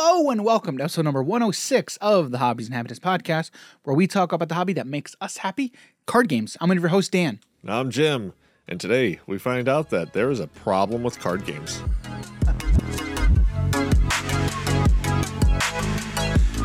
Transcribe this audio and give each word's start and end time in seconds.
Hello 0.00 0.30
and 0.30 0.44
welcome 0.44 0.78
to 0.78 0.84
episode 0.84 1.06
number 1.06 1.24
106 1.24 1.96
of 1.96 2.30
the 2.30 2.38
Hobbies 2.38 2.66
and 2.66 2.74
Happiness 2.76 3.00
podcast, 3.00 3.50
where 3.82 3.96
we 3.96 4.06
talk 4.06 4.30
about 4.30 4.48
the 4.48 4.54
hobby 4.54 4.72
that 4.74 4.86
makes 4.86 5.16
us 5.20 5.38
happy 5.38 5.72
card 6.06 6.28
games. 6.28 6.56
I'm 6.60 6.68
one 6.68 6.78
of 6.78 6.84
your 6.84 6.90
host, 6.90 7.10
Dan. 7.10 7.40
I'm 7.66 7.90
Jim, 7.90 8.32
and 8.68 8.80
today 8.80 9.18
we 9.26 9.38
find 9.38 9.68
out 9.68 9.90
that 9.90 10.12
there 10.12 10.30
is 10.30 10.38
a 10.38 10.46
problem 10.46 11.02
with 11.02 11.18
card 11.18 11.44
games. 11.44 11.82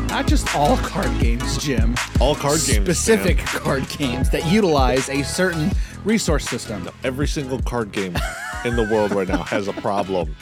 Not 0.08 0.28
just 0.28 0.54
all 0.54 0.76
card 0.76 1.10
games, 1.20 1.58
Jim. 1.58 1.96
All 2.20 2.36
card 2.36 2.60
games. 2.64 2.84
Specific 2.84 3.38
card 3.38 3.88
games 3.88 4.30
that 4.30 4.46
utilize 4.46 5.08
a 5.08 5.24
certain 5.24 5.72
resource 6.04 6.44
system. 6.44 6.88
Every 7.02 7.26
single 7.26 7.60
card 7.62 7.90
game 7.90 8.16
in 8.64 8.76
the 8.76 8.88
world 8.92 9.10
right 9.10 9.26
now 9.26 9.42
has 9.42 9.66
a 9.66 9.72
problem. 9.72 10.36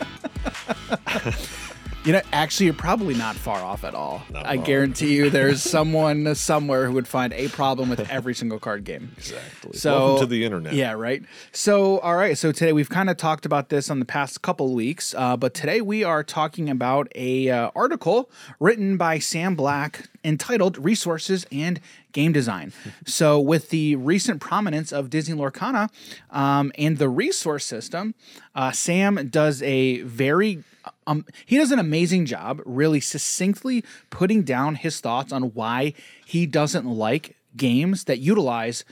You 2.05 2.13
know, 2.15 2.21
actually, 2.33 2.67
you're 2.67 2.75
probably 2.75 3.15
not 3.15 3.37
far 3.37 3.63
off 3.63 3.85
at 3.85 3.95
all. 3.95 4.23
Not 4.33 4.45
I 4.45 4.57
far. 4.57 4.67
guarantee 4.67 5.15
you 5.15 5.31
there's 5.31 5.63
someone 5.71 6.35
somewhere 6.35 6.87
who 6.87 6.95
would 6.95 7.07
find 7.07 7.33
a 7.33 7.47
problem 7.49 7.89
with 7.89 8.11
every 8.11 8.35
single 8.35 8.59
card 8.59 8.83
game. 8.83 9.13
Exactly. 9.19 9.79
So 9.79 9.93
Welcome 9.93 10.21
to 10.21 10.27
the 10.27 10.45
internet. 10.45 10.73
Yeah, 10.75 10.93
right. 10.95 11.23
So, 11.53 12.01
all 12.01 12.17
right. 12.17 12.37
So 12.37 12.51
today 12.51 12.73
we've 12.73 12.91
kind 12.91 13.09
of 13.09 13.19
talked 13.19 13.47
about 13.47 13.69
this 13.69 13.89
on 13.89 14.01
the 14.01 14.05
past 14.05 14.43
couple 14.43 14.67
of 14.67 14.73
weeks, 14.73 15.15
uh, 15.17 15.37
but 15.37 15.55
today 15.55 15.81
we 15.81 16.03
are 16.03 16.25
talking 16.25 16.69
about 16.69 17.07
a 17.15 17.49
uh, 17.51 17.71
article 17.77 18.29
written 18.59 18.97
by 18.97 19.21
Sam 19.21 19.55
Black 19.55 20.09
entitled 20.25 20.79
"Resources 20.79 21.47
and 21.53 21.81
Game 22.13 22.33
Design." 22.33 22.73
so, 23.07 23.41
with 23.41 23.71
the 23.71 23.97
recent 23.97 24.41
prominence 24.41 24.93
of 24.93 25.11
Disney 25.11 25.37
Lorcana 25.37 25.91
um, 26.31 26.73
and 26.77 26.99
the 26.99 27.09
resource 27.09 27.65
system, 27.65 28.15
uh, 28.55 28.73
Sam 28.73 29.29
does 29.31 29.63
a 29.63 30.01
very 30.03 30.65
um, 31.07 31.25
he 31.47 31.57
does 31.57 31.73
an 31.73 31.79
amazing 31.79 32.27
job, 32.27 32.61
really 32.65 33.01
succinctly 33.01 33.85
putting 34.11 34.43
down 34.43 34.77
his 34.77 35.01
thoughts 35.01 35.33
on 35.33 35.55
why 35.55 35.95
he 36.25 36.47
doesn't 36.47 36.87
like 36.87 37.37
games 37.57 38.05
that 38.05 38.19
utilize 38.19 38.85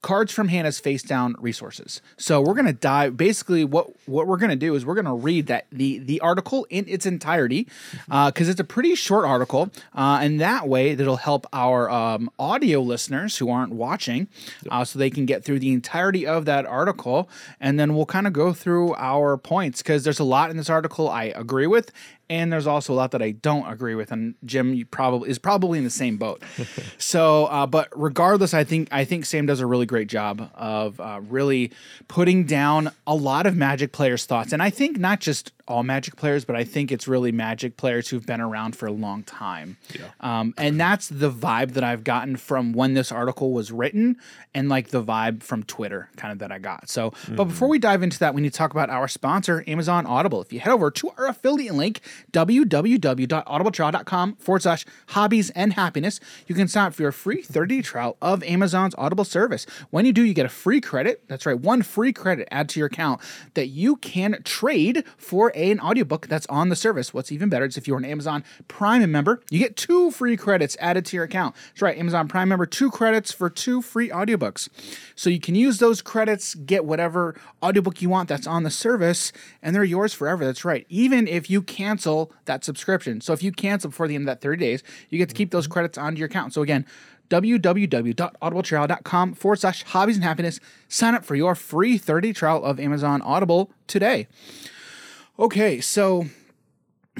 cards 0.00 0.32
from 0.32 0.48
hand 0.48 0.66
as 0.66 0.78
face 0.78 1.02
down 1.02 1.34
resources. 1.40 2.00
So 2.16 2.40
we're 2.40 2.54
gonna 2.54 2.72
dive. 2.72 3.16
Basically, 3.16 3.64
what 3.64 3.88
what 4.06 4.26
we're 4.26 4.36
gonna 4.36 4.56
do 4.56 4.74
is 4.74 4.86
we're 4.86 4.94
gonna 4.94 5.14
read 5.14 5.46
that 5.48 5.66
the 5.72 5.98
the 5.98 6.20
article 6.20 6.66
in 6.70 6.84
its 6.88 7.06
entirety 7.06 7.66
because 8.06 8.48
it's 8.48 8.60
a 8.60 8.64
pretty 8.64 8.94
short 8.94 9.24
article, 9.24 9.70
uh, 9.94 10.20
and 10.22 10.40
that 10.40 10.68
way 10.68 10.94
that'll 10.94 11.16
help 11.16 11.46
our 11.52 11.90
um, 11.90 12.30
audio 12.38 12.80
listeners 12.80 13.38
who 13.38 13.50
aren't 13.50 13.72
watching, 13.72 14.28
uh, 14.70 14.84
so 14.84 14.98
they 14.98 15.10
can 15.10 15.26
get 15.26 15.44
through 15.44 15.58
the 15.58 15.72
entirety 15.72 16.26
of 16.26 16.44
that 16.44 16.64
article, 16.66 17.28
and 17.60 17.78
then 17.78 17.94
we'll 17.94 18.06
kind 18.06 18.26
of 18.26 18.32
go 18.32 18.52
through 18.52 18.94
our 18.96 19.36
points 19.36 19.82
because 19.82 20.04
there's 20.04 20.20
a 20.20 20.24
lot 20.24 20.50
in 20.50 20.56
this 20.56 20.70
article 20.70 21.08
I 21.08 21.24
agree 21.24 21.66
with. 21.66 21.90
And 22.30 22.52
there's 22.52 22.66
also 22.66 22.92
a 22.92 22.96
lot 22.96 23.12
that 23.12 23.22
I 23.22 23.30
don't 23.30 23.66
agree 23.70 23.94
with, 23.94 24.12
and 24.12 24.34
Jim 24.44 24.74
you 24.74 24.84
probably 24.84 25.30
is 25.30 25.38
probably 25.38 25.78
in 25.78 25.84
the 25.84 25.90
same 25.90 26.16
boat. 26.16 26.42
so, 26.98 27.46
uh, 27.46 27.66
but 27.66 27.88
regardless, 27.94 28.52
I 28.54 28.64
think 28.64 28.88
I 28.90 29.04
think 29.04 29.24
Sam 29.24 29.46
does 29.46 29.60
a 29.60 29.66
really 29.66 29.86
great 29.86 30.08
job 30.08 30.50
of 30.54 31.00
uh, 31.00 31.20
really 31.28 31.72
putting 32.06 32.44
down 32.44 32.90
a 33.06 33.14
lot 33.14 33.46
of 33.46 33.56
Magic 33.56 33.92
players' 33.92 34.26
thoughts, 34.26 34.52
and 34.52 34.62
I 34.62 34.70
think 34.70 34.98
not 34.98 35.20
just 35.20 35.52
all 35.68 35.82
Magic 35.82 36.16
players, 36.16 36.44
but 36.44 36.56
I 36.56 36.64
think 36.64 36.90
it's 36.90 37.06
really 37.06 37.30
Magic 37.30 37.76
players 37.76 38.08
who've 38.08 38.24
been 38.24 38.40
around 38.40 38.74
for 38.74 38.86
a 38.86 38.92
long 38.92 39.22
time. 39.22 39.76
Um, 40.20 40.54
and 40.56 40.80
that's 40.80 41.08
the 41.08 41.30
vibe 41.30 41.74
that 41.74 41.84
I've 41.84 42.04
gotten 42.04 42.36
from 42.36 42.72
when 42.72 42.94
this 42.94 43.12
article 43.12 43.52
was 43.52 43.70
written, 43.70 44.16
and 44.54 44.68
like 44.68 44.88
the 44.88 45.02
vibe 45.02 45.42
from 45.42 45.62
Twitter, 45.62 46.08
kind 46.16 46.32
of 46.32 46.38
that 46.38 46.50
I 46.50 46.58
got. 46.58 46.88
So, 46.88 47.12
but 47.36 47.44
before 47.44 47.68
we 47.68 47.78
dive 47.78 48.02
into 48.02 48.18
that, 48.20 48.34
we 48.34 48.40
need 48.40 48.52
to 48.52 48.58
talk 48.58 48.70
about 48.72 48.90
our 48.90 49.08
sponsor, 49.08 49.62
Amazon 49.66 50.06
Audible. 50.06 50.40
If 50.40 50.52
you 50.52 50.60
head 50.60 50.72
over 50.72 50.90
to 50.90 51.10
our 51.18 51.26
affiliate 51.26 51.74
link, 51.74 52.00
www.audibletrial.com 52.32 54.36
forward 54.36 54.62
slash 54.62 54.86
hobbies 55.08 55.50
and 55.50 55.74
happiness, 55.74 56.20
you 56.46 56.54
can 56.54 56.68
sign 56.68 56.86
up 56.86 56.94
for 56.94 57.02
your 57.02 57.12
free 57.12 57.42
30 57.42 57.76
day 57.76 57.82
trial 57.82 58.16
of 58.20 58.42
Amazon's 58.42 58.94
Audible 58.98 59.24
service. 59.24 59.66
When 59.90 60.06
you 60.06 60.12
do, 60.12 60.22
you 60.22 60.34
get 60.34 60.46
a 60.46 60.50
free 60.50 60.80
credit. 60.80 61.22
That's 61.28 61.46
right, 61.46 61.58
one 61.58 61.82
free 61.82 62.12
credit 62.12 62.48
add 62.50 62.68
to 62.70 62.80
your 62.80 62.86
account 62.86 63.20
that 63.54 63.68
you 63.68 63.96
can 63.96 64.42
trade 64.44 65.04
for 65.16 65.52
an 65.54 65.80
audiobook 65.80 66.28
that's 66.28 66.46
on 66.46 66.68
the 66.68 66.76
service. 66.76 67.12
What's 67.12 67.32
even 67.32 67.48
better 67.48 67.66
is 67.66 67.76
if 67.76 67.86
you're 67.86 67.98
an 67.98 68.04
Amazon 68.04 68.44
Prime 68.66 69.10
member, 69.10 69.42
you 69.50 69.58
get 69.58 69.76
two 69.76 70.10
free 70.10 70.36
credits 70.36 70.76
added 70.80 71.04
to 71.06 71.16
your 71.16 71.24
account. 71.24 71.54
That's 71.68 71.82
right, 71.82 71.98
Amazon 71.98 72.28
Prime 72.28 72.48
member, 72.48 72.66
two 72.66 72.90
credits 72.90 73.32
for 73.32 73.50
two 73.50 73.82
free 73.82 74.08
audiobooks. 74.08 74.68
So 75.14 75.30
you 75.30 75.40
can 75.40 75.54
use 75.54 75.78
those 75.78 76.02
credits, 76.02 76.54
get 76.54 76.84
whatever 76.84 77.34
audiobook 77.62 78.02
you 78.02 78.08
want 78.08 78.28
that's 78.28 78.46
on 78.46 78.62
the 78.62 78.70
service, 78.70 79.32
and 79.62 79.74
they're 79.74 79.84
yours 79.84 80.14
forever. 80.14 80.44
That's 80.44 80.64
right. 80.64 80.86
Even 80.88 81.28
if 81.28 81.50
you 81.50 81.62
cancel 81.62 82.07
that 82.46 82.64
subscription. 82.64 83.20
So 83.20 83.32
if 83.32 83.42
you 83.42 83.52
cancel 83.52 83.90
before 83.90 84.08
the 84.08 84.14
end 84.14 84.22
of 84.22 84.26
that 84.26 84.40
30 84.40 84.58
days, 84.58 84.82
you 85.10 85.18
get 85.18 85.28
to 85.28 85.34
keep 85.34 85.50
those 85.50 85.66
credits 85.66 85.98
onto 85.98 86.18
your 86.18 86.26
account. 86.26 86.54
So 86.54 86.62
again, 86.62 86.86
www.audibletrial.com 87.30 89.34
forward 89.34 89.60
slash 89.60 89.82
hobbies 89.84 90.16
and 90.16 90.24
happiness. 90.24 90.60
Sign 90.88 91.14
up 91.14 91.24
for 91.24 91.34
your 91.34 91.54
free 91.54 91.98
30 91.98 92.32
trial 92.32 92.64
of 92.64 92.80
Amazon 92.80 93.22
Audible 93.22 93.70
today. 93.86 94.28
Okay, 95.38 95.80
so 95.80 96.26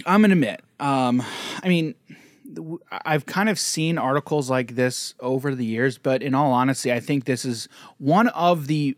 I'm 0.07 0.23
gonna 0.23 0.33
admit, 0.33 0.63
um, 0.81 1.23
I 1.63 1.69
mean, 1.69 1.95
I've 2.91 3.27
kind 3.27 3.49
of 3.49 3.59
seen 3.59 3.99
articles 3.99 4.49
like 4.49 4.75
this 4.75 5.15
over 5.21 5.55
the 5.55 5.65
years, 5.65 5.99
but 5.99 6.23
in 6.23 6.35
all 6.35 6.53
honesty, 6.53 6.93
I 6.93 7.01
think 7.01 7.25
this 7.25 7.45
is 7.45 7.69
one 7.99 8.29
of 8.29 8.67
the 8.67 8.97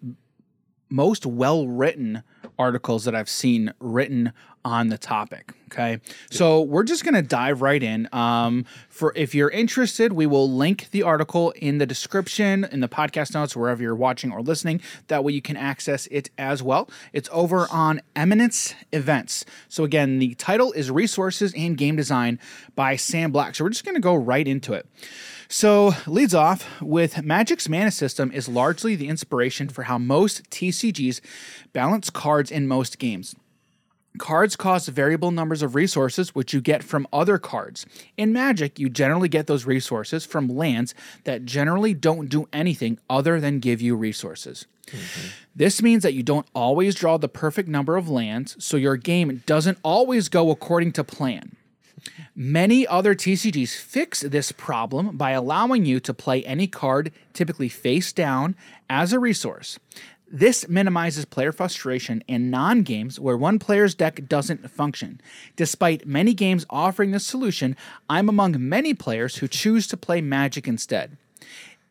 most 0.88 1.26
well 1.26 1.66
written 1.66 2.22
articles 2.58 3.04
that 3.04 3.14
I've 3.14 3.28
seen 3.28 3.72
written 3.80 4.32
on 4.64 4.88
the 4.88 4.98
topic. 4.98 5.52
Okay. 5.72 6.00
So 6.30 6.62
we're 6.62 6.82
just 6.82 7.04
going 7.04 7.14
to 7.14 7.22
dive 7.22 7.62
right 7.62 7.82
in. 7.82 8.08
Um, 8.12 8.66
for 8.88 9.12
if 9.14 9.34
you're 9.34 9.50
interested, 9.50 10.12
we 10.12 10.26
will 10.26 10.50
link 10.50 10.90
the 10.90 11.04
article 11.04 11.52
in 11.52 11.78
the 11.78 11.86
description, 11.86 12.64
in 12.64 12.80
the 12.80 12.88
podcast 12.88 13.34
notes, 13.34 13.54
wherever 13.54 13.80
you're 13.80 13.94
watching 13.94 14.32
or 14.32 14.42
listening. 14.42 14.80
That 15.06 15.22
way 15.22 15.32
you 15.32 15.42
can 15.42 15.56
access 15.56 16.08
it 16.08 16.30
as 16.36 16.60
well. 16.60 16.90
It's 17.12 17.28
over 17.32 17.68
on 17.70 18.00
Eminence 18.16 18.74
Events. 18.92 19.44
So 19.68 19.84
again, 19.84 20.18
the 20.18 20.34
title 20.34 20.72
is 20.72 20.90
Resources 20.90 21.54
and 21.56 21.76
Game 21.76 21.94
Design 21.94 22.40
by 22.74 22.96
Sam 22.96 23.30
Black. 23.30 23.54
So 23.54 23.64
we're 23.64 23.70
just 23.70 23.84
going 23.84 23.94
to 23.94 24.00
go 24.00 24.16
right 24.16 24.46
into 24.46 24.72
it. 24.72 24.86
So, 25.52 25.94
leads 26.06 26.32
off 26.32 26.80
with 26.80 27.24
Magic's 27.24 27.68
mana 27.68 27.90
system 27.90 28.30
is 28.30 28.48
largely 28.48 28.94
the 28.94 29.08
inspiration 29.08 29.68
for 29.68 29.82
how 29.82 29.98
most 29.98 30.48
TCGs 30.48 31.20
balance 31.72 32.08
cards 32.08 32.52
in 32.52 32.68
most 32.68 33.00
games. 33.00 33.34
Cards 34.18 34.56
cost 34.56 34.88
variable 34.88 35.30
numbers 35.30 35.62
of 35.62 35.74
resources, 35.74 36.34
which 36.34 36.52
you 36.52 36.60
get 36.60 36.82
from 36.82 37.06
other 37.12 37.38
cards. 37.38 37.86
In 38.16 38.32
Magic, 38.32 38.78
you 38.78 38.88
generally 38.88 39.28
get 39.28 39.46
those 39.46 39.66
resources 39.66 40.26
from 40.26 40.48
lands 40.48 40.94
that 41.24 41.44
generally 41.44 41.94
don't 41.94 42.28
do 42.28 42.48
anything 42.52 42.98
other 43.08 43.40
than 43.40 43.60
give 43.60 43.80
you 43.80 43.94
resources. 43.94 44.66
Mm-hmm. 44.86 45.28
This 45.54 45.80
means 45.80 46.02
that 46.02 46.14
you 46.14 46.22
don't 46.22 46.46
always 46.54 46.94
draw 46.94 47.16
the 47.18 47.28
perfect 47.28 47.68
number 47.68 47.96
of 47.96 48.08
lands, 48.08 48.56
so 48.62 48.76
your 48.76 48.96
game 48.96 49.42
doesn't 49.46 49.78
always 49.84 50.28
go 50.28 50.50
according 50.50 50.92
to 50.92 51.04
plan. 51.04 51.56
Many 52.34 52.86
other 52.86 53.14
TCGs 53.14 53.76
fix 53.76 54.20
this 54.20 54.52
problem 54.52 55.16
by 55.16 55.32
allowing 55.32 55.84
you 55.84 56.00
to 56.00 56.14
play 56.14 56.42
any 56.44 56.66
card, 56.66 57.12
typically 57.32 57.68
face 57.68 58.12
down, 58.12 58.56
as 58.88 59.12
a 59.12 59.18
resource. 59.18 59.78
This 60.32 60.68
minimizes 60.68 61.24
player 61.24 61.50
frustration 61.50 62.22
in 62.28 62.50
non 62.50 62.82
games 62.82 63.18
where 63.18 63.36
one 63.36 63.58
player's 63.58 63.96
deck 63.96 64.28
doesn't 64.28 64.70
function. 64.70 65.20
Despite 65.56 66.06
many 66.06 66.34
games 66.34 66.64
offering 66.70 67.10
this 67.10 67.26
solution, 67.26 67.76
I'm 68.08 68.28
among 68.28 68.54
many 68.56 68.94
players 68.94 69.36
who 69.36 69.48
choose 69.48 69.88
to 69.88 69.96
play 69.96 70.20
Magic 70.20 70.68
instead. 70.68 71.16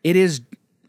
It 0.02 0.16
is 0.16 0.40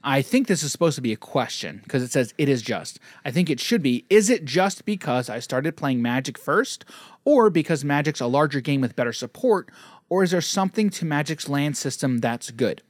I 0.04 0.22
think 0.22 0.48
this 0.48 0.64
is 0.64 0.72
supposed 0.72 0.96
to 0.96 1.02
be 1.02 1.14
a 1.14 1.18
question 1.18 1.82
because 1.84 2.02
it 2.02 2.12
says 2.12 2.34
it 2.38 2.50
is 2.50 2.62
just. 2.62 3.00
I 3.26 3.32
think 3.32 3.50
it 3.50 3.60
should 3.60 3.84
be 3.84 4.06
is 4.10 4.30
it 4.30 4.46
just 4.46 4.86
because 4.86 5.30
I 5.30 5.40
started 5.40 5.76
playing 5.76 6.02
Magic 6.02 6.38
first 6.38 6.86
or 7.26 7.50
because 7.50 7.84
Magic's 7.84 8.22
a 8.22 8.28
larger 8.28 8.62
game 8.62 8.80
with 8.80 8.96
better 8.96 9.14
support 9.14 9.70
or 10.10 10.24
is 10.24 10.32
there 10.32 10.42
something 10.42 10.90
to 10.92 11.06
Magic's 11.06 11.50
land 11.50 11.76
system 11.76 12.20
that's 12.20 12.50
good? 12.52 12.82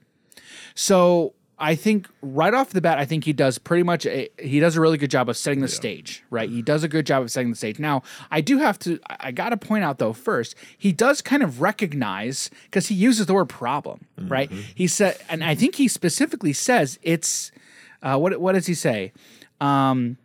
So, 0.76 1.34
I 1.62 1.76
think 1.76 2.10
right 2.22 2.54
off 2.54 2.72
the 2.72 2.82
bat, 2.82 2.98
I 2.98 3.06
think 3.06 3.24
he 3.24 3.34
does 3.34 3.58
pretty 3.60 3.84
much 3.84 4.06
a, 4.06 4.30
he 4.40 4.60
does 4.60 4.76
a 4.76 4.82
really 4.82 4.98
good 4.98 5.12
job 5.12 5.30
of 5.30 5.38
setting 5.38 5.62
the 5.62 5.68
stage, 5.68 6.24
right? 6.32 6.50
He 6.50 6.62
does 6.62 6.84
a 6.84 6.88
good 6.88 7.06
job 7.06 7.22
of 7.24 7.32
setting 7.32 7.52
the 7.52 7.56
stage. 7.56 7.78
Now, 7.80 8.02
I 8.32 8.42
do 8.42 8.58
have 8.58 8.80
to 8.80 9.00
I- 9.08 9.32
got 9.32 9.50
to 9.50 9.58
point 9.58 9.84
out 9.84 10.00
though 10.00 10.12
first, 10.14 10.56
he 10.78 10.92
does 10.92 11.22
kind 11.22 11.44
of 11.44 11.62
recognize 11.62 12.50
cuz 12.72 12.88
he 12.88 12.96
uses 12.96 13.28
the 13.28 13.34
word 13.34 13.48
problem, 13.50 14.08
right? 14.18 14.52
He 14.52 14.88
said 14.88 15.18
and 15.30 15.44
I 15.44 15.54
think 15.56 15.76
he 15.76 15.88
specifically 15.88 16.54
says 16.54 16.98
it's 17.04 17.52
uh, 18.02 18.18
what 18.18 18.42
what 18.42 18.54
does 18.54 18.66
he 18.66 18.74
say? 18.74 19.12
Um 19.62 20.18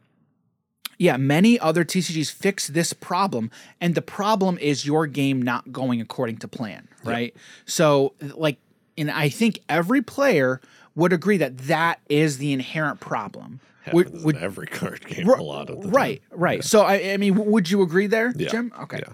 yeah, 0.99 1.19
many 1.19 1.59
other 1.61 1.85
TCGs 1.85 2.33
fix 2.33 2.69
this 2.69 2.95
problem, 2.95 3.51
and 3.83 3.95
the 3.95 4.01
problem 4.01 4.57
is 4.57 4.87
your 4.87 5.07
game 5.07 5.43
not 5.43 5.71
going 5.71 6.01
according 6.01 6.39
to 6.39 6.49
plan, 6.49 6.89
right? 7.05 7.37
So, 7.67 8.15
like, 8.35 8.57
and 8.97 9.11
I 9.11 9.29
think 9.29 9.59
every 9.69 10.01
player 10.01 10.59
would 10.97 11.13
agree 11.13 11.37
that 11.37 11.57
that 11.59 12.01
is 12.09 12.39
the 12.39 12.53
inherent 12.53 12.99
problem. 12.99 13.61
Would, 13.93 14.07
Happens 14.07 14.25
would, 14.25 14.37
in 14.37 14.43
every 14.43 14.67
card 14.81 15.07
game 15.07 15.29
Ri- 15.29 15.39
a 15.39 15.43
lot 15.43 15.71
of 15.71 15.81
the 15.81 15.89
right, 15.89 16.21
right. 16.33 16.65
So, 16.65 16.81
I, 16.81 17.13
I 17.13 17.17
mean, 17.19 17.35
w- 17.35 17.49
would 17.53 17.71
you 17.71 17.83
agree 17.83 18.09
there, 18.09 18.33
Yeah, 18.35 18.49
Jim? 18.49 18.73
Okay. 18.83 18.99
yeah. 19.07 19.13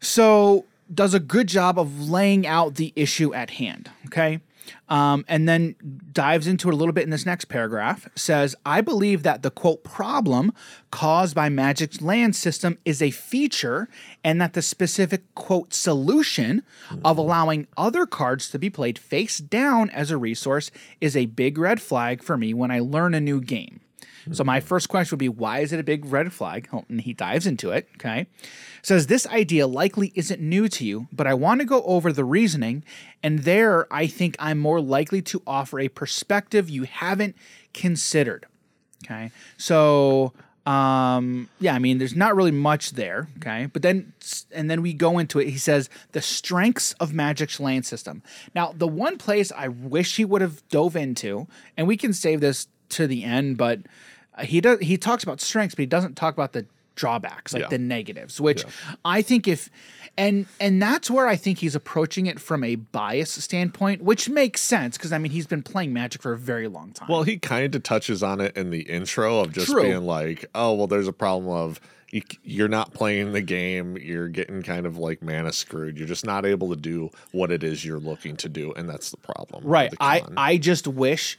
So 0.00 0.66
does 0.92 1.14
a 1.14 1.20
good 1.20 1.48
job 1.48 1.78
of 1.78 2.08
laying 2.08 2.46
out 2.46 2.76
the 2.76 2.92
issue 2.94 3.32
at 3.34 3.50
hand. 3.50 3.90
Okay. 4.06 4.40
Um, 4.88 5.24
and 5.28 5.48
then 5.48 5.76
dives 6.12 6.46
into 6.46 6.68
it 6.68 6.74
a 6.74 6.76
little 6.76 6.92
bit 6.92 7.04
in 7.04 7.10
this 7.10 7.26
next 7.26 7.46
paragraph. 7.46 8.08
Says, 8.14 8.54
I 8.64 8.80
believe 8.80 9.22
that 9.22 9.42
the 9.42 9.50
quote 9.50 9.84
problem 9.84 10.52
caused 10.90 11.34
by 11.34 11.48
Magic's 11.48 12.00
land 12.00 12.36
system 12.36 12.78
is 12.84 13.00
a 13.00 13.10
feature, 13.10 13.88
and 14.22 14.40
that 14.40 14.52
the 14.52 14.62
specific 14.62 15.22
quote 15.34 15.72
solution 15.72 16.62
of 17.04 17.18
allowing 17.18 17.66
other 17.76 18.06
cards 18.06 18.50
to 18.50 18.58
be 18.58 18.70
played 18.70 18.98
face 18.98 19.38
down 19.38 19.90
as 19.90 20.10
a 20.10 20.16
resource 20.16 20.70
is 21.00 21.16
a 21.16 21.26
big 21.26 21.58
red 21.58 21.80
flag 21.80 22.22
for 22.22 22.36
me 22.36 22.52
when 22.54 22.70
I 22.70 22.80
learn 22.80 23.14
a 23.14 23.20
new 23.20 23.40
game. 23.40 23.80
So 24.30 24.44
my 24.44 24.60
first 24.60 24.88
question 24.88 25.16
would 25.16 25.20
be, 25.20 25.28
why 25.28 25.60
is 25.60 25.72
it 25.72 25.80
a 25.80 25.82
big 25.82 26.04
red 26.04 26.32
flag? 26.32 26.68
Oh, 26.72 26.84
And 26.88 27.00
he 27.00 27.12
dives 27.12 27.46
into 27.46 27.70
it. 27.70 27.88
Okay, 27.96 28.26
says 28.82 29.06
this 29.06 29.26
idea 29.26 29.66
likely 29.66 30.12
isn't 30.14 30.40
new 30.40 30.68
to 30.68 30.84
you, 30.84 31.08
but 31.12 31.26
I 31.26 31.34
want 31.34 31.60
to 31.60 31.66
go 31.66 31.82
over 31.82 32.12
the 32.12 32.24
reasoning, 32.24 32.84
and 33.22 33.40
there 33.40 33.92
I 33.92 34.06
think 34.06 34.36
I'm 34.38 34.58
more 34.58 34.80
likely 34.80 35.22
to 35.22 35.42
offer 35.46 35.80
a 35.80 35.88
perspective 35.88 36.70
you 36.70 36.84
haven't 36.84 37.36
considered. 37.72 38.46
Okay, 39.04 39.32
so 39.56 40.32
um 40.64 41.48
yeah 41.58 41.74
i 41.74 41.78
mean 41.80 41.98
there's 41.98 42.14
not 42.14 42.36
really 42.36 42.52
much 42.52 42.92
there 42.92 43.26
okay 43.36 43.66
but 43.66 43.82
then 43.82 44.12
and 44.52 44.70
then 44.70 44.80
we 44.80 44.92
go 44.92 45.18
into 45.18 45.40
it 45.40 45.48
he 45.48 45.58
says 45.58 45.90
the 46.12 46.22
strengths 46.22 46.92
of 47.00 47.12
magic's 47.12 47.58
land 47.58 47.84
system 47.84 48.22
now 48.54 48.72
the 48.76 48.86
one 48.86 49.18
place 49.18 49.50
i 49.56 49.66
wish 49.66 50.16
he 50.16 50.24
would 50.24 50.40
have 50.40 50.62
dove 50.68 50.94
into 50.94 51.48
and 51.76 51.88
we 51.88 51.96
can 51.96 52.12
save 52.12 52.40
this 52.40 52.68
to 52.88 53.08
the 53.08 53.24
end 53.24 53.56
but 53.56 53.80
uh, 54.36 54.44
he 54.44 54.60
does 54.60 54.78
he 54.80 54.96
talks 54.96 55.22
about 55.22 55.40
strengths 55.40 55.74
but 55.74 55.82
he 55.82 55.86
doesn't 55.86 56.14
talk 56.16 56.34
about 56.34 56.52
the 56.52 56.66
drawbacks 56.94 57.52
like 57.54 57.62
Yeah. 57.62 57.68
the 57.68 57.78
negatives 57.78 58.38
which 58.40 58.64
i 59.04 59.22
think 59.22 59.48
if 59.48 59.70
and 60.18 60.44
and 60.60 60.80
that's 60.82 61.10
where 61.10 61.26
i 61.26 61.36
think 61.36 61.58
he's 61.58 61.74
approaching 61.74 62.26
it 62.26 62.38
from 62.38 62.62
a 62.62 62.74
bias 62.76 63.30
standpoint 63.32 64.02
which 64.02 64.28
makes 64.28 64.60
sense 64.60 64.98
because 64.98 65.10
i 65.10 65.16
mean 65.16 65.32
he's 65.32 65.46
been 65.46 65.62
playing 65.62 65.94
magic 65.94 66.20
for 66.20 66.32
a 66.34 66.38
very 66.38 66.68
long 66.68 66.92
time 66.92 67.08
Well, 67.08 67.22
he 67.22 67.38
kind 67.38 67.74
of 67.74 67.82
touches 67.82 68.22
on 68.22 68.40
it 68.42 68.54
in 68.58 68.68
the 68.70 68.82
intro 68.82 69.40
of 69.40 69.52
just 69.52 69.68
True. 69.70 69.82
being 69.84 70.02
like, 70.04 70.44
"Oh, 70.54 70.74
well, 70.74 70.86
there's 70.86 71.08
a 71.08 71.12
problem 71.14 71.48
of 71.50 71.80
you, 72.10 72.20
you're 72.44 72.68
not 72.68 72.92
playing 72.92 73.32
the 73.32 73.40
game. 73.40 73.96
You're 73.96 74.28
getting 74.28 74.60
kind 74.60 74.84
of 74.84 74.98
like 74.98 75.22
mana 75.22 75.50
screwed. 75.50 75.96
You're 75.96 76.06
just 76.08 76.26
not 76.26 76.44
able 76.44 76.68
to 76.68 76.76
do 76.76 77.08
what 77.30 77.50
it 77.50 77.64
is 77.64 77.86
you're 77.86 77.98
looking 77.98 78.36
to 78.36 78.50
do, 78.50 78.70
and 78.76 78.86
that's 78.86 79.10
the 79.10 79.16
problem." 79.16 79.64
Right. 79.64 79.90
the 79.92 79.96
I. 79.98 80.22
I 80.36 80.56
just 80.58 80.86
wish 80.86 81.38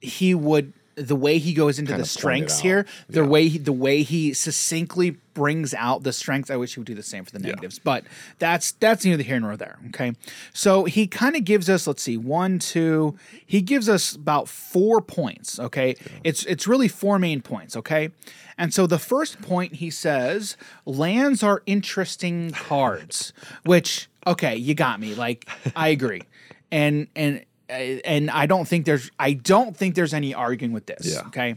he 0.00 0.32
would 0.32 0.72
the 0.96 1.16
way 1.16 1.38
he 1.38 1.54
goes 1.54 1.78
into 1.78 1.94
the 1.94 2.04
strengths 2.04 2.60
here, 2.60 2.86
the 3.08 3.24
way 3.24 3.48
he, 3.48 3.58
the 3.58 3.72
way 3.72 4.02
he 4.02 4.32
succinctly 4.32 5.16
brings 5.34 5.74
out 5.74 6.04
the 6.04 6.12
strengths. 6.12 6.50
I 6.50 6.56
wish 6.56 6.74
he 6.74 6.80
would 6.80 6.86
do 6.86 6.94
the 6.94 7.02
same 7.02 7.24
for 7.24 7.32
the 7.32 7.40
negatives, 7.40 7.78
but 7.78 8.04
that's 8.38 8.72
that's 8.72 9.04
neither 9.04 9.22
here 9.22 9.40
nor 9.40 9.56
there. 9.56 9.78
Okay, 9.88 10.12
so 10.52 10.84
he 10.84 11.06
kind 11.06 11.36
of 11.36 11.44
gives 11.44 11.68
us 11.68 11.86
let's 11.86 12.02
see 12.02 12.16
one 12.16 12.58
two. 12.58 13.16
He 13.44 13.60
gives 13.60 13.88
us 13.88 14.14
about 14.14 14.48
four 14.48 15.00
points. 15.00 15.58
Okay, 15.58 15.96
it's 16.22 16.44
it's 16.44 16.66
really 16.66 16.88
four 16.88 17.18
main 17.18 17.42
points. 17.42 17.76
Okay, 17.76 18.10
and 18.56 18.72
so 18.72 18.86
the 18.86 18.98
first 18.98 19.40
point 19.42 19.74
he 19.74 19.90
says 19.90 20.56
lands 20.86 21.42
are 21.42 21.62
interesting 21.66 22.52
cards, 22.52 23.32
which 23.64 24.08
okay, 24.26 24.56
you 24.56 24.74
got 24.74 25.00
me. 25.00 25.14
Like 25.14 25.48
I 25.74 25.88
agree, 25.88 26.22
and 26.72 27.08
and 27.16 27.44
Uh, 27.68 27.72
and 27.72 28.30
I 28.30 28.46
don't 28.46 28.68
think 28.68 28.84
there's 28.84 29.10
I 29.18 29.32
don't 29.32 29.76
think 29.76 29.94
there's 29.94 30.12
any 30.12 30.34
arguing 30.34 30.72
with 30.72 30.86
this. 30.86 31.14
Yeah. 31.14 31.26
Okay. 31.28 31.56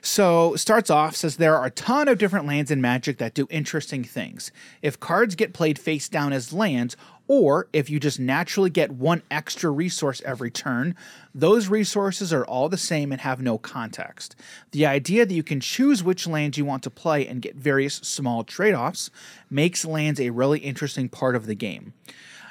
So 0.00 0.54
starts 0.56 0.90
off 0.90 1.16
says 1.16 1.36
there 1.36 1.56
are 1.56 1.66
a 1.66 1.70
ton 1.70 2.06
of 2.08 2.18
different 2.18 2.46
lands 2.46 2.70
in 2.70 2.80
Magic 2.80 3.18
that 3.18 3.34
do 3.34 3.48
interesting 3.50 4.04
things. 4.04 4.52
If 4.80 5.00
cards 5.00 5.34
get 5.34 5.52
played 5.52 5.78
face 5.78 6.08
down 6.08 6.32
as 6.32 6.52
lands, 6.52 6.96
or 7.26 7.68
if 7.72 7.88
you 7.88 8.00
just 8.00 8.18
naturally 8.18 8.70
get 8.70 8.90
one 8.90 9.22
extra 9.30 9.70
resource 9.70 10.20
every 10.24 10.50
turn, 10.50 10.96
those 11.32 11.68
resources 11.68 12.32
are 12.32 12.44
all 12.44 12.68
the 12.68 12.76
same 12.76 13.12
and 13.12 13.20
have 13.20 13.40
no 13.40 13.56
context. 13.56 14.34
The 14.72 14.84
idea 14.86 15.24
that 15.24 15.34
you 15.34 15.44
can 15.44 15.60
choose 15.60 16.02
which 16.02 16.26
lands 16.26 16.58
you 16.58 16.64
want 16.64 16.82
to 16.82 16.90
play 16.90 17.26
and 17.28 17.40
get 17.40 17.54
various 17.54 17.94
small 17.94 18.42
trade 18.42 18.74
offs 18.74 19.10
makes 19.48 19.84
lands 19.84 20.20
a 20.20 20.30
really 20.30 20.58
interesting 20.58 21.08
part 21.08 21.36
of 21.36 21.46
the 21.46 21.54
game. 21.54 21.92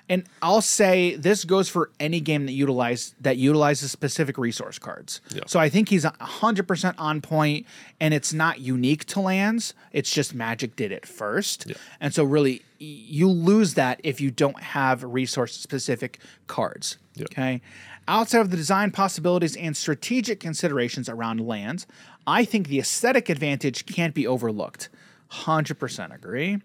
And 0.09 0.23
I'll 0.41 0.61
say 0.61 1.15
this 1.15 1.45
goes 1.45 1.69
for 1.69 1.91
any 1.99 2.19
game 2.19 2.47
that 2.47 2.53
utilize 2.53 3.13
that 3.21 3.37
utilizes 3.37 3.91
specific 3.91 4.39
resource 4.39 4.79
cards. 4.79 5.21
Yeah. 5.33 5.43
So 5.45 5.59
I 5.59 5.69
think 5.69 5.89
he's 5.89 6.03
hundred 6.03 6.67
percent 6.67 6.97
on 6.97 7.21
point, 7.21 7.67
and 7.99 8.13
it's 8.13 8.33
not 8.33 8.59
unique 8.59 9.05
to 9.05 9.19
lands. 9.19 9.75
It's 9.93 10.11
just 10.11 10.33
Magic 10.33 10.75
did 10.75 10.91
it 10.91 11.05
first, 11.05 11.71
and 12.01 12.13
so 12.13 12.23
really 12.23 12.63
you 12.79 13.29
lose 13.29 13.75
that 13.75 14.01
if 14.03 14.19
you 14.19 14.31
don't 14.31 14.59
have 14.61 15.03
resource 15.03 15.53
specific 15.53 16.19
cards. 16.47 16.97
Okay. 17.21 17.61
Outside 18.07 18.39
of 18.39 18.49
the 18.49 18.57
design 18.57 18.89
possibilities 18.89 19.55
and 19.55 19.77
strategic 19.77 20.39
considerations 20.39 21.07
around 21.07 21.45
lands, 21.45 21.85
I 22.25 22.45
think 22.45 22.67
the 22.67 22.79
aesthetic 22.79 23.29
advantage 23.29 23.85
can't 23.85 24.15
be 24.15 24.25
overlooked. 24.25 24.89
Hundred 25.27 25.77
percent 25.77 26.11
agree 26.13 26.59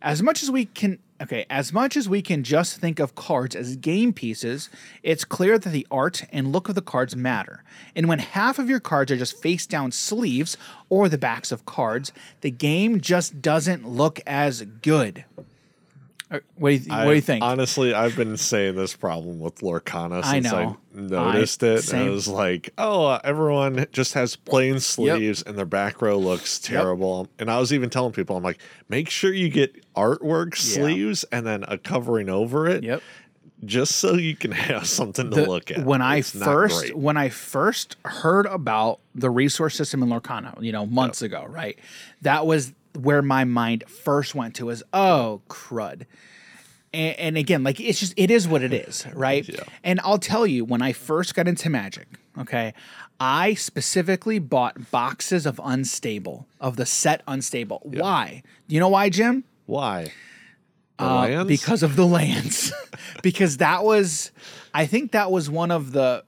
as 0.00 0.22
much 0.22 0.42
as 0.42 0.50
we 0.50 0.66
can 0.66 0.98
okay 1.20 1.44
as 1.50 1.72
much 1.72 1.96
as 1.96 2.08
we 2.08 2.22
can 2.22 2.42
just 2.42 2.78
think 2.78 2.98
of 2.98 3.14
cards 3.14 3.56
as 3.56 3.76
game 3.76 4.12
pieces 4.12 4.70
it's 5.02 5.24
clear 5.24 5.58
that 5.58 5.70
the 5.70 5.86
art 5.90 6.24
and 6.32 6.52
look 6.52 6.68
of 6.68 6.74
the 6.74 6.82
cards 6.82 7.16
matter. 7.16 7.62
And 7.94 8.08
when 8.08 8.18
half 8.18 8.58
of 8.58 8.68
your 8.68 8.80
cards 8.80 9.10
are 9.10 9.16
just 9.16 9.40
face 9.40 9.66
down 9.66 9.92
sleeves 9.92 10.56
or 10.88 11.08
the 11.08 11.18
backs 11.18 11.52
of 11.52 11.66
cards 11.66 12.12
the 12.40 12.50
game 12.50 13.00
just 13.00 13.42
doesn't 13.42 13.88
look 13.88 14.20
as 14.26 14.62
good 14.82 15.24
what 16.30 16.42
do 16.60 16.74
you, 16.76 16.88
what 16.90 17.04
do 17.06 17.14
you 17.14 17.20
think 17.20 17.42
Honestly, 17.42 17.94
I've 17.94 18.14
been 18.16 18.36
saying 18.36 18.74
this 18.76 18.94
problem 18.94 19.40
with 19.40 19.56
Lorcana 19.60 20.22
I 20.22 20.32
since 20.40 20.52
I, 20.52 20.64
know. 20.64 20.76
noticed 20.92 21.62
I- 21.64 21.68
it. 21.68 21.74
And 21.76 21.84
same. 21.84 22.08
it 22.08 22.10
was 22.10 22.28
like, 22.28 22.70
oh, 22.76 23.06
uh, 23.06 23.20
everyone 23.24 23.86
just 23.92 24.12
has 24.14 24.36
plain 24.36 24.78
sleeves 24.80 25.42
and 25.42 25.56
their 25.56 25.64
back 25.64 26.02
row 26.02 26.18
looks 26.18 26.58
terrible. 26.58 27.28
And 27.38 27.50
I 27.50 27.58
was 27.58 27.72
even 27.72 27.88
telling 27.90 28.12
people, 28.12 28.36
I'm 28.36 28.42
like, 28.42 28.58
make 28.88 29.08
sure 29.08 29.32
you 29.32 29.48
get 29.48 29.82
artwork 29.94 30.56
sleeves 30.56 31.24
and 31.32 31.46
then 31.46 31.64
a 31.66 31.78
covering 31.78 32.28
over 32.28 32.66
it. 32.66 32.84
Yep. 32.84 33.02
Just 33.64 33.96
so 33.96 34.14
you 34.14 34.36
can 34.36 34.52
have 34.52 34.86
something 34.86 35.30
to 35.30 35.36
The- 35.42 35.48
look 35.48 35.70
at. 35.70 35.84
When 35.84 36.00
I 36.02 36.18
It's 36.18 36.34
not 36.34 36.44
first 36.44 36.94
when 36.94 37.16
I 37.16 37.28
first 37.28 37.96
heard 38.04 38.46
about 38.46 39.00
the 39.14 39.30
resource 39.30 39.74
system 39.74 40.02
in 40.02 40.10
Lorcana, 40.10 40.62
you 40.62 40.70
know, 40.72 40.86
months 40.86 41.22
ago, 41.22 41.44
right? 41.48 41.76
That 42.22 42.46
was 42.46 42.72
where 42.96 43.22
my 43.22 43.44
mind 43.44 43.84
first 43.88 44.34
went 44.34 44.54
to 44.56 44.70
is 44.70 44.82
oh 44.92 45.42
crud. 45.48 46.06
And, 46.92 47.18
and 47.18 47.38
again, 47.38 47.62
like 47.62 47.80
it's 47.80 48.00
just 48.00 48.14
it 48.16 48.30
is 48.30 48.48
what 48.48 48.62
it 48.62 48.72
is, 48.72 49.06
right? 49.14 49.48
Yeah. 49.48 49.64
And 49.84 50.00
I'll 50.02 50.18
tell 50.18 50.46
you, 50.46 50.64
when 50.64 50.82
I 50.82 50.92
first 50.92 51.34
got 51.34 51.48
into 51.48 51.68
Magic, 51.70 52.08
okay, 52.38 52.74
I 53.20 53.54
specifically 53.54 54.38
bought 54.38 54.90
boxes 54.90 55.44
of 55.46 55.60
Unstable 55.62 56.46
of 56.60 56.76
the 56.76 56.86
set 56.86 57.22
Unstable. 57.26 57.80
Why? 57.84 58.42
Do 58.68 58.74
you 58.74 58.80
know 58.80 58.88
why, 58.88 59.10
Jim? 59.10 59.44
Why? 59.66 60.12
Uh, 60.98 61.44
because 61.44 61.84
of 61.84 61.94
the 61.94 62.06
lands 62.18 62.72
because 63.22 63.58
that 63.58 63.84
was 63.84 64.32
i 64.74 64.84
think 64.84 65.12
that 65.12 65.30
was 65.30 65.48
one 65.48 65.70
of 65.70 65.92
the 65.92 66.24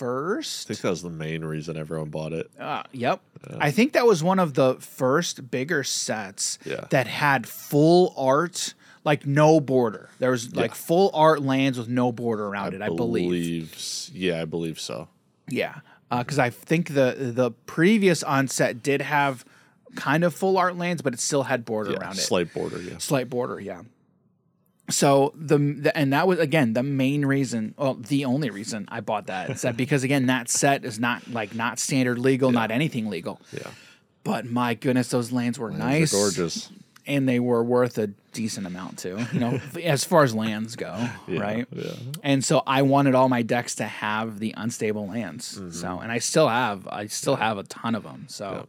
first 0.00 0.66
I 0.66 0.74
think 0.74 0.80
that 0.82 0.90
was 0.90 1.02
the 1.02 1.10
main 1.10 1.44
reason 1.44 1.76
everyone 1.76 2.08
bought 2.10 2.32
it. 2.32 2.50
uh, 2.58 2.82
yep 2.92 3.20
i 3.58 3.70
think 3.70 3.92
that 3.92 4.06
was 4.06 4.22
one 4.24 4.38
of 4.38 4.54
the 4.54 4.74
first 4.80 5.50
bigger 5.50 5.84
sets 5.84 6.58
Yeah. 6.64 6.86
that 6.90 7.06
had 7.06 7.46
full 7.46 8.12
art 8.16 8.74
like 9.04 9.26
no 9.26 9.60
border 9.60 10.10
there 10.18 10.30
was 10.30 10.54
like 10.56 10.74
full 10.74 11.10
art 11.14 11.42
lands 11.42 11.78
with 11.78 11.88
no 11.88 12.12
border 12.12 12.46
around 12.46 12.74
it 12.74 12.82
i 12.82 12.88
believe 12.88 13.76
Yeah, 14.12 14.42
I 14.42 14.44
believe 14.46 14.78
so. 14.80 15.08
yeah 15.48 15.76
because 16.10 16.38
i 16.38 16.50
think 16.50 16.88
the 16.94 17.14
the 17.34 17.50
previous 17.66 18.22
onset 18.22 18.82
did 18.82 19.00
have 19.02 19.44
kind 19.96 20.22
of 20.24 20.34
full 20.34 20.56
art 20.58 20.76
lands 20.76 21.02
but 21.02 21.12
it 21.14 21.20
still 21.20 21.44
had 21.44 21.64
border 21.64 21.92
Yeah, 21.92 21.98
around 21.98 22.12
it 22.18 22.20
slight 22.20 22.52
border. 22.54 22.80
Yeah. 22.80 22.98
slight 22.98 23.28
border 23.30 23.58
yeah 23.60 23.82
so 24.90 25.32
the, 25.36 25.56
the 25.58 25.96
and 25.96 26.12
that 26.12 26.26
was 26.26 26.38
again 26.38 26.72
the 26.74 26.82
main 26.82 27.24
reason 27.24 27.74
well 27.78 27.94
the 27.94 28.24
only 28.24 28.50
reason 28.50 28.86
i 28.90 29.00
bought 29.00 29.26
that 29.26 29.58
set 29.58 29.76
because 29.84 30.02
again 30.04 30.26
that 30.26 30.48
set 30.48 30.84
is 30.84 30.98
not 30.98 31.26
like 31.30 31.54
not 31.54 31.78
standard 31.78 32.18
legal 32.18 32.50
not 32.52 32.70
anything 32.70 33.08
legal 33.08 33.40
Yeah. 33.52 33.70
but 34.24 34.46
my 34.46 34.74
goodness 34.74 35.08
those 35.08 35.32
lands 35.32 35.58
were 35.58 35.70
They're 35.70 35.78
nice 35.78 36.12
gorgeous. 36.12 36.70
and 37.06 37.28
they 37.28 37.40
were 37.40 37.62
worth 37.64 37.98
a 37.98 38.08
decent 38.32 38.66
amount 38.66 38.98
too 38.98 39.18
you 39.32 39.40
know 39.40 39.60
as 39.84 40.04
far 40.04 40.22
as 40.22 40.34
lands 40.34 40.76
go 40.76 41.08
right 41.28 41.66
Yeah. 41.72 41.92
and 42.22 42.44
so 42.44 42.62
i 42.66 42.82
wanted 42.82 43.14
all 43.14 43.28
my 43.28 43.42
decks 43.42 43.74
to 43.76 43.84
have 43.84 44.38
the 44.38 44.54
unstable 44.56 45.06
lands 45.08 45.54
Mm-hmm. 45.58 45.70
so 45.72 45.98
and 46.00 46.12
i 46.12 46.18
still 46.18 46.48
have 46.48 46.86
i 46.88 47.06
still 47.06 47.36
have 47.36 47.58
a 47.58 47.64
ton 47.64 47.94
of 47.94 48.02
them 48.04 48.26
so 48.28 48.66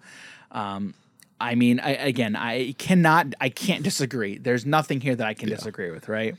um 0.52 0.94
I 1.42 1.56
mean, 1.56 1.80
I, 1.80 1.92
again, 1.92 2.36
I 2.36 2.74
cannot, 2.78 3.34
I 3.42 3.50
can't 3.50 3.84
disagree. 3.84 4.38
There's 4.38 4.66
nothing 4.66 5.02
here 5.02 5.16
that 5.16 5.28
I 5.28 5.34
can 5.34 5.50
disagree 5.50 5.90
with, 5.92 6.08
right? 6.08 6.36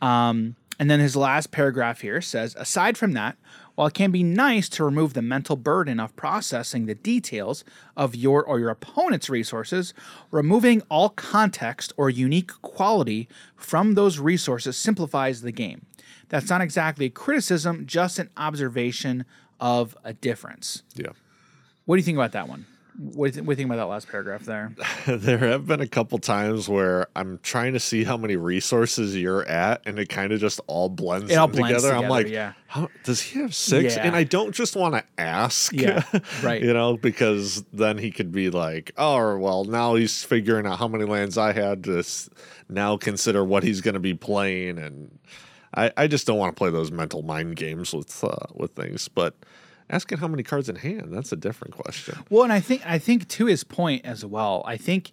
Um, 0.00 0.56
and 0.78 0.90
then 0.90 1.00
his 1.00 1.14
last 1.14 1.52
paragraph 1.52 2.00
here 2.00 2.20
says, 2.20 2.56
aside 2.58 2.98
from 2.98 3.12
that, 3.12 3.36
While 3.74 3.86
it 3.86 3.94
can 3.94 4.10
be 4.10 4.22
nice 4.22 4.68
to 4.70 4.84
remove 4.84 5.14
the 5.14 5.22
mental 5.22 5.56
burden 5.56 5.98
of 5.98 6.14
processing 6.14 6.86
the 6.86 6.94
details 6.94 7.64
of 7.96 8.14
your 8.14 8.44
or 8.44 8.58
your 8.58 8.70
opponent's 8.70 9.30
resources, 9.30 9.94
removing 10.30 10.82
all 10.90 11.08
context 11.08 11.92
or 11.96 12.10
unique 12.10 12.50
quality 12.60 13.28
from 13.56 13.94
those 13.94 14.18
resources 14.18 14.76
simplifies 14.76 15.40
the 15.40 15.52
game. 15.52 15.86
That's 16.28 16.50
not 16.50 16.60
exactly 16.60 17.06
a 17.06 17.10
criticism, 17.10 17.86
just 17.86 18.18
an 18.18 18.30
observation 18.36 19.24
of 19.60 19.96
a 20.04 20.12
difference. 20.12 20.82
Yeah. 20.94 21.10
What 21.84 21.96
do 21.96 22.00
you 22.00 22.04
think 22.04 22.16
about 22.16 22.32
that 22.32 22.48
one? 22.48 22.66
What 22.98 23.14
do 23.14 23.28
you, 23.28 23.32
th- 23.32 23.46
what 23.46 23.46
do 23.46 23.50
you 23.52 23.56
think 23.56 23.66
about 23.70 23.76
that 23.76 23.86
last 23.90 24.08
paragraph 24.08 24.42
there? 24.44 24.74
there 25.06 25.38
have 25.38 25.66
been 25.66 25.80
a 25.80 25.86
couple 25.86 26.18
times 26.18 26.68
where 26.68 27.06
I'm 27.16 27.38
trying 27.42 27.72
to 27.72 27.80
see 27.80 28.04
how 28.04 28.18
many 28.18 28.36
resources 28.36 29.16
you're 29.16 29.46
at, 29.48 29.80
and 29.86 29.98
it 29.98 30.10
kind 30.10 30.30
of 30.30 30.40
just 30.40 30.60
all 30.66 30.90
blends, 30.90 31.30
It 31.30 31.36
all 31.36 31.48
blends 31.48 31.82
together. 31.82 31.96
I'm 31.96 32.10
like, 32.10 32.28
yeah. 32.28 32.52
how, 32.66 32.90
does 33.04 33.22
he 33.22 33.40
have 33.40 33.54
six? 33.54 33.96
Yeah. 33.96 34.02
And 34.06 34.14
I 34.14 34.24
don't 34.24 34.52
just 34.54 34.76
want 34.76 34.94
to 34.94 35.04
ask, 35.16 35.72
Yeah, 35.72 36.04
right. 36.42 36.62
you 36.62 36.74
know, 36.74 36.98
because 36.98 37.64
then 37.72 37.96
he 37.96 38.10
could 38.10 38.30
be 38.30 38.50
like, 38.50 38.92
oh, 38.98 39.38
well, 39.38 39.64
now 39.64 39.94
he's 39.94 40.22
figuring 40.22 40.66
out 40.66 40.78
how 40.78 40.88
many 40.88 41.04
lands 41.04 41.38
I 41.38 41.52
had 41.52 41.84
to 41.84 42.00
s- 42.00 42.28
now 42.68 42.98
consider 42.98 43.42
what 43.42 43.62
he's 43.62 43.80
going 43.80 43.94
to 43.94 44.00
be 44.00 44.14
playing, 44.14 44.78
and 44.78 45.18
I, 45.74 45.90
I 45.96 46.06
just 46.08 46.26
don't 46.26 46.36
want 46.36 46.54
to 46.54 46.58
play 46.58 46.70
those 46.70 46.90
mental 46.92 47.22
mind 47.22 47.56
games 47.56 47.94
with 47.94 48.22
uh, 48.22 48.36
with 48.54 48.72
things, 48.72 49.08
but. 49.08 49.34
Asking 49.90 50.18
how 50.18 50.28
many 50.28 50.42
cards 50.42 50.68
in 50.68 50.76
hand, 50.76 51.12
that's 51.12 51.32
a 51.32 51.36
different 51.36 51.74
question. 51.74 52.18
Well, 52.30 52.44
and 52.44 52.52
I 52.52 52.60
think 52.60 52.82
I 52.86 52.98
think 52.98 53.28
to 53.28 53.46
his 53.46 53.64
point 53.64 54.04
as 54.04 54.24
well. 54.24 54.62
I 54.66 54.76
think 54.76 55.10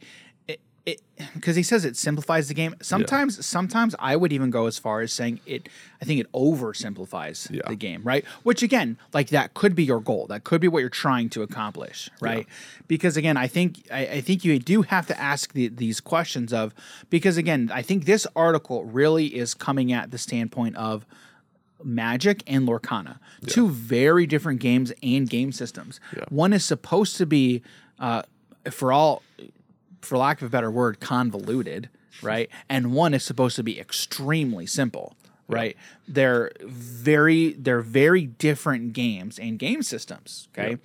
it 0.85 1.01
because 1.35 1.55
he 1.57 1.63
says 1.63 1.83
it 1.85 1.97
simplifies 1.97 2.47
the 2.47 2.53
game. 2.53 2.73
Sometimes, 2.81 3.45
sometimes 3.45 3.93
I 3.99 4.15
would 4.15 4.31
even 4.31 4.49
go 4.49 4.65
as 4.67 4.79
far 4.79 5.01
as 5.01 5.11
saying 5.13 5.41
it. 5.45 5.67
I 6.01 6.05
think 6.05 6.19
it 6.21 6.31
oversimplifies 6.31 7.51
Yeah. 7.51 7.61
the 7.67 7.75
game, 7.75 8.01
right? 8.03 8.25
Which 8.43 8.63
again, 8.63 8.97
like 9.13 9.29
that 9.29 9.53
could 9.53 9.75
be 9.75 9.83
your 9.83 9.99
goal. 9.99 10.27
That 10.27 10.43
could 10.45 10.61
be 10.61 10.67
what 10.67 10.79
you're 10.79 10.89
trying 10.89 11.29
to 11.31 11.41
accomplish, 11.43 12.09
right? 12.21 12.47
Because 12.87 13.17
again, 13.17 13.37
I 13.37 13.47
think 13.47 13.85
I, 13.91 13.99
I 14.07 14.21
think 14.21 14.43
you 14.45 14.57
do 14.59 14.81
have 14.83 15.05
to 15.07 15.19
ask 15.19 15.53
the, 15.53 15.67
these 15.67 15.99
questions 15.99 16.53
of 16.53 16.73
because 17.09 17.37
again, 17.37 17.69
I 17.73 17.81
think 17.81 18.05
this 18.05 18.25
article 18.35 18.85
really 18.85 19.27
is 19.37 19.53
coming 19.53 19.91
at 19.91 20.11
the 20.11 20.17
standpoint 20.17 20.75
of 20.77 21.05
Magic 21.83 22.43
and 22.47 22.67
Lorcana, 22.67 23.19
two 23.47 23.69
very 23.69 24.25
different 24.25 24.59
games 24.59 24.91
and 25.01 25.29
game 25.29 25.51
systems. 25.51 25.99
Yeah. 26.15 26.25
One 26.29 26.53
is 26.53 26.65
supposed 26.65 27.17
to 27.17 27.25
be, 27.25 27.61
uh, 27.99 28.23
for 28.69 28.91
all, 28.91 29.23
for 30.01 30.17
lack 30.17 30.41
of 30.41 30.47
a 30.47 30.49
better 30.49 30.71
word, 30.71 30.99
convoluted, 30.99 31.89
right? 32.21 32.49
And 32.69 32.93
one 32.93 33.13
is 33.13 33.23
supposed 33.23 33.55
to 33.57 33.63
be 33.63 33.79
extremely 33.79 34.65
simple, 34.65 35.15
right? 35.47 35.75
They're 36.07 36.51
very, 36.61 37.53
they're 37.53 37.81
very 37.81 38.25
different 38.25 38.93
games 38.93 39.39
and 39.39 39.57
game 39.57 39.81
systems. 39.83 40.47
Okay, 40.57 40.77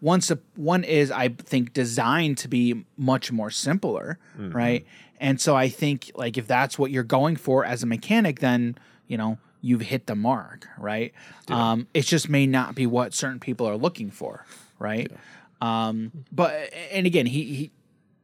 one 0.00 0.20
one 0.56 0.84
is 0.84 1.10
I 1.10 1.28
think 1.28 1.72
designed 1.72 2.38
to 2.38 2.48
be 2.48 2.84
much 2.96 3.30
more 3.32 3.50
simpler, 3.50 4.18
right? 4.38 4.84
And 5.20 5.40
so 5.40 5.54
I 5.54 5.68
think 5.68 6.10
like 6.14 6.36
if 6.38 6.46
that's 6.46 6.78
what 6.78 6.90
you're 6.90 7.02
going 7.02 7.36
for 7.36 7.64
as 7.64 7.82
a 7.82 7.86
mechanic, 7.86 8.40
then 8.40 8.76
you 9.06 9.16
know 9.16 9.38
you've 9.60 9.82
hit 9.82 10.06
the 10.06 10.14
mark, 10.14 10.66
right? 10.78 11.12
Um, 11.48 11.86
it 11.94 12.02
just 12.02 12.28
may 12.28 12.46
not 12.46 12.74
be 12.74 12.86
what 12.86 13.14
certain 13.14 13.40
people 13.40 13.66
are 13.66 13.76
looking 13.76 14.10
for, 14.10 14.44
right? 14.78 15.10
Um, 15.60 16.12
but 16.32 16.72
and 16.90 17.06
again, 17.06 17.26
he 17.26 17.70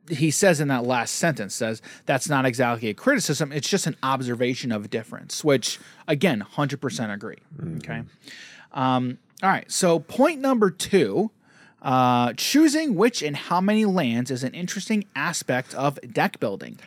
he 0.09 0.15
he 0.15 0.31
says 0.31 0.61
in 0.61 0.69
that 0.69 0.85
last 0.85 1.15
sentence 1.15 1.55
says 1.55 1.83
that's 2.07 2.29
not 2.29 2.47
exactly 2.47 2.89
a 2.89 2.95
criticism; 2.95 3.53
it's 3.53 3.69
just 3.69 3.87
an 3.87 3.97
observation 4.03 4.73
of 4.73 4.85
a 4.85 4.89
difference. 4.89 5.45
Which 5.45 5.79
again, 6.09 6.41
hundred 6.41 6.81
percent 6.81 7.13
agree. 7.13 7.39
Okay. 7.77 8.03
Um, 8.73 9.19
all 9.43 9.51
right. 9.51 9.71
So 9.71 9.99
point 9.99 10.41
number 10.41 10.71
two. 10.71 11.31
Uh, 11.83 12.33
choosing 12.37 12.97
which 12.97 13.23
and 13.23 13.37
how 13.37 13.61
many 13.61 13.85
lands 13.85 14.31
is 14.33 14.43
an 14.43 14.53
interesting 14.55 15.05
aspect 15.15 15.73
of 15.75 16.01
deck 16.13 16.41
building. 16.41 16.81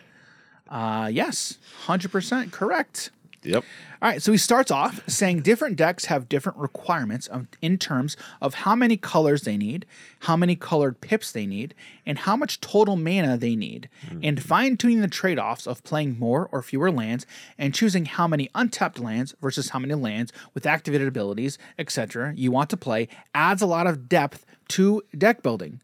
Uh, 0.68 1.10
yes, 1.12 1.58
100% 1.86 2.52
correct. 2.52 3.10
Yep. 3.44 3.64
All 4.02 4.10
right, 4.10 4.22
so 4.22 4.32
he 4.32 4.38
starts 4.38 4.72
off 4.72 5.02
saying 5.08 5.42
different 5.42 5.76
decks 5.76 6.06
have 6.06 6.30
different 6.30 6.58
requirements 6.58 7.28
of, 7.28 7.48
in 7.62 7.78
terms 7.78 8.18
of 8.42 8.54
how 8.54 8.76
many 8.76 8.98
colors 8.98 9.44
they 9.44 9.58
need, 9.58 9.86
how 10.22 10.36
many 10.36 10.56
colored 10.56 11.00
pips 11.02 11.32
they 11.32 11.46
need, 11.46 11.74
and 12.06 12.20
how 12.20 12.36
much 12.36 12.60
total 12.60 12.96
mana 12.96 13.38
they 13.38 13.56
need, 13.56 13.90
and 14.24 14.40
hmm. 14.40 14.46
fine 14.46 14.78
tuning 14.78 15.02
the 15.02 15.08
trade 15.08 15.40
offs 15.40 15.68
of 15.68 15.84
playing 15.84 16.20
more 16.20 16.50
or 16.52 16.62
fewer 16.62 16.92
lands 16.92 17.26
and 17.58 17.74
choosing 17.74 18.06
how 18.06 18.28
many 18.28 18.50
untapped 18.56 19.00
lands 19.00 19.36
versus 19.42 19.70
how 19.70 19.80
many 19.80 19.94
lands 19.94 20.34
with 20.54 20.66
activated 20.66 21.08
abilities, 21.08 21.58
etc., 21.78 22.34
you 22.36 22.52
want 22.52 22.70
to 22.70 22.78
play 22.78 23.08
adds 23.34 23.62
a 23.62 23.68
lot 23.68 23.88
of 23.88 24.10
depth 24.10 24.46
to 24.68 25.02
deck 25.18 25.42
building 25.42 25.82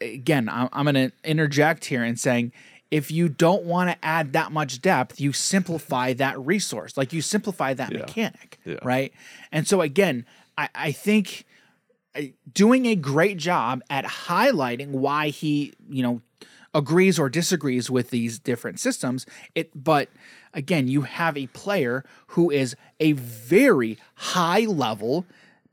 again, 0.00 0.48
I'm, 0.48 0.68
I'm 0.72 0.84
going 0.84 1.10
to 1.10 1.12
interject 1.24 1.86
here 1.86 2.04
and 2.04 2.18
saying 2.18 2.52
if 2.90 3.10
you 3.10 3.28
don't 3.28 3.64
want 3.64 3.90
to 3.90 4.04
add 4.04 4.32
that 4.32 4.50
much 4.52 4.80
depth, 4.80 5.20
you 5.20 5.32
simplify 5.32 6.12
that 6.14 6.38
resource, 6.38 6.96
like 6.96 7.12
you 7.12 7.20
simplify 7.20 7.74
that 7.74 7.92
mechanic, 7.92 8.58
Yeah. 8.64 8.78
right? 8.82 9.12
And 9.52 9.66
so 9.68 9.80
again, 9.82 10.24
I, 10.56 10.68
I 10.74 10.92
think 10.92 11.44
doing 12.52 12.86
a 12.86 12.94
great 12.96 13.36
job 13.36 13.82
at 13.90 14.04
highlighting 14.04 14.88
why 14.90 15.28
he, 15.28 15.74
you 15.88 16.02
know, 16.02 16.22
agrees 16.74 17.18
or 17.18 17.28
disagrees 17.28 17.90
with 17.90 18.10
these 18.10 18.38
different 18.38 18.80
systems. 18.80 19.26
It, 19.54 19.70
but 19.74 20.08
again, 20.54 20.88
you 20.88 21.02
have 21.02 21.36
a 21.36 21.46
player 21.48 22.04
who 22.28 22.50
is 22.50 22.76
a 23.00 23.12
very 23.12 23.98
high 24.14 24.60
level 24.60 25.24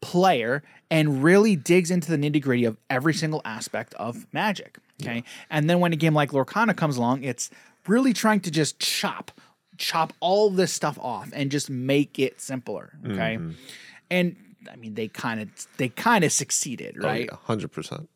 player 0.01 0.63
and 0.95 1.21
really 1.21 1.57
digs 1.57 1.91
into 1.91 2.09
the 2.09 2.17
nitty 2.17 2.41
gritty 2.41 2.63
of 2.63 2.77
every 2.89 3.13
single 3.13 3.41
aspect 3.43 3.93
of 3.95 4.25
Magic. 4.31 4.77
Okay, 5.01 5.25
and 5.49 5.69
then 5.69 5.81
when 5.81 5.91
a 5.91 5.97
game 5.97 6.13
like 6.13 6.31
Lorcana 6.31 6.73
comes 6.73 6.95
along, 6.95 7.21
it's 7.23 7.49
really 7.85 8.13
trying 8.13 8.39
to 8.39 8.49
just 8.49 8.79
chop, 8.79 9.31
chop 9.77 10.13
all 10.21 10.49
this 10.49 10.71
stuff 10.71 10.97
off 11.01 11.29
and 11.33 11.51
just 11.51 11.69
make 11.69 12.17
it 12.17 12.39
simpler. 12.39 12.93
Okay, 13.05 13.35
mm-hmm. 13.35 13.51
and 14.09 14.37
I 14.71 14.77
mean 14.77 14.93
they 14.93 15.09
kind 15.09 15.41
of 15.41 15.49
they 15.75 15.89
kind 15.89 16.23
of 16.23 16.31
succeeded, 16.31 16.95
oh, 17.01 17.03
right? 17.03 17.29
Oh, 17.29 17.39
yeah, 17.49 17.55
100%. 17.55 18.07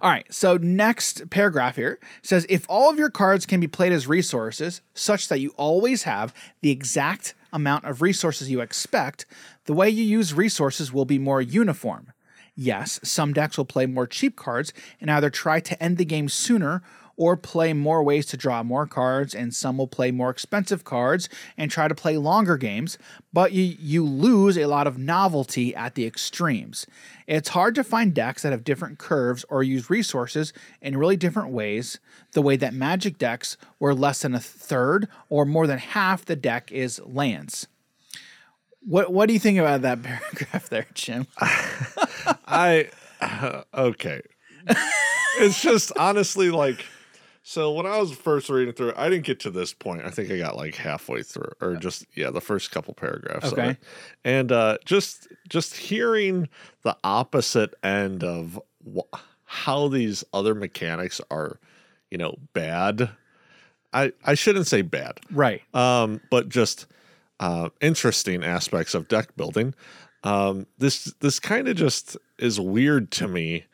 All 0.00 0.10
right, 0.10 0.26
so 0.34 0.56
next 0.56 1.30
paragraph 1.30 1.76
here 1.76 2.00
says 2.22 2.44
if 2.48 2.66
all 2.68 2.90
of 2.90 2.98
your 2.98 3.10
cards 3.10 3.46
can 3.46 3.60
be 3.60 3.68
played 3.68 3.92
as 3.92 4.08
resources, 4.08 4.80
such 4.94 5.28
that 5.28 5.38
you 5.38 5.54
always 5.56 6.02
have 6.02 6.34
the 6.60 6.72
exact 6.72 7.34
amount 7.52 7.84
of 7.84 8.02
resources 8.02 8.50
you 8.50 8.60
expect, 8.62 9.26
the 9.66 9.74
way 9.74 9.88
you 9.88 10.02
use 10.02 10.34
resources 10.34 10.92
will 10.92 11.04
be 11.04 11.20
more 11.20 11.40
uniform. 11.40 12.12
Yes, 12.56 12.98
some 13.02 13.34
decks 13.34 13.58
will 13.58 13.66
play 13.66 13.84
more 13.84 14.06
cheap 14.06 14.34
cards 14.34 14.72
and 15.00 15.10
either 15.10 15.28
try 15.28 15.60
to 15.60 15.82
end 15.82 15.98
the 15.98 16.06
game 16.06 16.28
sooner 16.28 16.82
or 17.16 17.36
play 17.36 17.72
more 17.72 18.02
ways 18.02 18.26
to 18.26 18.36
draw 18.36 18.62
more 18.62 18.86
cards, 18.86 19.34
and 19.34 19.54
some 19.54 19.78
will 19.78 19.86
play 19.86 20.10
more 20.10 20.30
expensive 20.30 20.84
cards 20.84 21.28
and 21.56 21.70
try 21.70 21.88
to 21.88 21.94
play 21.94 22.16
longer 22.16 22.56
games, 22.56 22.98
but 23.32 23.52
you, 23.52 23.74
you 23.80 24.04
lose 24.04 24.58
a 24.58 24.66
lot 24.66 24.86
of 24.86 24.98
novelty 24.98 25.74
at 25.74 25.94
the 25.94 26.06
extremes. 26.06 26.86
It's 27.26 27.50
hard 27.50 27.74
to 27.76 27.84
find 27.84 28.14
decks 28.14 28.42
that 28.42 28.52
have 28.52 28.64
different 28.64 28.98
curves 28.98 29.44
or 29.48 29.62
use 29.62 29.88
resources 29.88 30.52
in 30.82 30.98
really 30.98 31.16
different 31.16 31.50
ways, 31.50 31.98
the 32.32 32.42
way 32.42 32.56
that 32.56 32.74
Magic 32.74 33.18
decks, 33.18 33.56
where 33.78 33.94
less 33.94 34.22
than 34.22 34.34
a 34.34 34.40
third 34.40 35.08
or 35.30 35.46
more 35.46 35.66
than 35.66 35.78
half 35.78 36.24
the 36.24 36.36
deck 36.36 36.70
is 36.70 37.00
lands. 37.04 37.66
What, 38.86 39.12
what 39.12 39.26
do 39.26 39.32
you 39.34 39.40
think 39.40 39.58
about 39.58 39.82
that 39.82 40.02
paragraph 40.02 40.68
there, 40.68 40.86
Jim? 40.94 41.26
I 41.40 42.88
uh, 43.20 43.62
okay. 43.74 44.22
it's 45.38 45.60
just 45.60 45.92
honestly 45.98 46.50
like 46.50 46.84
so 47.42 47.72
when 47.72 47.86
I 47.86 47.98
was 47.98 48.12
first 48.12 48.48
reading 48.48 48.74
through 48.74 48.88
it, 48.90 48.94
I 48.98 49.08
didn't 49.08 49.24
get 49.24 49.38
to 49.40 49.50
this 49.50 49.72
point. 49.72 50.02
I 50.04 50.10
think 50.10 50.30
I 50.32 50.38
got 50.38 50.56
like 50.56 50.74
halfway 50.74 51.22
through 51.22 51.52
or 51.60 51.76
just 51.76 52.04
yeah, 52.14 52.30
the 52.30 52.40
first 52.40 52.70
couple 52.72 52.92
paragraphs 52.94 53.52
Okay. 53.52 53.62
of 53.62 53.70
it. 53.70 53.76
And 54.24 54.50
uh 54.52 54.78
just 54.84 55.28
just 55.48 55.76
hearing 55.76 56.48
the 56.82 56.96
opposite 57.04 57.74
end 57.82 58.24
of 58.24 58.60
wh- 58.84 59.16
how 59.44 59.88
these 59.88 60.24
other 60.32 60.54
mechanics 60.54 61.20
are, 61.30 61.58
you 62.10 62.18
know, 62.18 62.36
bad. 62.52 63.10
I 63.92 64.12
I 64.24 64.34
shouldn't 64.34 64.66
say 64.66 64.82
bad 64.82 65.20
Right. 65.30 65.62
um, 65.74 66.20
but 66.30 66.48
just 66.48 66.86
uh, 67.40 67.68
interesting 67.80 68.42
aspects 68.44 68.94
of 68.94 69.08
deck 69.08 69.36
building. 69.36 69.74
Um, 70.24 70.66
this 70.78 71.12
this 71.20 71.38
kind 71.38 71.68
of 71.68 71.76
just 71.76 72.16
is 72.38 72.58
weird 72.58 73.10
to 73.12 73.28
me 73.28 73.64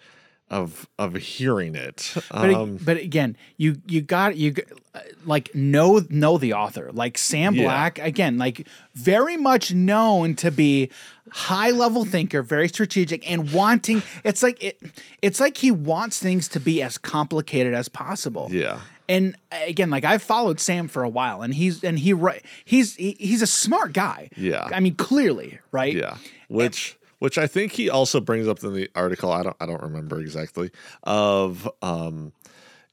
of 0.51 0.87
of 0.99 1.15
hearing 1.15 1.75
it. 1.75 2.15
But, 2.31 2.55
Um, 2.55 2.77
but 2.77 2.99
again, 2.99 3.37
you 3.57 3.81
you 3.87 4.03
got 4.03 4.37
you 4.37 4.55
uh, 4.95 5.01
like 5.25 5.55
know 5.55 6.03
know 6.11 6.37
the 6.37 6.53
author, 6.53 6.91
like 6.93 7.17
Sam 7.17 7.55
Yeah. 7.55 7.65
Black. 7.65 7.99
Again, 7.99 8.37
like 8.37 8.69
very 8.95 9.39
much 9.39 9.73
known 9.73 10.35
to 10.37 10.51
be 10.51 10.91
high 11.31 11.71
level 11.71 12.05
thinker, 12.05 12.43
very 12.43 12.69
strategic, 12.69 13.29
and 13.31 13.51
wanting. 13.53 14.03
It's 14.25 14.43
like 14.43 14.63
it. 14.63 14.79
It's 15.23 15.41
like 15.41 15.57
he 15.57 15.71
wants 15.71 16.19
things 16.19 16.49
to 16.49 16.61
be 16.61 16.83
as 16.83 16.99
complicated 16.99 17.73
as 17.73 17.89
possible. 17.89 18.49
yeah, 18.51 18.81
And 19.09 19.37
uh, 19.51 19.59
again, 19.67 19.91
like 19.91 20.05
I've 20.05 20.23
followed 20.23 20.61
Sam 20.61 20.89
for 20.89 21.03
a 21.03 21.09
while, 21.09 21.43
and 21.43 21.55
he's 21.55 21.83
and 21.85 21.99
he 21.99 22.15
he's 22.65 22.97
he, 22.97 23.17
he's 23.19 23.43
a 23.43 23.47
smart 23.47 23.93
guy. 23.93 24.31
Yeah. 24.37 24.69
I 24.73 24.81
mean 24.81 24.95
clearly, 24.95 25.59
right? 25.71 25.95
yeah. 25.95 26.17
Which 26.49 26.99
which 27.19 27.39
I 27.39 27.47
think 27.47 27.73
he 27.73 27.89
also 27.89 28.21
brings 28.21 28.49
up 28.49 28.65
in 28.65 28.75
the 28.75 28.91
article. 28.95 29.31
I 29.31 29.45
don't 29.45 29.57
I 29.61 29.67
don't 29.67 29.83
remember 29.83 30.21
exactly 30.21 30.71
of 31.05 31.71
um, 31.81 32.33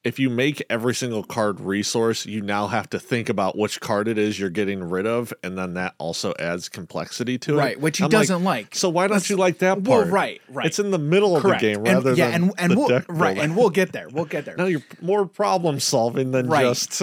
if 0.03 0.17
you 0.17 0.29
make 0.29 0.63
every 0.69 0.95
single 0.95 1.23
card 1.23 1.59
resource, 1.59 2.25
you 2.25 2.41
now 2.41 2.67
have 2.67 2.89
to 2.91 2.99
think 2.99 3.27
about 3.27 3.57
which 3.57 3.81
card 3.81 4.07
it 4.07 4.17
is 4.17 4.39
you're 4.39 4.49
getting 4.49 4.81
rid 4.81 5.05
of, 5.05 5.33
and 5.43 5.57
then 5.57 5.73
that 5.73 5.93
also 5.97 6.33
adds 6.39 6.69
complexity 6.69 7.37
to 7.39 7.55
it. 7.55 7.57
Right, 7.57 7.79
which 7.79 7.97
he 7.97 8.05
I'm 8.05 8.09
doesn't 8.09 8.43
like. 8.45 8.73
So 8.75 8.87
why 8.89 9.07
don't 9.07 9.29
you 9.29 9.35
like 9.35 9.57
that 9.57 9.81
Well, 9.81 9.99
part? 10.03 10.11
right, 10.11 10.41
right. 10.49 10.65
It's 10.67 10.79
in 10.79 10.91
the 10.91 10.97
middle 10.99 11.35
of 11.35 11.43
the 11.43 11.55
game 11.57 11.85
and, 11.85 12.17
yeah, 12.17 12.31
than 12.31 12.43
and 12.45 12.51
and 12.57 12.71
the 12.71 12.77
we'll 12.77 13.01
right, 13.09 13.37
and 13.37 13.57
we'll 13.57 13.69
get 13.69 13.91
there. 13.91 14.07
We'll 14.09 14.25
get 14.25 14.45
there. 14.45 14.55
now 14.55 14.65
you're 14.65 14.83
more 15.01 15.25
problem 15.25 15.79
solving 15.81 16.31
than 16.31 16.47
Right. 16.47 16.63
just 16.63 17.01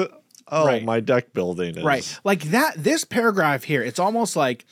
oh 0.49 0.65
Right. 0.67 0.83
my 0.85 1.01
deck 1.01 1.35
building 1.35 1.77
is 1.77 1.85
Right. 1.85 2.21
Like 2.25 2.45
that 2.45 2.75
this 2.83 3.05
paragraph 3.05 3.65
here, 3.65 3.83
it's 3.83 3.99
almost 3.99 4.37
like 4.37 4.65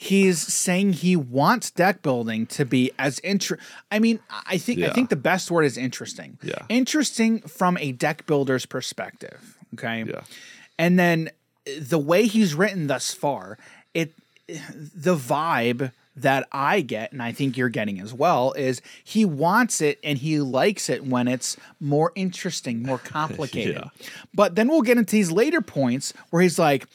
he's 0.00 0.38
saying 0.38 0.94
he 0.94 1.16
wants 1.16 1.72
deck 1.72 2.02
building 2.02 2.46
to 2.46 2.64
be 2.64 2.90
as 2.98 3.18
inter 3.18 3.58
I 3.90 3.98
mean, 3.98 4.20
I 4.46 4.56
think 4.56 4.80
I 4.82 4.90
think 4.90 5.10
the 5.10 5.16
best 5.16 5.50
word 5.50 5.64
is 5.64 5.76
interesting. 5.76 6.38
Yeah. 6.42 6.62
Interesting 6.70 7.40
from 7.40 7.76
a 7.78 7.92
deck 7.92 8.24
builder's 8.24 8.64
perspective. 8.64 9.58
Okay. 9.74 10.04
Yeah. 10.08 10.20
And 10.78 10.98
then 10.98 11.30
the 11.78 11.98
way 11.98 12.26
he's 12.26 12.54
written 12.54 12.86
thus 12.86 13.12
far, 13.12 13.58
it 13.92 14.12
the 14.46 15.16
vibe 15.16 15.90
that 16.14 16.48
I 16.52 16.80
get, 16.80 17.12
and 17.12 17.22
I 17.22 17.32
think 17.32 17.56
you're 17.56 17.68
getting 17.68 18.00
as 18.00 18.14
well, 18.14 18.52
is 18.52 18.80
he 19.02 19.24
wants 19.24 19.80
it 19.80 19.98
and 20.02 20.18
he 20.18 20.40
likes 20.40 20.88
it 20.88 21.04
when 21.04 21.28
it's 21.28 21.56
more 21.80 22.12
interesting, 22.14 22.82
more 22.82 22.98
complicated. 23.04 23.76
Yeah. 23.76 24.06
But 24.32 24.54
then 24.54 24.68
we'll 24.68 24.82
get 24.82 24.96
into 24.96 25.12
these 25.12 25.32
later 25.32 25.60
points 25.60 26.14
where 26.30 26.40
he's 26.40 26.58
like, 26.58 26.86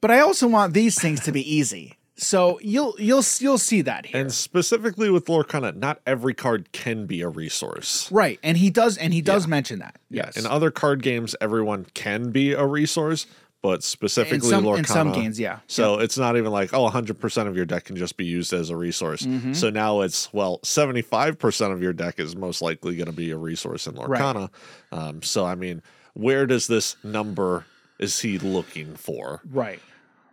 "But 0.00 0.10
I 0.10 0.18
also 0.18 0.48
want 0.48 0.74
these 0.74 1.00
things 1.00 1.20
to 1.20 1.30
be 1.30 1.54
easy." 1.54 1.96
So 2.22 2.60
you'll 2.62 2.94
you'll 2.98 3.24
you'll 3.40 3.58
see 3.58 3.82
that 3.82 4.06
here, 4.06 4.20
And 4.20 4.32
specifically 4.32 5.10
with 5.10 5.26
Lorcana, 5.26 5.74
not 5.76 6.00
every 6.06 6.34
card 6.34 6.70
can 6.72 7.06
be 7.06 7.20
a 7.20 7.28
resource. 7.28 8.10
right? 8.12 8.38
And 8.42 8.56
he 8.56 8.70
does, 8.70 8.96
and 8.96 9.12
he 9.12 9.20
does 9.20 9.46
mention 9.48 9.80
that. 9.80 9.96
Yes, 10.08 10.36
In 10.36 10.46
other 10.46 10.70
card 10.70 11.02
games, 11.02 11.34
everyone 11.40 11.86
can 11.94 12.30
be 12.30 12.52
a 12.52 12.64
resource, 12.64 13.26
but 13.60 13.82
specifically 13.82 14.50
some- 14.50 14.64
Lorcana. 14.64 14.78
in 14.78 14.84
some 14.84 15.12
games, 15.12 15.40
yeah. 15.40 15.58
So 15.66 15.98
it's 15.98 16.16
not 16.16 16.36
even 16.36 16.52
like, 16.52 16.72
oh, 16.72 16.88
100% 16.88 17.46
of 17.48 17.56
your 17.56 17.64
deck 17.64 17.84
can 17.84 17.96
just 17.96 18.16
be 18.16 18.24
used 18.24 18.52
as 18.52 18.70
a 18.70 18.76
resource. 18.76 19.22
Mm-hmm. 19.22 19.52
So 19.54 19.70
now 19.70 20.02
it's, 20.02 20.32
well, 20.32 20.58
75% 20.64 21.72
of 21.72 21.82
your 21.82 21.92
deck 21.92 22.20
is 22.20 22.36
most 22.36 22.62
likely 22.62 22.96
going 22.96 23.06
to 23.06 23.12
be 23.12 23.30
a 23.30 23.36
resource 23.36 23.86
in 23.86 23.94
Lorcana. 23.94 24.48
Um, 24.92 25.22
so, 25.22 25.44
I 25.44 25.54
mean, 25.54 25.82
where 26.14 26.46
does 26.46 26.66
this 26.66 26.96
number 27.04 27.64
is 27.98 28.20
he 28.20 28.38
looking 28.38 28.94
for? 28.94 29.40
right. 29.50 29.80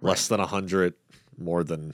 Less 0.02 0.30
than 0.30 0.40
100, 0.40 0.94
more 1.40 1.64
than 1.64 1.94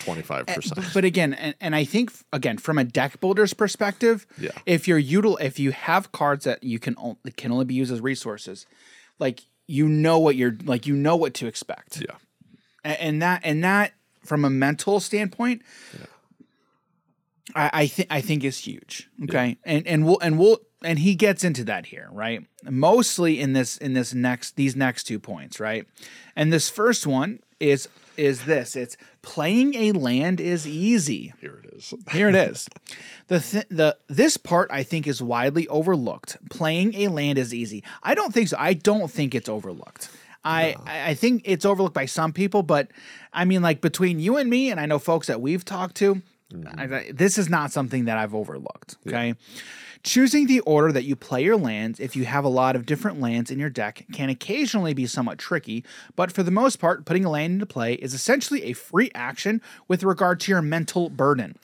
25%. 0.00 0.48
Eh, 0.78 0.82
but 0.92 1.04
again 1.04 1.34
and, 1.34 1.54
and 1.60 1.76
i 1.76 1.84
think 1.84 2.10
again 2.32 2.58
from 2.58 2.78
a 2.78 2.84
deck 2.84 3.20
builder's 3.20 3.54
perspective 3.54 4.26
Yeah. 4.38 4.50
if 4.66 4.88
you're 4.88 5.00
util 5.00 5.40
if 5.40 5.58
you 5.58 5.70
have 5.72 6.10
cards 6.10 6.44
that 6.46 6.64
you 6.64 6.78
can 6.78 6.94
only 6.98 7.18
can 7.36 7.52
only 7.52 7.64
be 7.66 7.74
used 7.74 7.92
as 7.92 8.00
resources 8.00 8.66
like 9.20 9.42
you 9.68 9.86
know 9.88 10.18
what 10.18 10.36
you're 10.36 10.56
like 10.64 10.86
you 10.86 10.96
know 10.96 11.14
what 11.16 11.34
to 11.34 11.46
expect 11.46 12.00
yeah. 12.00 12.16
A- 12.84 13.00
and, 13.00 13.22
that 13.22 13.42
and 13.44 13.62
that 13.62 13.92
from 14.24 14.44
a 14.44 14.50
mental 14.50 15.00
standpoint 15.00 15.62
I, 17.54 17.70
I 17.72 17.86
think 17.86 18.08
I 18.10 18.20
think 18.20 18.42
is 18.42 18.58
huge. 18.58 19.08
Okay. 19.24 19.58
And 19.64 19.86
and 19.86 20.06
we'll 20.06 20.18
and 20.20 20.38
we'll 20.38 20.58
and 20.82 20.98
he 20.98 21.14
gets 21.14 21.44
into 21.44 21.64
that 21.64 21.86
here, 21.86 22.08
right? 22.10 22.42
Mostly 22.64 23.38
in 23.40 23.52
this 23.52 23.76
in 23.76 23.92
this 23.92 24.14
next 24.14 24.56
these 24.56 24.74
next 24.74 25.04
two 25.04 25.18
points, 25.18 25.60
right? 25.60 25.86
And 26.34 26.52
this 26.52 26.70
first 26.70 27.06
one 27.06 27.40
is 27.60 27.86
is 28.16 28.44
this. 28.44 28.76
It's 28.76 28.96
playing 29.22 29.74
a 29.74 29.92
land 29.92 30.40
is 30.40 30.66
easy. 30.66 31.32
Here 31.40 31.60
it 31.64 31.74
is. 31.74 31.94
Here 32.12 32.28
it 32.28 32.34
is. 32.34 32.68
The 33.28 33.40
th- 33.40 33.66
the 33.70 33.96
this 34.08 34.36
part 34.36 34.70
I 34.70 34.82
think 34.82 35.06
is 35.06 35.22
widely 35.22 35.66
overlooked. 35.68 36.36
Playing 36.50 36.94
a 36.94 37.08
land 37.08 37.38
is 37.38 37.52
easy. 37.54 37.82
I 38.02 38.14
don't 38.14 38.32
think 38.32 38.48
so. 38.48 38.56
I 38.58 38.74
don't 38.74 39.10
think 39.10 39.34
it's 39.34 39.48
overlooked. 39.48 40.08
I 40.44 40.76
I 40.86 41.10
I 41.10 41.14
think 41.14 41.42
it's 41.44 41.64
overlooked 41.64 41.94
by 41.94 42.06
some 42.06 42.32
people, 42.32 42.62
but 42.62 42.88
I 43.32 43.44
mean, 43.44 43.62
like 43.62 43.80
between 43.80 44.18
you 44.20 44.36
and 44.36 44.48
me, 44.50 44.70
and 44.70 44.78
I 44.78 44.86
know 44.86 44.98
folks 44.98 45.26
that 45.26 45.40
we've 45.40 45.64
talked 45.64 45.96
to, 45.96 46.16
mm-hmm. 46.52 46.78
I- 46.80 46.96
I- 46.98 47.12
this 47.12 47.38
is 47.38 47.48
not 47.48 47.72
something 47.72 48.04
that 48.04 48.18
I've 48.18 48.34
overlooked. 48.34 48.96
Okay. 49.06 49.34
Choosing 50.04 50.46
the 50.46 50.60
order 50.60 50.92
that 50.92 51.04
you 51.04 51.16
play 51.16 51.42
your 51.42 51.56
lands, 51.56 51.98
if 51.98 52.14
you 52.14 52.26
have 52.26 52.44
a 52.44 52.48
lot 52.48 52.76
of 52.76 52.84
different 52.84 53.20
lands 53.20 53.50
in 53.50 53.58
your 53.58 53.70
deck, 53.70 54.04
can 54.12 54.28
occasionally 54.28 54.92
be 54.92 55.06
somewhat 55.06 55.38
tricky, 55.38 55.82
but 56.14 56.30
for 56.30 56.42
the 56.42 56.50
most 56.50 56.76
part, 56.76 57.06
putting 57.06 57.24
a 57.24 57.30
land 57.30 57.54
into 57.54 57.64
play 57.64 57.94
is 57.94 58.12
essentially 58.12 58.64
a 58.64 58.74
free 58.74 59.10
action 59.14 59.62
with 59.88 60.02
regard 60.02 60.40
to 60.40 60.52
your 60.52 60.60
mental 60.60 61.08
burden. 61.08 61.56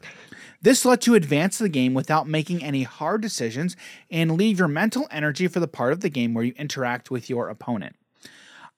This 0.63 0.87
lets 0.87 1.07
you 1.07 1.15
advance 1.15 1.59
the 1.59 1.69
game 1.69 1.93
without 1.93 2.29
making 2.29 2.65
any 2.65 2.83
hard 2.83 3.21
decisions 3.21 3.77
and 4.11 4.33
leave 4.33 4.59
your 4.59 4.69
mental 4.69 5.07
energy 5.11 5.47
for 5.47 5.61
the 5.61 5.69
part 5.69 5.93
of 5.93 6.01
the 6.01 6.11
game 6.11 6.33
where 6.33 6.45
you 6.45 6.55
interact 6.57 7.11
with 7.11 7.29
your 7.29 7.49
opponent. 7.51 7.95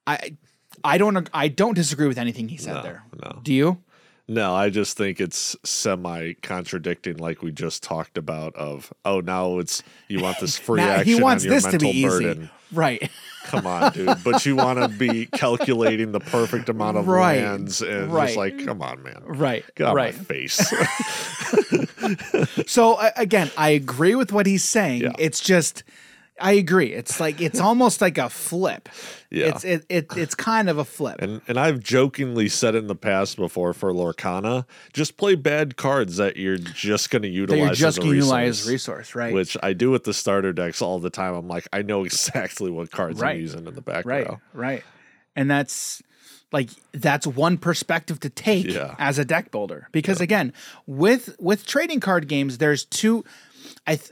I 0.06 0.36
I 0.82 0.98
don't 0.98 1.28
I 1.32 1.48
don't 1.48 1.74
disagree 1.74 2.08
with 2.08 2.18
anything 2.18 2.48
he 2.48 2.56
said 2.56 2.82
there. 2.82 3.04
no. 3.22 3.40
Do 3.42 3.54
you? 3.54 3.78
No, 4.28 4.54
I 4.54 4.70
just 4.70 4.96
think 4.96 5.20
it's 5.20 5.56
semi 5.64 6.34
contradicting, 6.34 7.16
like 7.18 7.42
we 7.42 7.50
just 7.52 7.82
talked 7.82 8.16
about. 8.16 8.54
Of 8.56 8.92
oh, 9.04 9.20
now 9.20 9.58
it's 9.58 9.82
you 10.08 10.20
want 10.20 10.38
this 10.40 10.56
free 10.66 10.80
Now, 10.80 10.90
action. 10.90 11.14
he 11.14 11.20
wants 11.20 11.44
on 11.44 11.50
your 11.50 11.60
this 11.60 11.64
to 11.64 11.78
be 11.78 11.84
mental 11.86 11.88
easy. 11.94 12.08
burden. 12.08 12.50
Right. 12.72 13.10
Come 13.44 13.66
on, 13.66 13.92
dude. 13.92 14.24
But 14.24 14.46
you 14.46 14.56
want 14.56 14.78
to 14.78 14.88
be 14.88 15.26
calculating 15.32 16.12
the 16.12 16.20
perfect 16.20 16.70
amount 16.70 16.96
of 16.96 17.06
Right, 17.06 17.42
lands, 17.42 17.82
and 17.82 18.10
right. 18.10 18.26
just 18.28 18.36
like, 18.38 18.64
come 18.64 18.80
on, 18.80 19.02
man. 19.02 19.20
Right. 19.26 19.64
Get 19.74 19.88
out 19.88 19.94
right. 19.96 20.14
of 20.14 20.18
my 20.20 20.24
face. 20.24 20.72
So 22.66 22.98
again, 23.16 23.50
I 23.56 23.70
agree 23.70 24.14
with 24.14 24.32
what 24.32 24.46
he's 24.46 24.64
saying. 24.64 25.02
Yeah. 25.02 25.12
It's 25.18 25.40
just 25.40 25.82
I 26.42 26.52
agree. 26.52 26.92
It's 26.92 27.20
like 27.20 27.40
it's 27.40 27.60
almost 27.60 28.00
like 28.00 28.18
a 28.18 28.28
flip. 28.28 28.88
Yeah. 29.30 29.46
It's 29.46 29.64
it, 29.64 29.86
it 29.88 30.06
it's 30.16 30.34
kind 30.34 30.68
of 30.68 30.76
a 30.76 30.84
flip. 30.84 31.22
and 31.22 31.40
and 31.46 31.58
I've 31.58 31.80
jokingly 31.80 32.48
said 32.48 32.74
in 32.74 32.88
the 32.88 32.96
past 32.96 33.36
before 33.36 33.72
for 33.72 33.92
Lorcana, 33.92 34.66
just 34.92 35.16
play 35.16 35.36
bad 35.36 35.76
cards 35.76 36.16
that 36.16 36.36
you're 36.36 36.58
just 36.58 37.10
going 37.10 37.22
to 37.22 37.28
that 37.28 37.34
utilize. 37.34 37.58
you're 37.80 37.88
just 37.88 37.98
going 38.00 38.10
to 38.10 38.16
utilize 38.16 38.68
resource. 38.68 39.14
right? 39.14 39.32
Which 39.32 39.56
I 39.62 39.72
do 39.72 39.90
with 39.90 40.04
the 40.04 40.12
starter 40.12 40.52
decks 40.52 40.82
all 40.82 40.98
the 40.98 41.10
time. 41.10 41.34
I'm 41.34 41.46
like, 41.48 41.68
I 41.72 41.82
know 41.82 42.04
exactly 42.04 42.70
what 42.70 42.90
cards 42.90 43.20
Right. 43.20 43.36
I'm 43.36 43.40
using 43.40 43.66
in 43.66 43.74
the 43.74 43.80
back 43.80 44.04
right. 44.04 44.26
row. 44.28 44.40
Right. 44.52 44.82
And 45.36 45.50
that's 45.50 46.02
like 46.50 46.70
that's 46.92 47.26
one 47.26 47.56
perspective 47.56 48.20
to 48.20 48.28
take 48.28 48.66
Yeah. 48.66 48.96
as 48.98 49.18
a 49.18 49.24
deck 49.24 49.50
builder 49.52 49.88
because 49.92 50.20
again, 50.20 50.52
with 50.86 51.36
with 51.38 51.64
trading 51.66 52.00
card 52.00 52.26
games 52.28 52.58
there's 52.58 52.84
two 52.84 53.24
I 53.86 53.96
th- 53.96 54.10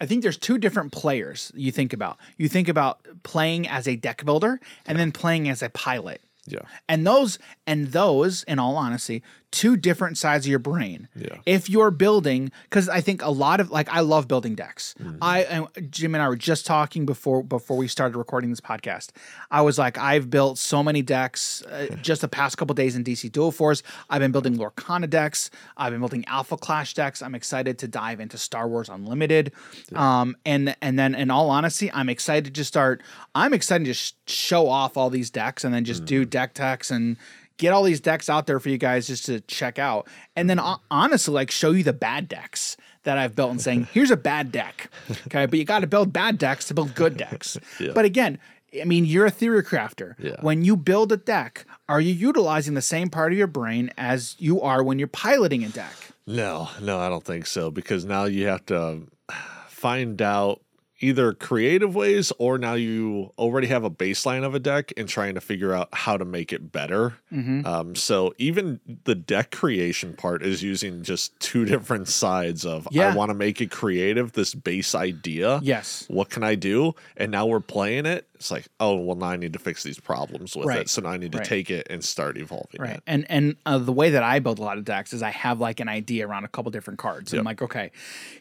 I 0.00 0.06
think 0.06 0.22
there's 0.22 0.36
two 0.36 0.58
different 0.58 0.92
players 0.92 1.52
you 1.54 1.72
think 1.72 1.92
about. 1.92 2.18
You 2.36 2.48
think 2.48 2.68
about 2.68 3.06
playing 3.22 3.66
as 3.68 3.88
a 3.88 3.96
deck 3.96 4.24
builder 4.24 4.60
and 4.86 4.98
then 4.98 5.12
playing 5.12 5.48
as 5.48 5.62
a 5.62 5.70
pilot. 5.70 6.20
Yeah. 6.46 6.60
And 6.88 7.06
those 7.06 7.38
and 7.66 7.88
those, 7.88 8.44
in 8.44 8.58
all 8.58 8.76
honesty, 8.76 9.22
two 9.52 9.76
different 9.76 10.18
sides 10.18 10.44
of 10.44 10.50
your 10.50 10.58
brain. 10.58 11.08
Yeah. 11.14 11.36
If 11.46 11.70
you're 11.70 11.90
building, 11.90 12.50
because 12.64 12.88
I 12.88 13.00
think 13.00 13.22
a 13.22 13.30
lot 13.30 13.60
of 13.60 13.70
like 13.70 13.88
I 13.88 14.00
love 14.00 14.28
building 14.28 14.54
decks. 14.54 14.94
Mm-hmm. 15.00 15.18
I 15.22 15.44
and 15.44 15.68
Jim 15.90 16.14
and 16.14 16.22
I 16.22 16.28
were 16.28 16.36
just 16.36 16.66
talking 16.66 17.06
before 17.06 17.42
before 17.42 17.76
we 17.76 17.88
started 17.88 18.18
recording 18.18 18.50
this 18.50 18.60
podcast. 18.60 19.10
I 19.50 19.62
was 19.62 19.78
like, 19.78 19.96
I've 19.96 20.28
built 20.30 20.58
so 20.58 20.82
many 20.82 21.00
decks 21.00 21.62
uh, 21.62 21.86
just 22.02 22.20
the 22.20 22.28
past 22.28 22.58
couple 22.58 22.74
days 22.74 22.96
in 22.96 23.04
DC 23.04 23.30
Dual 23.32 23.52
Force. 23.52 23.82
I've 24.10 24.20
been 24.20 24.32
building 24.32 24.56
Lorcana 24.56 25.08
decks. 25.08 25.50
I've 25.76 25.92
been 25.92 26.00
building 26.00 26.24
Alpha 26.26 26.56
Clash 26.56 26.92
decks. 26.94 27.22
I'm 27.22 27.34
excited 27.34 27.78
to 27.78 27.88
dive 27.88 28.20
into 28.20 28.36
Star 28.38 28.68
Wars 28.68 28.88
Unlimited. 28.88 29.52
Um, 29.94 30.36
and 30.44 30.76
and 30.82 30.98
then 30.98 31.14
in 31.14 31.30
all 31.30 31.50
honesty, 31.50 31.90
I'm 31.92 32.08
excited 32.08 32.54
to 32.54 32.64
start. 32.64 33.00
I'm 33.34 33.54
excited 33.54 33.84
to 33.84 33.94
sh- 33.94 34.12
show 34.26 34.68
off 34.68 34.96
all 34.96 35.08
these 35.08 35.30
decks 35.30 35.64
and 35.64 35.72
then 35.72 35.84
just 35.84 36.04
do 36.04 36.22
Mm-hmm. 36.22 36.30
deck 36.30 36.54
techs 36.54 36.90
and 36.90 37.16
get 37.58 37.72
all 37.72 37.82
these 37.82 38.00
decks 38.00 38.28
out 38.28 38.46
there 38.46 38.60
for 38.60 38.68
you 38.68 38.78
guys 38.78 39.06
just 39.06 39.26
to 39.26 39.40
check 39.42 39.78
out. 39.78 40.08
And 40.34 40.48
then 40.48 40.58
ho- 40.58 40.80
honestly, 40.90 41.32
like 41.34 41.50
show 41.50 41.70
you 41.70 41.82
the 41.82 41.92
bad 41.92 42.28
decks 42.28 42.76
that 43.04 43.18
I've 43.18 43.34
built 43.34 43.50
and 43.52 43.60
saying, 43.60 43.88
here's 43.92 44.10
a 44.10 44.16
bad 44.16 44.52
deck. 44.52 44.90
Okay. 45.26 45.46
But 45.46 45.58
you 45.58 45.64
got 45.64 45.80
to 45.80 45.86
build 45.86 46.12
bad 46.12 46.38
decks 46.38 46.66
to 46.68 46.74
build 46.74 46.94
good 46.94 47.16
decks. 47.16 47.58
Yeah. 47.80 47.92
But 47.94 48.04
again, 48.04 48.38
I 48.80 48.84
mean, 48.84 49.04
you're 49.04 49.26
a 49.26 49.30
theory 49.30 49.62
crafter. 49.62 50.14
Yeah. 50.18 50.36
When 50.40 50.64
you 50.64 50.76
build 50.76 51.12
a 51.12 51.16
deck, 51.16 51.64
are 51.88 52.00
you 52.00 52.12
utilizing 52.12 52.74
the 52.74 52.82
same 52.82 53.10
part 53.10 53.32
of 53.32 53.38
your 53.38 53.46
brain 53.46 53.90
as 53.96 54.34
you 54.38 54.60
are 54.60 54.82
when 54.82 54.98
you're 54.98 55.08
piloting 55.08 55.62
a 55.64 55.68
deck? 55.68 55.94
No, 56.26 56.68
no, 56.82 56.98
I 56.98 57.08
don't 57.08 57.24
think 57.24 57.46
so 57.46 57.70
because 57.70 58.04
now 58.04 58.24
you 58.24 58.46
have 58.48 58.66
to 58.66 59.02
uh, 59.28 59.32
find 59.68 60.20
out 60.20 60.60
either 61.00 61.32
creative 61.32 61.94
ways 61.94 62.32
or 62.38 62.58
now 62.58 62.74
you 62.74 63.32
already 63.38 63.66
have 63.66 63.84
a 63.84 63.90
baseline 63.90 64.44
of 64.44 64.54
a 64.54 64.58
deck 64.58 64.92
and 64.96 65.08
trying 65.08 65.34
to 65.34 65.40
figure 65.40 65.72
out 65.72 65.88
how 65.92 66.16
to 66.16 66.24
make 66.24 66.52
it 66.52 66.72
better. 66.72 67.14
Mm-hmm. 67.32 67.66
Um, 67.66 67.94
so 67.94 68.34
even 68.38 68.80
the 69.04 69.14
deck 69.14 69.50
creation 69.50 70.14
part 70.14 70.42
is 70.42 70.62
using 70.62 71.02
just 71.02 71.38
two 71.38 71.64
different 71.66 72.08
sides 72.08 72.64
of 72.64 72.88
Yeah. 72.90 73.12
I 73.12 73.14
want 73.14 73.30
to 73.30 73.34
make 73.34 73.60
it 73.60 73.70
creative, 73.70 74.32
this 74.32 74.54
base 74.54 74.94
idea. 74.94 75.60
Yes. 75.62 76.04
What 76.08 76.30
can 76.30 76.42
I 76.42 76.54
do? 76.54 76.94
And 77.16 77.30
now 77.30 77.46
we're 77.46 77.60
playing 77.60 78.06
it 78.06 78.26
it's 78.36 78.50
like, 78.50 78.68
oh 78.80 78.96
well, 78.96 79.16
now 79.16 79.26
I 79.26 79.36
need 79.36 79.52
to 79.54 79.58
fix 79.58 79.82
these 79.82 79.98
problems 79.98 80.54
with 80.54 80.66
Right. 80.66 80.82
it. 80.82 80.90
So 80.90 81.02
now 81.02 81.10
I 81.10 81.16
need 81.16 81.32
to 81.32 81.38
Right. 81.38 81.46
take 81.46 81.70
it 81.70 81.86
and 81.90 82.04
start 82.04 82.38
evolving 82.38 82.80
Right. 82.80 82.96
it. 82.96 83.02
And 83.06 83.26
and 83.30 83.56
uh, 83.66 83.78
the 83.78 83.92
way 83.92 84.10
that 84.10 84.22
I 84.22 84.38
build 84.38 84.58
a 84.58 84.62
lot 84.62 84.78
of 84.78 84.84
decks 84.84 85.12
is 85.12 85.22
I 85.22 85.30
have 85.30 85.58
like 85.60 85.80
an 85.80 85.88
idea 85.88 86.26
around 86.26 86.44
a 86.44 86.48
couple 86.48 86.70
different 86.70 86.98
cards. 86.98 87.32
I'm 87.32 87.44
like, 87.44 87.62
okay, 87.62 87.90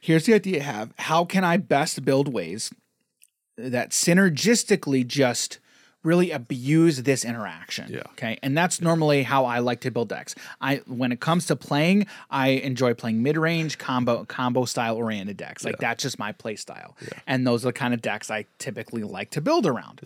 here's 0.02 0.26
the 0.26 0.34
idea 0.34 0.60
I 0.60 0.64
have. 0.64 0.94
How 1.00 1.26
can 1.26 1.44
I 1.44 1.58
best 1.58 2.04
build 2.06 2.32
ways 2.32 2.72
that 3.58 3.92
synergistically 3.92 5.08
just 5.08 5.60
really 6.06 6.32
abuse 6.32 7.04
this 7.04 7.26
interaction? 7.26 7.92
Yeah. 7.92 8.04
Okay. 8.12 8.40
And 8.44 8.58
that's 8.58 8.80
normally 8.80 9.24
how 9.24 9.46
I 9.46 9.60
like 9.60 9.82
to 9.82 9.92
build 9.92 10.10
decks. 10.10 10.36
I 10.62 10.78
when 10.88 11.12
it 11.12 11.20
comes 11.20 11.46
to 11.48 11.56
playing, 11.56 12.08
I 12.30 12.50
enjoy 12.50 12.94
playing 12.94 13.24
mid-range 13.24 13.78
combo 13.78 14.26
combo 14.26 14.66
style 14.66 14.96
oriented 14.96 15.38
decks. 15.38 15.66
Like 15.66 15.78
that's 15.80 16.04
just 16.04 16.20
my 16.20 16.32
play 16.32 16.56
style. 16.56 16.96
And 17.28 17.46
those 17.46 17.66
are 17.66 17.70
the 17.70 17.74
kind 17.74 17.94
of 17.94 18.02
decks 18.02 18.30
I 18.32 18.46
typically 18.60 19.04
like 19.04 19.32
to 19.32 19.42
build 19.42 19.66
around. 19.66 20.02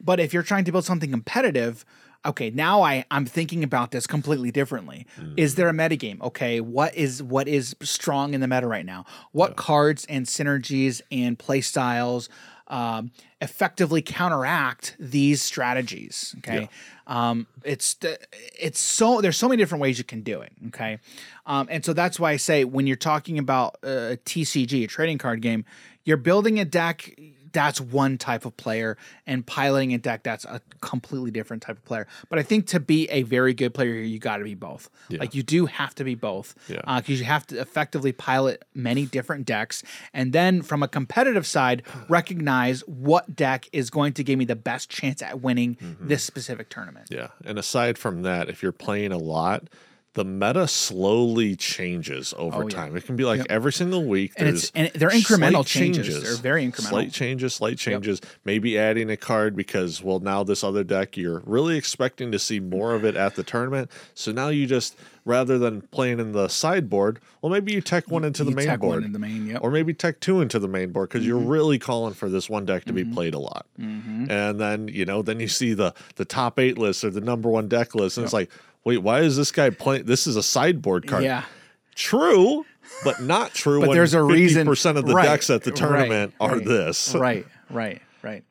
But 0.00 0.20
if 0.20 0.32
you're 0.32 0.42
trying 0.42 0.64
to 0.64 0.72
build 0.72 0.84
something 0.84 1.10
competitive, 1.10 1.84
okay, 2.24 2.50
now 2.50 2.82
I 2.82 3.04
I'm 3.10 3.26
thinking 3.26 3.64
about 3.64 3.90
this 3.90 4.06
completely 4.06 4.50
differently. 4.50 5.06
Mm. 5.18 5.34
Is 5.36 5.54
there 5.54 5.68
a 5.68 5.72
metagame? 5.72 6.20
Okay, 6.20 6.60
what 6.60 6.94
is 6.94 7.22
what 7.22 7.48
is 7.48 7.74
strong 7.82 8.34
in 8.34 8.40
the 8.40 8.48
meta 8.48 8.66
right 8.66 8.86
now? 8.86 9.04
What 9.32 9.56
cards 9.56 10.06
and 10.08 10.26
synergies 10.26 11.00
and 11.10 11.38
play 11.38 11.60
styles 11.60 12.28
um, 12.70 13.10
effectively 13.42 14.00
counteract 14.00 14.96
these 14.98 15.42
strategies? 15.42 16.34
Okay, 16.38 16.68
um, 17.06 17.46
it's 17.64 17.94
the- 17.94 18.18
it's 18.58 18.80
so 18.80 19.20
there's 19.20 19.36
so 19.36 19.48
many 19.48 19.60
different 19.60 19.82
ways 19.82 19.98
you 19.98 20.04
can 20.04 20.22
do 20.22 20.40
it. 20.40 20.52
Okay, 20.68 20.98
um, 21.46 21.66
and 21.70 21.84
so 21.84 21.92
that's 21.92 22.18
why 22.18 22.30
I 22.32 22.36
say 22.38 22.64
when 22.64 22.86
you're 22.86 22.96
talking 22.96 23.38
about 23.38 23.76
a 23.82 24.16
TCG, 24.24 24.84
a 24.84 24.86
trading 24.86 25.18
card 25.18 25.42
game, 25.42 25.64
you're 26.04 26.16
building 26.16 26.58
a 26.58 26.64
deck 26.64 27.14
that's 27.52 27.80
one 27.80 28.16
type 28.18 28.44
of 28.44 28.56
player 28.56 28.96
and 29.26 29.46
piloting 29.46 29.92
a 29.94 29.98
deck 29.98 30.22
that's 30.22 30.44
a 30.44 30.60
completely 30.80 31.30
different 31.30 31.62
type 31.62 31.76
of 31.76 31.84
player 31.84 32.06
but 32.28 32.38
i 32.38 32.42
think 32.42 32.66
to 32.66 32.78
be 32.80 33.08
a 33.10 33.22
very 33.22 33.52
good 33.54 33.72
player 33.74 33.92
here 33.94 34.02
you 34.02 34.18
got 34.18 34.36
to 34.38 34.44
be 34.44 34.54
both 34.54 34.88
like 35.18 35.34
you 35.34 35.42
do 35.42 35.66
have 35.66 35.94
to 35.94 36.04
be 36.04 36.14
both 36.14 36.54
Yeah. 36.68 36.80
because 37.00 37.18
you 37.18 37.24
have 37.26 37.46
to 37.48 37.60
effectively 37.60 38.12
pilot 38.12 38.64
many 38.74 39.06
different 39.06 39.46
decks 39.46 39.82
and 40.14 40.32
then 40.32 40.62
from 40.62 40.82
a 40.82 40.88
competitive 40.88 41.46
side 41.46 41.82
recognize 42.08 42.80
what 42.86 43.34
deck 43.34 43.68
is 43.72 43.90
going 43.90 44.12
to 44.14 44.22
give 44.24 44.38
me 44.38 44.44
the 44.44 44.56
best 44.56 44.90
chance 44.90 45.22
at 45.22 45.40
winning 45.40 45.76
Mm-hmm. 45.80 46.08
this 46.08 46.24
specific 46.24 46.68
tournament 46.68 47.06
Yeah. 47.10 47.28
And 47.44 47.58
aside 47.58 47.96
from 47.98 48.22
that, 48.22 48.48
if 48.48 48.62
you're 48.62 48.72
playing 48.72 49.12
a 49.12 49.18
lot, 49.18 49.64
the 50.14 50.24
meta 50.24 50.66
slowly 50.66 51.54
changes 51.54 52.34
over 52.36 52.56
Oh, 52.56 52.62
yeah. 52.62 52.68
time. 52.68 52.96
It 52.96 53.06
can 53.06 53.14
be 53.14 53.22
like 53.24 53.46
every 53.48 53.72
single 53.72 54.04
week. 54.04 54.32
And 54.36 54.48
it's- 54.48 54.72
and 54.74 54.90
they're 54.94 55.08
incremental 55.10 55.52
slight 55.62 55.66
changes. 55.66 56.22
They're 56.22 56.34
very 56.34 56.66
incremental. 56.66 56.88
Slight 56.88 57.12
changes, 57.12 57.54
slight 57.54 57.78
changes. 57.78 58.20
Maybe 58.44 58.76
adding 58.76 59.08
a 59.08 59.16
card 59.16 59.54
because 59.54 60.02
well 60.02 60.18
now 60.18 60.42
this 60.42 60.64
other 60.64 60.82
deck 60.82 61.16
you're 61.16 61.42
really 61.46 61.76
expecting 61.76 62.32
to 62.32 62.40
see 62.40 62.58
more 62.58 62.94
of 62.94 63.04
it 63.04 63.14
at 63.14 63.36
the 63.36 63.44
tournament. 63.44 63.88
So 64.14 64.32
now 64.32 64.48
you 64.48 64.66
just 64.66 64.96
rather 65.24 65.58
than 65.58 65.82
playing 65.82 66.18
in 66.18 66.32
the 66.32 66.48
sideboard, 66.48 67.20
well 67.40 67.52
maybe 67.52 67.72
you 67.72 67.80
tech 67.80 68.10
one 68.10 68.24
into 68.24 68.42
the 68.42 68.50
main 68.50 68.66
tech 68.66 68.80
one 68.82 68.90
board. 68.90 69.04
in 69.04 69.12
the 69.12 69.18
main, 69.20 69.46
yep. 69.46 69.60
Or 69.62 69.70
maybe 69.70 69.94
tech 69.94 70.18
two 70.18 70.40
into 70.40 70.58
the 70.58 70.66
main 70.66 70.90
board 70.90 71.08
because 71.10 71.24
you're 71.24 71.38
Mm-hmm. 71.38 71.48
really 71.48 71.78
calling 71.78 72.14
for 72.14 72.28
this 72.28 72.50
one 72.50 72.64
deck 72.64 72.84
to 72.86 72.92
be 72.92 73.04
played 73.04 73.34
a 73.34 73.38
lot. 73.38 73.64
And 73.78 74.60
then, 74.60 74.88
you 74.88 75.04
know, 75.04 75.22
then 75.22 75.38
you 75.40 75.46
see 75.48 75.72
the 75.72 75.94
the 76.16 76.24
top 76.24 76.58
eight 76.58 76.78
list 76.78 77.04
or 77.04 77.10
the 77.10 77.20
number 77.20 77.48
one 77.48 77.68
deck 77.68 77.94
list, 77.94 78.16
and 78.18 78.24
it's 78.24 78.32
like, 78.32 78.50
wait, 78.84 78.98
why 78.98 79.20
is 79.20 79.36
this 79.36 79.52
guy 79.52 79.70
playing? 79.70 80.04
This 80.04 80.26
is 80.26 80.36
a 80.36 80.42
sideboard 80.42 81.06
card. 81.06 81.24
yeah 81.24 81.44
True, 81.94 82.64
but 83.04 83.20
not 83.20 83.52
true. 83.52 83.80
But 83.80 83.90
when 83.90 83.96
there's 83.96 84.14
a 84.14 84.22
reason- 84.22 84.66
percent 84.66 84.96
of 84.96 85.06
the 85.06 85.14
right, 85.14 85.24
decks 85.24 85.50
at 85.50 85.64
the 85.64 85.70
right, 85.70 85.76
tournament 85.76 86.34
are 86.40 86.56
right, 86.56 86.64
this. 86.64 87.14
right, 87.14 87.46
right, 87.68 88.00
right. 88.22 88.42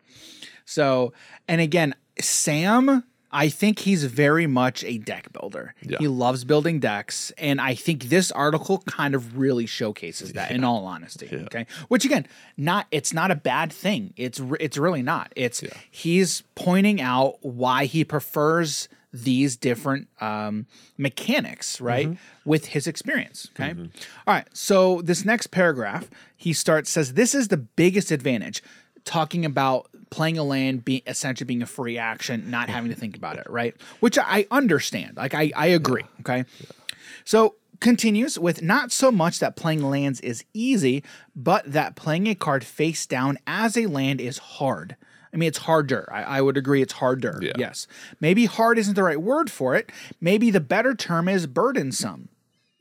So, 0.66 1.14
and 1.48 1.60
again, 1.60 1.96
Sam, 2.22 3.04
I 3.32 3.50
think 3.50 3.80
he's 3.80 4.04
very 4.04 4.46
much 4.46 4.84
a 4.84 5.00
deck 5.00 5.32
builder. 5.34 5.74
Yeah. 5.82 5.98
He 6.00 6.08
loves 6.08 6.44
building 6.44 6.80
decks, 6.80 7.32
and 7.38 7.60
I 7.60 7.74
think 7.74 8.06
this 8.06 8.32
article 8.32 8.80
kind 8.86 9.16
of 9.16 9.38
really 9.38 9.66
showcases 9.66 10.34
that. 10.34 10.52
In 10.52 10.64
all 10.64 10.86
honesty, 10.86 11.28
okay. 11.46 11.66
Which 11.88 12.06
again, 12.06 12.28
not 12.56 12.86
it's 12.92 13.14
not 13.14 13.32
a 13.32 13.36
bad 13.36 13.74
thing. 13.74 14.14
It's 14.16 14.40
it's 14.60 14.78
really 14.78 15.02
not. 15.02 15.32
It's 15.36 15.64
he's 15.90 16.44
pointing 16.54 17.02
out 17.02 17.44
why 17.44 17.86
he 17.86 18.04
prefers 18.04 18.90
these 19.12 19.58
different 19.58 20.08
um, 20.22 20.68
mechanics, 20.98 21.82
right, 21.82 22.18
with 22.46 22.68
his 22.68 22.88
experience. 22.88 23.48
Okay. 23.54 23.72
All 23.72 24.34
right. 24.34 24.48
So 24.54 25.02
this 25.02 25.26
next 25.26 25.48
paragraph, 25.48 26.10
he 26.36 26.54
starts 26.54 26.90
says 26.90 27.14
this 27.14 27.34
is 27.34 27.48
the 27.48 27.58
biggest 27.58 28.12
advantage, 28.12 28.62
talking 29.06 29.46
about 29.46 29.90
playing 30.10 30.38
a 30.38 30.44
land 30.44 30.86
being 30.86 31.02
essentially 31.08 31.46
being 31.46 31.62
a 31.62 31.68
free 31.68 31.98
action, 31.98 32.50
not 32.50 32.70
having 32.76 32.90
to 32.90 32.96
think 32.96 33.16
about 33.16 33.38
it, 33.38 33.50
right? 33.50 33.76
Which 34.00 34.18
I 34.18 34.46
understand. 34.52 35.18
Like 35.18 35.34
I 35.34 35.52
I 35.56 35.68
agree. 35.68 36.04
Okay. 36.22 36.46
So 37.26 37.56
continues 37.80 38.38
with 38.38 38.62
not 38.62 38.92
so 38.92 39.12
much 39.12 39.40
that 39.40 39.56
playing 39.56 39.82
lands 39.82 40.20
is 40.22 40.44
easy, 40.54 41.04
but 41.36 41.72
that 41.72 41.96
playing 41.96 42.28
a 42.28 42.36
card 42.36 42.64
face 42.64 43.06
down 43.06 43.38
as 43.48 43.78
a 43.78 43.86
land 43.86 44.20
is 44.20 44.38
hard. 44.38 44.96
I 45.34 45.38
mean, 45.38 45.48
it's 45.48 45.60
harder. 45.60 46.10
I, 46.12 46.24
I 46.24 46.42
would 46.42 46.58
agree 46.58 46.82
it's 46.82 46.94
harder. 46.94 47.40
Yeah. 47.42 47.54
Yes. 47.58 47.88
Maybe 48.20 48.46
hard 48.46 48.78
isn't 48.78 48.96
the 48.96 49.04
right 49.04 49.22
word 49.22 49.52
for 49.52 49.76
it. 49.76 49.92
Maybe 50.20 50.52
the 50.52 50.60
better 50.60 50.96
term 50.96 51.28
is 51.28 51.46
burdensome. 51.48 52.30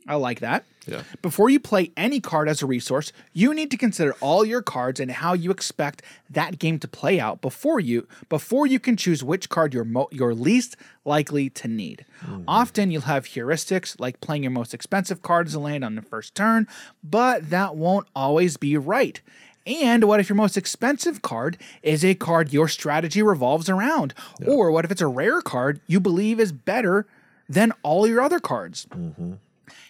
I 0.07 0.15
like 0.15 0.41
that. 0.41 0.65
Yeah. 0.87 1.03
Before 1.21 1.51
you 1.51 1.61
play 1.61 1.93
any 1.99 2.19
card 2.19 2.49
as 2.49 2.63
a 2.63 2.67
resource, 2.67 3.13
you 3.35 3.53
need 3.53 3.71
to 3.73 3.77
consider 3.77 4.15
all 4.21 4.43
your 4.43 4.63
cards 4.63 5.01
and 5.01 5.11
how 5.11 5.35
you 5.35 5.51
expect 5.51 6.01
that 6.31 6.59
game 6.59 6.79
to 6.79 6.89
play 6.89 7.21
out 7.21 7.43
before 7.43 7.79
you 7.79 8.09
before 8.31 8.67
you 8.67 8.81
can 8.81 8.97
choose 8.97 9.23
which 9.23 9.51
card 9.51 9.75
you're 9.75 9.85
mo- 9.85 10.09
you're 10.11 10.35
least 10.35 10.77
likely 11.05 11.51
to 11.51 11.69
need. 11.69 12.07
Hmm. 12.21 12.45
Often 12.49 12.91
you'll 12.91 13.03
have 13.03 13.27
heuristics 13.27 14.01
like 14.01 14.23
playing 14.23 14.45
your 14.45 14.51
most 14.51 14.73
expensive 14.73 15.21
cards 15.21 15.55
a 15.55 15.61
land 15.61 15.85
on 15.85 15.95
the 15.95 16.01
first 16.01 16.35
turn, 16.35 16.67
but 17.05 17.51
that 17.51 17.77
won't 17.77 18.07
always 18.17 18.57
be 18.57 18.79
right. 18.79 19.21
And 19.69 20.05
what 20.05 20.19
if 20.19 20.29
your 20.31 20.37
most 20.37 20.57
expensive 20.57 21.21
card 21.21 21.59
is 21.83 22.03
a 22.05 22.15
card 22.15 22.53
your 22.53 22.69
strategy 22.69 23.23
revolves 23.23 23.69
around? 23.69 24.15
Or 24.47 24.71
what 24.71 24.87
if 24.87 24.91
it's 24.91 25.03
a 25.03 25.07
rare 25.07 25.43
card 25.43 25.81
you 25.87 26.01
believe 26.01 26.41
is 26.41 26.53
better 26.53 27.07
than 27.49 27.73
all 27.83 28.07
your 28.07 28.23
other 28.23 28.41
cards? 28.41 28.87
Mm-hmm. 28.91 29.35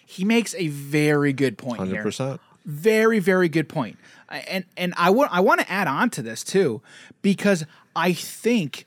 He 0.05 0.25
makes 0.25 0.53
a 0.55 0.67
very 0.67 1.31
good 1.31 1.57
point 1.57 1.77
Hundred 1.79 1.93
here. 1.93 2.03
percent. 2.03 2.41
Very, 2.65 3.19
very 3.19 3.47
good 3.47 3.69
point. 3.69 3.97
And 4.29 4.65
and 4.75 4.93
I 4.97 5.09
want 5.11 5.31
I 5.33 5.39
want 5.39 5.61
to 5.61 5.71
add 5.71 5.87
on 5.87 6.09
to 6.11 6.21
this 6.21 6.43
too, 6.43 6.81
because 7.21 7.65
I 7.95 8.11
think 8.13 8.85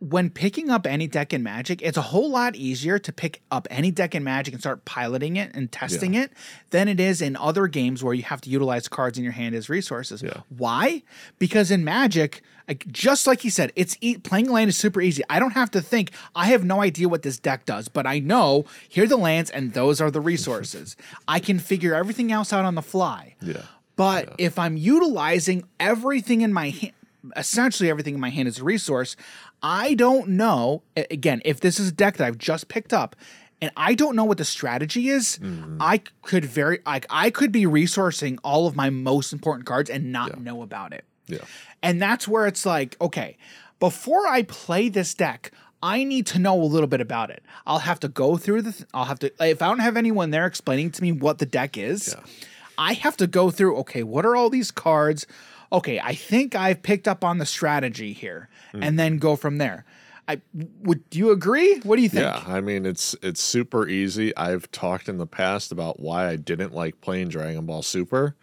when 0.00 0.30
picking 0.30 0.70
up 0.70 0.86
any 0.86 1.08
deck 1.08 1.32
in 1.32 1.42
Magic, 1.42 1.82
it's 1.82 1.96
a 1.96 2.02
whole 2.02 2.30
lot 2.30 2.54
easier 2.54 2.98
to 3.00 3.12
pick 3.12 3.40
up 3.50 3.66
any 3.70 3.90
deck 3.90 4.14
in 4.14 4.22
Magic 4.22 4.54
and 4.54 4.60
start 4.60 4.84
piloting 4.84 5.36
it 5.36 5.50
and 5.54 5.72
testing 5.72 6.14
it 6.14 6.32
than 6.70 6.86
it 6.86 7.00
is 7.00 7.20
in 7.20 7.36
other 7.36 7.66
games 7.66 8.04
where 8.04 8.14
you 8.14 8.22
have 8.22 8.40
to 8.42 8.50
utilize 8.50 8.86
cards 8.86 9.18
in 9.18 9.24
your 9.24 9.32
hand 9.32 9.56
as 9.56 9.68
resources. 9.68 10.22
Yeah. 10.22 10.42
Why? 10.56 11.02
Because 11.40 11.72
in 11.72 11.84
Magic, 11.84 12.42
like, 12.68 12.86
just 12.92 13.26
like 13.26 13.40
he 13.40 13.50
said, 13.50 13.72
it's 13.74 13.96
e- 14.00 14.18
playing 14.18 14.50
land 14.50 14.68
is 14.68 14.76
super 14.76 15.00
easy. 15.00 15.22
I 15.28 15.40
don't 15.40 15.52
have 15.52 15.70
to 15.72 15.80
think. 15.80 16.12
I 16.34 16.46
have 16.46 16.64
no 16.64 16.80
idea 16.80 17.08
what 17.08 17.22
this 17.22 17.38
deck 17.38 17.66
does, 17.66 17.88
but 17.88 18.06
I 18.06 18.20
know 18.20 18.66
here 18.88 19.04
are 19.04 19.08
the 19.08 19.16
lands 19.16 19.50
and 19.50 19.72
those 19.72 20.00
are 20.00 20.10
the 20.12 20.20
resources. 20.20 20.96
I 21.28 21.40
can 21.40 21.58
figure 21.58 21.94
everything 21.94 22.30
else 22.30 22.52
out 22.52 22.64
on 22.64 22.76
the 22.76 22.82
fly. 22.82 23.34
Yeah. 23.40 23.62
But 23.96 24.36
if 24.38 24.60
I'm 24.60 24.76
utilizing 24.76 25.64
everything 25.80 26.42
in 26.42 26.52
my 26.52 26.70
hand, 26.70 26.92
essentially 27.36 27.90
everything 27.90 28.14
in 28.14 28.20
my 28.20 28.30
hand 28.30 28.48
is 28.48 28.58
a 28.58 28.64
resource, 28.64 29.16
I 29.62 29.94
don't 29.94 30.28
know. 30.30 30.82
Again, 30.96 31.42
if 31.44 31.60
this 31.60 31.80
is 31.80 31.88
a 31.88 31.92
deck 31.92 32.16
that 32.16 32.26
I've 32.26 32.38
just 32.38 32.68
picked 32.68 32.92
up, 32.92 33.16
and 33.60 33.72
I 33.76 33.94
don't 33.94 34.14
know 34.14 34.24
what 34.24 34.38
the 34.38 34.44
strategy 34.44 35.08
is, 35.08 35.38
mm-hmm. 35.42 35.78
I 35.80 36.02
could 36.22 36.44
very 36.44 36.78
like 36.86 37.06
I 37.10 37.30
could 37.30 37.50
be 37.50 37.64
resourcing 37.64 38.38
all 38.44 38.68
of 38.68 38.76
my 38.76 38.88
most 38.88 39.32
important 39.32 39.66
cards 39.66 39.90
and 39.90 40.12
not 40.12 40.40
know 40.40 40.62
about 40.62 40.92
it. 40.92 41.04
Yeah. 41.26 41.44
And 41.82 42.00
that's 42.00 42.28
where 42.28 42.46
it's 42.46 42.64
like, 42.64 42.96
okay, 43.00 43.36
before 43.80 44.26
I 44.28 44.42
play 44.42 44.88
this 44.88 45.12
deck, 45.12 45.50
I 45.82 46.04
need 46.04 46.26
to 46.26 46.38
know 46.38 46.60
a 46.60 46.64
little 46.64 46.86
bit 46.86 47.00
about 47.00 47.30
it. 47.30 47.42
I'll 47.66 47.80
have 47.80 48.00
to 48.00 48.08
go 48.08 48.36
through 48.36 48.62
the, 48.62 48.72
th- 48.72 48.88
I'll 48.92 49.04
have 49.04 49.18
to, 49.20 49.32
if 49.44 49.62
I 49.62 49.68
don't 49.68 49.78
have 49.78 49.96
anyone 49.96 50.30
there 50.30 50.46
explaining 50.46 50.90
to 50.92 51.02
me 51.02 51.12
what 51.12 51.38
the 51.38 51.46
deck 51.46 51.76
is, 51.76 52.16
I 52.76 52.94
have 52.94 53.16
to 53.18 53.26
go 53.26 53.50
through, 53.50 53.76
okay, 53.78 54.02
what 54.02 54.24
are 54.24 54.34
all 54.34 54.50
these 54.50 54.70
cards? 54.70 55.26
Okay, 55.72 56.00
I 56.00 56.14
think 56.14 56.54
I've 56.54 56.82
picked 56.82 57.06
up 57.06 57.24
on 57.24 57.38
the 57.38 57.46
strategy 57.46 58.12
here 58.12 58.48
and 58.72 58.84
hmm. 58.84 58.96
then 58.96 59.18
go 59.18 59.36
from 59.36 59.58
there. 59.58 59.84
I 60.28 60.42
would 60.82 61.08
do 61.08 61.18
you 61.18 61.30
agree? 61.30 61.80
What 61.80 61.96
do 61.96 62.02
you 62.02 62.08
think? 62.10 62.22
Yeah, 62.22 62.44
I 62.46 62.60
mean 62.60 62.84
it's 62.84 63.16
it's 63.22 63.42
super 63.42 63.88
easy. 63.88 64.36
I've 64.36 64.70
talked 64.70 65.08
in 65.08 65.16
the 65.16 65.26
past 65.26 65.72
about 65.72 66.00
why 66.00 66.28
I 66.28 66.36
didn't 66.36 66.74
like 66.74 67.00
playing 67.00 67.28
Dragon 67.28 67.64
Ball 67.64 67.82
Super. 67.82 68.36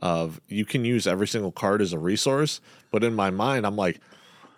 Of 0.00 0.40
you 0.48 0.64
can 0.64 0.84
use 0.84 1.06
every 1.06 1.28
single 1.28 1.52
card 1.52 1.82
as 1.82 1.92
a 1.92 1.98
resource, 1.98 2.60
but 2.90 3.04
in 3.04 3.14
my 3.14 3.30
mind 3.30 3.66
I'm 3.66 3.76
like 3.76 4.00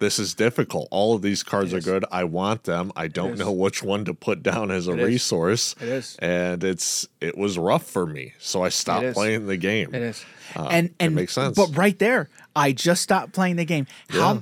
this 0.03 0.19
is 0.19 0.35
difficult. 0.35 0.89
All 0.91 1.15
of 1.15 1.23
these 1.23 1.43
cards 1.43 1.73
are 1.73 1.81
good. 1.81 2.05
I 2.13 2.25
want 2.25 2.65
them. 2.65 2.93
I 2.95 3.09
don't 3.09 3.39
know 3.39 3.51
which 3.53 3.83
one 3.83 4.05
to 4.05 4.13
put 4.15 4.43
down 4.43 4.71
as 4.71 4.89
a 4.89 4.93
is. 4.93 5.07
resource. 5.07 5.75
It 5.81 5.89
is. 5.89 6.17
And 6.21 6.63
it's 6.63 7.09
it 7.21 7.39
was 7.39 7.57
rough 7.57 7.87
for 7.87 8.05
me. 8.05 8.35
So 8.39 8.63
I 8.63 8.69
stopped 8.69 9.13
playing 9.15 9.47
the 9.47 9.57
game. 9.57 9.95
It 9.95 10.03
is. 10.03 10.25
and 10.55 10.95
and 11.01 11.15
makes 11.15 11.33
sense. 11.33 11.57
But 11.57 11.77
right 11.77 11.99
there, 11.99 12.29
I 12.55 12.73
just 12.73 13.03
stopped 13.03 13.33
playing 13.33 13.57
the 13.57 13.65
game. 13.65 13.87
How 14.11 14.41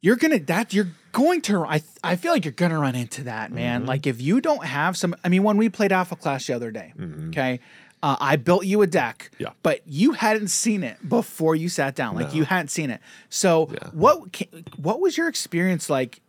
you're 0.00 0.16
gonna 0.16 0.38
that 0.40 0.72
you're 0.72 0.88
going 1.12 1.40
to 1.42 1.64
I 1.64 1.82
I 2.04 2.16
feel 2.16 2.32
like 2.32 2.44
you're 2.44 2.52
gonna 2.52 2.78
run 2.78 2.94
into 2.94 3.24
that 3.24 3.50
man. 3.52 3.80
Mm-hmm. 3.80 3.88
Like 3.88 4.06
if 4.06 4.20
you 4.20 4.40
don't 4.40 4.64
have 4.64 4.96
some, 4.96 5.14
I 5.24 5.28
mean, 5.28 5.42
when 5.42 5.56
we 5.56 5.68
played 5.68 5.92
Alpha 5.92 6.16
Clash 6.16 6.46
the 6.46 6.54
other 6.54 6.70
day, 6.70 6.92
Mm-hmm. 6.98 7.28
okay. 7.30 7.60
Uh, 8.02 8.16
I 8.20 8.36
built 8.36 8.66
you 8.66 8.82
a 8.82 8.86
deck, 8.86 9.30
Yeah. 9.38 9.50
but 9.62 9.80
you 9.86 10.12
hadn't 10.12 10.48
seen 10.48 10.82
it 10.84 11.08
before 11.08 11.56
you 11.56 11.68
sat 11.68 11.94
down. 11.94 12.14
Like 12.14 12.28
No. 12.28 12.34
you 12.34 12.44
hadn't 12.44 12.68
seen 12.68 12.90
it. 12.90 13.00
So 13.30 13.68
Yeah. 13.72 13.88
what 13.92 14.42
what 14.76 15.00
was 15.00 15.16
your 15.16 15.28
experience 15.28 15.88
like 15.90 16.20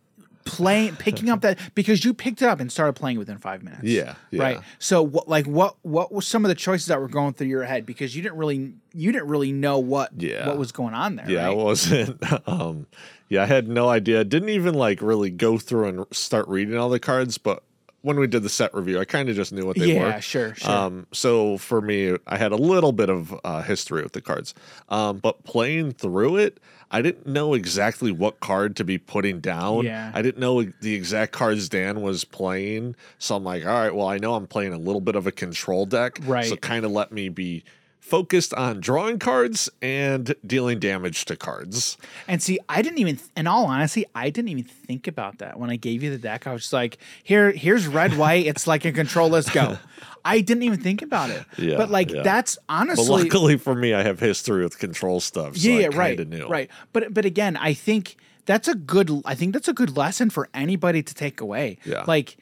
playing 0.44 0.96
picking 0.96 1.28
up 1.28 1.42
that 1.42 1.58
because 1.74 2.04
you 2.06 2.14
picked 2.14 2.40
it 2.40 2.46
up 2.48 2.58
and 2.58 2.72
started 2.72 2.94
playing 2.94 3.18
within 3.18 3.36
five 3.38 3.62
minutes? 3.62 3.82
Yeah, 3.84 4.14
yeah. 4.30 4.42
Right. 4.42 4.60
So 4.78 5.02
what 5.02 5.28
like 5.28 5.46
what 5.46 5.76
what 5.82 6.10
were 6.10 6.22
some 6.22 6.44
of 6.44 6.48
the 6.48 6.54
choices 6.54 6.86
that 6.86 7.00
were 7.00 7.08
going 7.08 7.34
through 7.34 7.48
your 7.48 7.64
head 7.64 7.84
because 7.84 8.16
you 8.16 8.22
didn't 8.22 8.38
really 8.38 8.72
you 8.94 9.12
didn't 9.12 9.28
really 9.28 9.52
know 9.52 9.78
what 9.78 10.10
Yeah. 10.16 10.46
what 10.48 10.56
was 10.58 10.72
going 10.72 10.94
on 10.94 11.16
there. 11.16 11.30
Yeah, 11.30 11.44
right? 11.44 11.50
I 11.50 11.54
wasn't. 11.54 12.22
Um, 12.46 12.86
yeah, 13.28 13.42
I 13.42 13.46
had 13.46 13.68
no 13.68 13.90
idea. 13.90 14.24
Didn't 14.24 14.48
even 14.48 14.72
like 14.74 15.02
really 15.02 15.28
go 15.30 15.58
through 15.58 15.86
and 15.88 16.06
start 16.12 16.48
reading 16.48 16.78
all 16.78 16.88
the 16.88 16.98
cards. 16.98 17.36
But 17.36 17.62
when 18.08 18.18
we 18.18 18.26
did 18.26 18.42
the 18.42 18.48
set 18.48 18.72
review, 18.72 18.98
I 18.98 19.04
kind 19.04 19.28
of 19.28 19.36
just 19.36 19.52
knew 19.52 19.66
what 19.66 19.76
they 19.76 19.92
were. 19.92 20.08
yeah, 20.08 20.20
sure, 20.20 20.54
sure. 20.54 20.70
Um, 20.70 21.06
so 21.12 21.58
for 21.58 21.82
me, 21.82 22.16
I 22.26 22.38
had 22.38 22.52
a 22.52 22.56
little 22.56 22.92
bit 22.92 23.10
of 23.10 23.38
uh, 23.44 23.60
history 23.60 24.02
with 24.02 24.14
the 24.14 24.22
cards, 24.22 24.54
um, 24.88 25.18
but 25.18 25.44
playing 25.44 25.92
through 25.92 26.38
it, 26.38 26.58
I 26.90 27.02
didn't 27.02 27.26
know 27.26 27.52
exactly 27.52 28.10
what 28.10 28.40
card 28.40 28.76
to 28.76 28.84
be 28.84 28.96
putting 28.96 29.40
down. 29.40 29.84
Yeah. 29.84 30.10
I 30.14 30.22
didn't 30.22 30.40
know 30.40 30.62
the 30.80 30.94
exact 30.94 31.32
cards 31.32 31.68
Dan 31.68 32.00
was 32.00 32.24
playing, 32.24 32.96
so 33.18 33.36
I'm 33.36 33.44
like, 33.44 33.66
all 33.66 33.74
right, 33.74 33.94
well, 33.94 34.08
I 34.08 34.16
know 34.16 34.36
I'm 34.36 34.46
playing 34.46 34.72
a 34.72 34.78
little 34.78 35.02
bit 35.02 35.14
of 35.14 35.26
a 35.26 35.32
control 35.32 35.84
deck, 35.84 36.18
Right. 36.22 36.46
So 36.46 36.56
kind 36.56 36.86
of 36.86 36.92
let 36.92 37.12
me 37.12 37.28
be 37.28 37.62
focused 38.08 38.54
on 38.54 38.80
drawing 38.80 39.18
cards 39.18 39.68
and 39.82 40.34
dealing 40.46 40.78
damage 40.78 41.24
to 41.26 41.36
cards. 41.36 41.96
And 42.26 42.42
see, 42.42 42.58
I 42.68 42.82
didn't 42.82 42.98
even, 42.98 43.18
in 43.36 43.46
all 43.46 43.66
honesty, 43.66 44.06
I 44.14 44.30
didn't 44.30 44.48
even 44.48 44.64
think 44.64 45.06
about 45.06 45.38
that 45.38 45.58
when 45.58 45.70
I 45.70 45.76
gave 45.76 46.02
you 46.02 46.10
the 46.10 46.18
deck. 46.18 46.46
I 46.46 46.52
was 46.52 46.62
just 46.62 46.72
like, 46.72 46.98
here, 47.22 47.50
here's 47.50 47.86
red, 47.86 48.16
white. 48.16 48.46
It's 48.46 48.66
like 48.66 48.84
a 48.84 48.92
control. 48.92 49.28
Let's 49.28 49.50
go. 49.50 49.78
I 50.24 50.40
didn't 50.40 50.62
even 50.62 50.80
think 50.80 51.02
about 51.02 51.30
it. 51.30 51.44
Yeah, 51.56 51.76
but 51.76 51.90
like 51.90 52.10
yeah. 52.10 52.22
that's 52.22 52.56
But 52.56 52.74
honestly, 52.74 53.24
luckily 53.24 53.56
for 53.56 53.74
me, 53.74 53.94
I 53.94 54.02
have 54.02 54.20
history 54.20 54.62
with 54.62 54.78
control 54.78 55.20
stuff. 55.20 55.56
So 55.56 55.68
yeah, 55.68 55.88
yeah, 55.88 55.96
right, 55.96 56.28
knew. 56.28 56.46
right. 56.48 56.70
But 56.92 57.14
but 57.14 57.24
again, 57.24 57.56
I 57.56 57.72
think 57.72 58.16
that's 58.44 58.68
a 58.68 58.74
good. 58.74 59.10
I 59.24 59.34
think 59.34 59.52
that's 59.52 59.68
a 59.68 59.72
good 59.72 59.96
lesson 59.96 60.28
for 60.28 60.48
anybody 60.52 61.02
to 61.02 61.14
take 61.14 61.40
away. 61.40 61.78
Yeah. 61.84 62.04
Like 62.06 62.36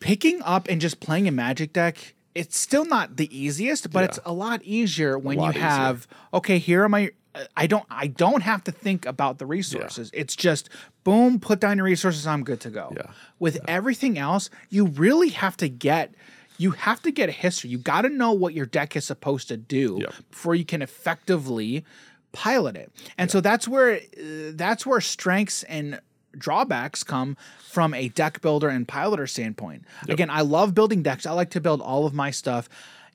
picking 0.00 0.42
up 0.42 0.68
and 0.68 0.80
just 0.80 1.00
playing 1.00 1.28
a 1.28 1.32
magic 1.32 1.72
deck. 1.72 2.14
It's 2.38 2.58
still 2.58 2.84
not 2.84 3.16
the 3.16 3.28
easiest, 3.36 3.90
but 3.90 4.00
Yeah. 4.00 4.04
it's 4.06 4.20
a 4.24 4.32
lot 4.32 4.62
easier 4.62 5.18
when 5.18 5.36
lot 5.38 5.44
you 5.54 5.60
easier. 5.60 5.62
have 5.68 6.06
okay. 6.32 6.58
Here 6.58 6.84
are 6.84 6.88
my. 6.88 7.10
I 7.56 7.66
don't. 7.68 7.84
I 7.90 8.06
don't 8.08 8.42
have 8.42 8.64
to 8.64 8.72
think 8.72 9.06
about 9.06 9.38
the 9.38 9.46
resources. 9.46 10.10
It's 10.12 10.34
just 10.34 10.68
boom. 11.04 11.38
Put 11.38 11.60
down 11.60 11.76
your 11.78 11.84
resources. 11.84 12.26
I'm 12.26 12.42
good 12.42 12.60
to 12.60 12.70
go. 12.70 12.92
Yeah. 12.96 13.10
With 13.38 13.58
everything 13.68 14.18
else, 14.18 14.50
you 14.70 14.86
really 14.86 15.28
have 15.30 15.56
to 15.58 15.68
get. 15.68 16.14
You 16.60 16.72
have 16.72 17.00
to 17.02 17.12
get 17.12 17.28
a 17.28 17.32
history. 17.32 17.70
You 17.70 17.78
got 17.78 18.02
to 18.02 18.08
know 18.08 18.32
what 18.32 18.52
your 18.54 18.66
deck 18.66 18.96
is 18.96 19.04
supposed 19.04 19.46
to 19.48 19.56
do 19.56 19.98
Yep. 20.00 20.14
before 20.32 20.54
you 20.56 20.64
can 20.64 20.82
effectively 20.82 21.84
pilot 22.32 22.74
it. 22.76 22.90
And 23.16 23.30
so 23.30 23.40
that's 23.40 23.68
where 23.68 23.94
uh, 23.96 24.52
that's 24.54 24.84
where 24.84 25.00
strengths 25.00 25.62
and 25.64 26.00
drawbacks 26.36 27.02
come 27.04 27.36
from 27.68 27.92
a 27.92 28.08
deck 28.08 28.40
builder 28.40 28.68
and 28.68 28.88
piloter 28.88 29.28
standpoint. 29.28 29.84
Again, 30.08 30.30
I 30.30 30.40
love 30.40 30.74
building 30.74 31.02
decks. 31.02 31.26
I 31.26 31.32
like 31.32 31.50
to 31.50 31.60
build 31.60 31.82
all 31.82 32.06
of 32.06 32.14
my 32.14 32.30
stuff. 32.30 32.68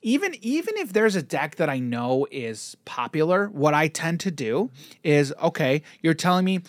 Even 0.04 0.36
even 0.42 0.76
if 0.78 0.92
there's 0.92 1.16
a 1.16 1.24
deck 1.24 1.56
that 1.56 1.70
I 1.70 1.80
know 1.80 2.28
is 2.30 2.76
popular, 2.84 3.48
what 3.48 3.74
I 3.74 3.88
tend 3.88 4.20
to 4.22 4.32
do 4.32 4.70
is 5.02 5.34
okay. 5.42 5.82
You're 6.02 6.14
telling 6.14 6.44
me 6.44 6.60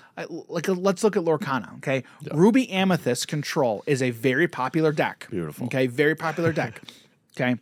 like 0.48 0.68
let's 0.68 1.02
look 1.02 1.16
at 1.16 1.24
Lorcana. 1.24 1.76
Okay, 1.78 2.04
Ruby 2.32 2.70
Amethyst 2.70 3.26
Control 3.26 3.82
is 3.86 4.02
a 4.02 4.10
very 4.10 4.46
popular 4.46 4.92
deck. 4.92 5.26
Beautiful. 5.30 5.66
Okay, 5.66 5.88
very 5.88 6.14
popular 6.14 6.52
deck. 6.52 6.80
okay. 7.36 7.56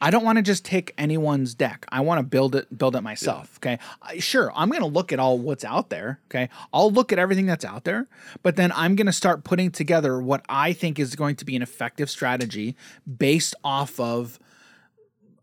I 0.00 0.10
don't 0.10 0.24
want 0.24 0.36
to 0.36 0.42
just 0.42 0.64
take 0.64 0.92
anyone's 0.98 1.54
deck. 1.54 1.86
I 1.90 2.00
want 2.00 2.18
to 2.18 2.22
build 2.22 2.54
it, 2.54 2.76
build 2.76 2.96
it 2.96 3.00
myself. 3.02 3.58
Okay, 3.58 3.78
I- 4.02 4.18
sure. 4.18 4.52
I'm 4.54 4.68
going 4.68 4.80
to 4.82 4.86
look 4.86 5.12
at 5.12 5.18
all 5.18 5.38
what's 5.38 5.64
out 5.64 5.90
there. 5.90 6.20
Okay, 6.30 6.48
I'll 6.72 6.90
look 6.90 7.12
at 7.12 7.18
everything 7.18 7.46
that's 7.46 7.64
out 7.64 7.84
there, 7.84 8.06
but 8.42 8.56
then 8.56 8.72
I'm 8.72 8.96
going 8.96 9.06
to 9.06 9.12
start 9.12 9.44
putting 9.44 9.70
together 9.70 10.20
what 10.20 10.44
I 10.48 10.72
think 10.72 10.98
is 10.98 11.14
going 11.16 11.36
to 11.36 11.44
be 11.44 11.56
an 11.56 11.62
effective 11.62 12.10
strategy 12.10 12.76
based 13.06 13.54
off 13.64 13.98
of. 14.00 14.38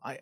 I, 0.04 0.20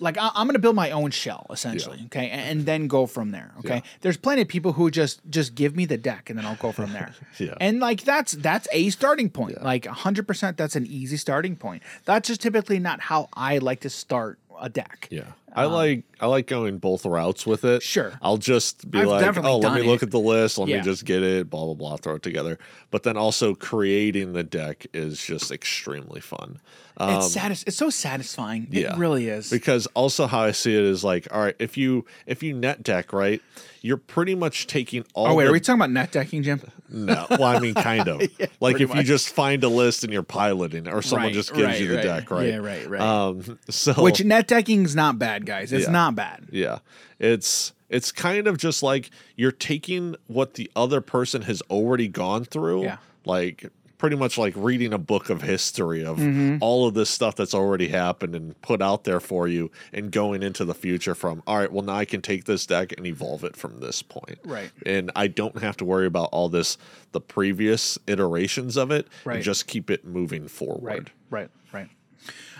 like 0.00 0.16
I, 0.18 0.30
I'm 0.34 0.46
going 0.46 0.54
to 0.54 0.58
build 0.60 0.76
my 0.76 0.90
own 0.90 1.10
shell 1.10 1.46
essentially, 1.50 2.02
okay, 2.06 2.28
and, 2.30 2.40
and 2.58 2.66
then 2.66 2.86
go 2.88 3.06
from 3.06 3.30
there. 3.30 3.52
Okay, 3.60 3.76
Yeah. 3.76 3.80
there's 4.02 4.16
plenty 4.16 4.42
of 4.42 4.48
people 4.48 4.72
who 4.72 4.90
just 4.90 5.20
just 5.30 5.54
give 5.54 5.74
me 5.76 5.84
the 5.86 5.96
deck 5.96 6.30
and 6.30 6.38
then 6.38 6.46
I'll 6.46 6.56
go 6.56 6.72
from 6.72 6.92
there. 6.92 7.14
Yeah. 7.38 7.54
and 7.60 7.80
like 7.80 8.02
that's 8.04 8.32
that's 8.32 8.66
a 8.72 8.90
starting 8.90 9.30
point. 9.30 9.62
Like 9.62 9.86
100, 9.86 10.26
percent 10.26 10.56
that's 10.56 10.76
an 10.76 10.86
easy 10.86 11.16
starting 11.16 11.56
point. 11.56 11.82
That's 12.04 12.28
just 12.28 12.40
typically 12.40 12.78
not 12.78 13.00
how 13.00 13.28
I 13.34 13.58
like 13.58 13.80
to 13.80 13.90
start 13.90 14.38
a 14.60 14.68
deck. 14.68 15.08
Yeah. 15.10 15.22
I 15.54 15.64
like 15.64 16.04
I 16.20 16.26
like 16.26 16.46
going 16.46 16.78
both 16.78 17.04
routes 17.06 17.46
with 17.46 17.64
it. 17.64 17.74
Um, 17.74 17.80
Sure. 17.80 18.12
I'll 18.22 18.36
just 18.36 18.90
be 18.90 18.98
I've 19.00 19.06
like, 19.06 19.36
oh, 19.44 19.58
let 19.58 19.72
me 19.74 19.78
done 19.80 19.86
look 19.88 20.02
at 20.02 20.10
the 20.10 20.18
list, 20.20 20.58
let 20.58 20.68
Yeah. 20.68 20.78
me 20.78 20.82
just 20.82 21.04
get 21.04 21.22
it, 21.22 21.48
blah 21.50 21.64
blah 21.64 21.74
blah, 21.74 21.96
throw 21.96 22.16
it 22.16 22.22
together. 22.22 22.58
But 22.90 23.02
then 23.02 23.16
also 23.16 23.54
creating 23.54 24.32
the 24.32 24.42
deck 24.44 24.86
is 24.92 25.22
just 25.22 25.50
extremely 25.50 26.20
fun. 26.20 26.58
Um, 26.96 27.18
it's 27.18 27.32
satis- 27.32 27.62
It's 27.64 27.76
so 27.76 27.90
satisfying. 27.90 28.66
yeah. 28.70 28.94
It 28.94 28.98
really 28.98 29.28
is. 29.28 29.50
because 29.50 29.86
also 29.94 30.26
how 30.26 30.40
I 30.40 30.50
see 30.50 30.76
it 30.76 30.82
is 30.84 31.04
like, 31.04 31.28
all 31.32 31.40
right, 31.40 31.54
if 31.58 31.76
you 31.76 32.04
if 32.26 32.42
you 32.42 32.54
net 32.54 32.82
deck 32.82 33.12
right, 33.12 33.40
you're 33.82 33.96
pretty 33.96 34.34
much 34.34 34.66
taking 34.66 35.04
all. 35.14 35.28
oh 35.28 35.34
wait, 35.34 35.44
the, 35.44 35.50
are 35.50 35.52
we 35.52 35.60
talking 35.60 35.80
about 35.80 35.90
net 35.92 36.10
decking, 36.10 36.42
Jim? 36.42 36.60
No, 36.90 37.26
well, 37.30 37.44
I 37.44 37.60
mean, 37.60 37.74
kind 37.74 38.08
of. 38.08 38.20
like 38.60 38.76
pretty 38.76 38.84
if 38.84 38.94
you 38.94 39.02
just 39.04 39.28
find 39.28 39.62
a 39.62 39.68
list 39.68 40.02
and 40.04 40.12
you're 40.12 40.22
piloting, 40.24 40.88
or 40.88 41.00
someone 41.02 41.26
Right, 41.26 41.34
just 41.34 41.52
gives 41.54 41.64
right, 41.66 41.80
you 41.80 41.86
the 41.88 41.96
right. 41.96 42.02
deck, 42.02 42.30
right? 42.30 42.48
Yeah, 42.48 42.56
right, 42.56 42.88
right. 42.88 43.00
Um, 43.00 43.58
so 43.68 43.92
Which 44.02 44.24
net 44.24 44.48
decking's 44.48 44.96
not 44.96 45.18
bad, 45.18 45.37
guys. 45.44 45.72
It's 45.72 45.86
Yeah. 45.86 45.92
not 45.92 46.14
bad. 46.14 46.46
Yeah. 46.50 46.78
It's 47.18 47.72
it's 47.88 48.12
kind 48.12 48.46
of 48.46 48.58
just 48.58 48.82
like 48.82 49.10
you're 49.36 49.50
taking 49.52 50.14
what 50.26 50.54
the 50.54 50.70
other 50.76 51.00
person 51.00 51.42
has 51.42 51.62
already 51.70 52.06
gone 52.08 52.44
through. 52.44 52.82
Yeah. 52.84 52.96
Like 53.24 53.70
pretty 53.96 54.14
much 54.14 54.38
like 54.38 54.52
reading 54.56 54.92
a 54.92 54.98
book 54.98 55.28
of 55.28 55.42
history 55.42 56.04
of 56.04 56.18
Mm-hmm. 56.18 56.58
all 56.60 56.86
of 56.86 56.94
this 56.94 57.10
stuff 57.10 57.34
that's 57.34 57.52
already 57.54 57.88
happened 57.88 58.32
and 58.36 58.60
put 58.62 58.80
out 58.80 59.02
there 59.02 59.18
for 59.18 59.48
you 59.48 59.72
and 59.92 60.12
going 60.12 60.40
into 60.44 60.64
the 60.64 60.74
future 60.74 61.16
from 61.16 61.42
all 61.48 61.58
right, 61.58 61.72
well 61.72 61.82
now 61.82 61.94
I 61.96 62.04
can 62.04 62.22
take 62.22 62.44
this 62.44 62.64
deck 62.64 62.92
and 62.96 63.04
evolve 63.08 63.42
it 63.42 63.56
from 63.56 63.80
this 63.80 64.02
point. 64.02 64.38
Right. 64.44 64.70
And 64.86 65.10
I 65.16 65.26
don't 65.26 65.58
have 65.60 65.76
to 65.78 65.84
worry 65.84 66.06
about 66.06 66.28
all 66.30 66.48
this 66.48 66.78
the 67.10 67.20
previous 67.20 67.98
iterations 68.06 68.76
of 68.76 68.92
it 68.92 69.08
Right. 69.24 69.36
and 69.36 69.44
just 69.44 69.66
keep 69.66 69.90
it 69.90 70.04
moving 70.04 70.46
forward. 70.46 70.84
Right, 70.84 71.08
right, 71.30 71.50
right. 71.72 71.88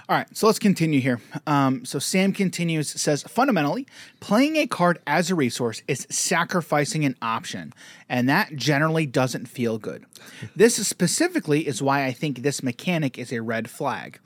All 0.09 0.16
right, 0.16 0.27
so 0.35 0.47
let's 0.47 0.59
continue 0.59 1.01
here. 1.03 1.21
Um, 1.47 1.85
so 1.85 1.99
Sam 1.99 2.33
continues, 2.33 2.88
says 2.88 3.25
fundamentally, 3.25 3.87
playing 4.21 4.57
a 4.57 4.66
card 4.66 5.01
as 5.07 5.31
a 5.31 5.35
resource 5.35 5.83
is 5.87 6.07
sacrificing 6.09 7.05
an 7.05 7.14
option, 7.21 7.75
and 8.09 8.27
that 8.27 8.57
generally 8.57 9.05
doesn't 9.05 9.47
feel 9.47 9.77
good. 9.77 10.07
This 10.57 10.77
specifically 10.87 11.66
is 11.66 11.83
why 11.83 12.07
I 12.07 12.12
think 12.12 12.38
this 12.38 12.62
mechanic 12.62 13.18
is 13.18 13.35
a 13.35 13.42
red 13.42 13.68
flag. 13.68 14.18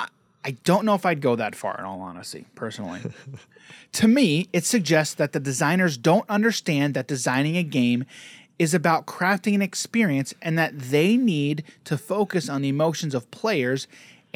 I, 0.00 0.08
I 0.46 0.52
don't 0.64 0.86
know 0.86 0.94
if 0.94 1.04
I'd 1.04 1.20
go 1.20 1.36
that 1.36 1.54
far, 1.54 1.76
in 1.78 1.84
all 1.84 2.00
honesty, 2.00 2.46
personally. 2.54 3.02
to 3.92 4.08
me, 4.08 4.48
it 4.54 4.64
suggests 4.64 5.14
that 5.16 5.34
the 5.34 5.40
designers 5.40 5.98
don't 5.98 6.28
understand 6.30 6.94
that 6.94 7.06
designing 7.06 7.58
a 7.58 7.62
game 7.62 8.06
is 8.58 8.72
about 8.72 9.04
crafting 9.04 9.54
an 9.54 9.60
experience 9.60 10.32
and 10.40 10.58
that 10.58 10.78
they 10.78 11.18
need 11.18 11.64
to 11.84 11.98
focus 11.98 12.48
on 12.48 12.62
the 12.62 12.68
emotions 12.68 13.14
of 13.14 13.30
players. 13.30 13.86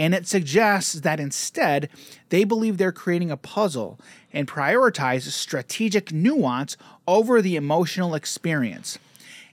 And 0.03 0.17
it 0.17 0.27
suggests 0.27 0.95
that 0.95 1.21
instead, 1.21 1.89
they 2.31 2.43
believe 2.43 2.77
they're 2.77 2.91
creating 2.91 3.31
a 3.31 3.37
puzzle 3.37 4.01
and 4.33 4.49
prioritize 4.49 5.23
strategic 5.31 6.11
nuance 6.11 6.77
over 7.07 7.41
the 7.41 7.55
emotional 7.55 8.17
experience. 8.17 8.99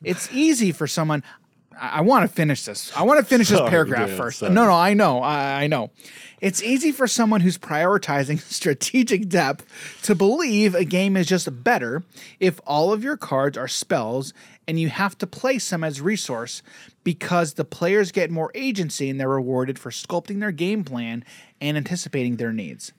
It's 0.04 0.28
easy 0.34 0.72
for 0.72 0.88
someone. 0.88 1.22
I, 1.80 2.00
I 2.00 2.02
want 2.02 2.28
to 2.28 2.36
finish 2.36 2.66
this. 2.66 2.92
I 2.98 3.04
want 3.04 3.20
to 3.20 3.26
finish 3.28 3.50
this 3.50 3.60
oh, 3.64 3.70
paragraph 3.70 4.08
Dan, 4.08 4.18
first. 4.18 4.40
sorry. 4.40 4.52
No, 4.52 4.66
no, 4.66 4.74
I 4.74 4.96
know. 4.96 5.22
I, 5.22 5.66
I 5.66 5.68
know. 5.68 5.92
It's 6.42 6.64
easy 6.64 6.92
for 6.92 7.06
someone 7.06 7.42
who's 7.42 7.60
prioritizing 7.60 8.40
strategic 8.52 9.30
depth 9.30 10.02
to 10.02 10.16
believe 10.16 10.74
a 10.74 10.84
game 10.84 11.16
is 11.16 11.28
just 11.28 11.64
better 11.64 12.02
if 12.40 12.60
all 12.66 12.92
of 12.92 13.04
your 13.04 13.18
cards 13.18 13.56
are 13.56 13.68
spells 13.68 14.34
and 14.70 14.80
you 14.80 14.88
have 14.90 15.18
to 15.18 15.26
place 15.26 15.70
them 15.72 15.84
as 15.84 16.00
resource 16.00 16.62
because 17.04 17.56
the 17.56 17.66
players 17.66 18.12
get 18.12 18.30
more 18.30 18.52
agency 18.54 19.10
and 19.10 19.20
they're 19.20 19.28
rewarded 19.28 19.80
for 19.80 19.90
sculpting 19.90 20.40
their 20.40 20.52
game 20.52 20.84
plan 20.84 21.26
and 21.60 21.76
anticipating 21.76 22.36
their 22.36 22.54
needs. 22.54 22.94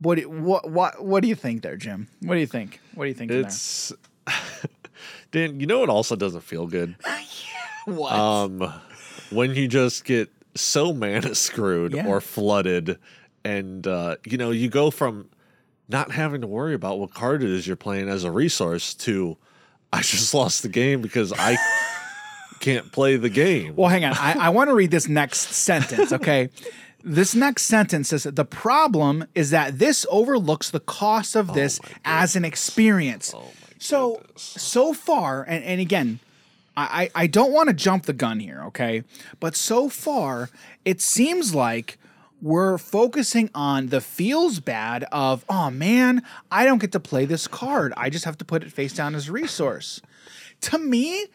What 0.00 0.18
do- 0.18 0.30
what 0.30 0.70
what 0.70 1.04
what 1.04 1.22
do 1.22 1.28
you 1.28 1.34
think 1.34 1.62
there, 1.62 1.76
Jim? 1.76 2.06
What 2.22 2.34
do 2.34 2.40
you 2.40 2.46
think? 2.46 2.80
What 2.94 3.04
do 3.04 3.08
you 3.08 3.14
think? 3.14 3.32
It's 3.32 3.92
Dan, 5.32 5.60
you 5.60 5.66
know 5.66 5.80
what 5.80 5.88
also 5.88 6.16
doesn't 6.16 6.42
feel 6.42 6.66
good? 6.68 6.94
what? 7.84 8.12
um 8.12 8.72
when 9.30 9.54
you 9.54 9.66
just 9.68 10.04
get 10.04 10.30
so 10.54 10.92
mana 10.92 11.34
screwed 11.34 11.92
Yeah. 11.92 12.06
or 12.06 12.20
flooded 12.20 12.98
and 13.44 13.86
uh 13.86 14.16
you 14.26 14.38
know 14.38 14.50
you 14.52 14.68
go 14.68 14.90
from 14.90 15.28
not 15.88 16.12
having 16.12 16.40
to 16.42 16.46
worry 16.46 16.74
about 16.74 16.98
what 16.98 17.12
card 17.14 17.42
it 17.42 17.50
is 17.50 17.66
you're 17.66 17.76
playing 17.76 18.08
as 18.08 18.22
a 18.24 18.30
resource 18.30 18.94
to 18.94 19.36
I 19.92 20.02
just 20.02 20.34
lost 20.34 20.62
the 20.62 20.68
game 20.68 21.00
because 21.00 21.32
I 21.32 21.56
can't 22.60 22.90
play 22.92 23.16
the 23.16 23.30
game. 23.30 23.74
Well, 23.76 23.88
hang 23.88 24.04
on. 24.04 24.14
I, 24.14 24.34
I 24.38 24.48
want 24.50 24.68
to 24.68 24.74
read 24.74 24.90
this 24.90 25.08
next 25.08 25.52
sentence, 25.52 26.12
okay? 26.12 26.50
This 27.02 27.34
next 27.34 27.62
sentence 27.62 28.08
says 28.08 28.24
the 28.24 28.44
problem 28.44 29.24
is 29.34 29.50
that 29.50 29.78
this 29.78 30.04
overlooks 30.10 30.70
the 30.70 30.80
cost 30.80 31.36
of 31.36 31.50
oh 31.50 31.54
this 31.54 31.80
as 32.04 32.36
an 32.36 32.44
experience. 32.44 33.32
Oh 33.34 33.50
so 33.78 34.22
so 34.36 34.92
far, 34.92 35.44
and, 35.44 35.64
and 35.64 35.80
again, 35.80 36.20
I 36.76 37.10
I 37.14 37.26
don't 37.26 37.52
want 37.52 37.68
to 37.68 37.74
jump 37.74 38.04
the 38.04 38.12
gun 38.12 38.40
here, 38.40 38.62
okay? 38.66 39.04
But 39.40 39.56
so 39.56 39.88
far, 39.88 40.50
it 40.84 41.00
seems 41.00 41.54
like 41.54 41.98
we're 42.40 42.78
focusing 42.78 43.50
on 43.54 43.88
the 43.88 44.00
feels 44.00 44.60
bad 44.60 45.04
of, 45.10 45.44
oh 45.48 45.70
man, 45.70 46.22
I 46.50 46.64
don't 46.64 46.78
get 46.78 46.92
to 46.92 47.00
play 47.00 47.24
this 47.24 47.46
card. 47.48 47.92
I 47.96 48.10
just 48.10 48.24
have 48.24 48.38
to 48.38 48.44
put 48.44 48.62
it 48.62 48.70
face 48.72 48.92
down 48.92 49.14
as 49.14 49.28
a 49.28 49.32
resource. 49.32 50.00
To 50.62 50.78
me, 50.78 51.26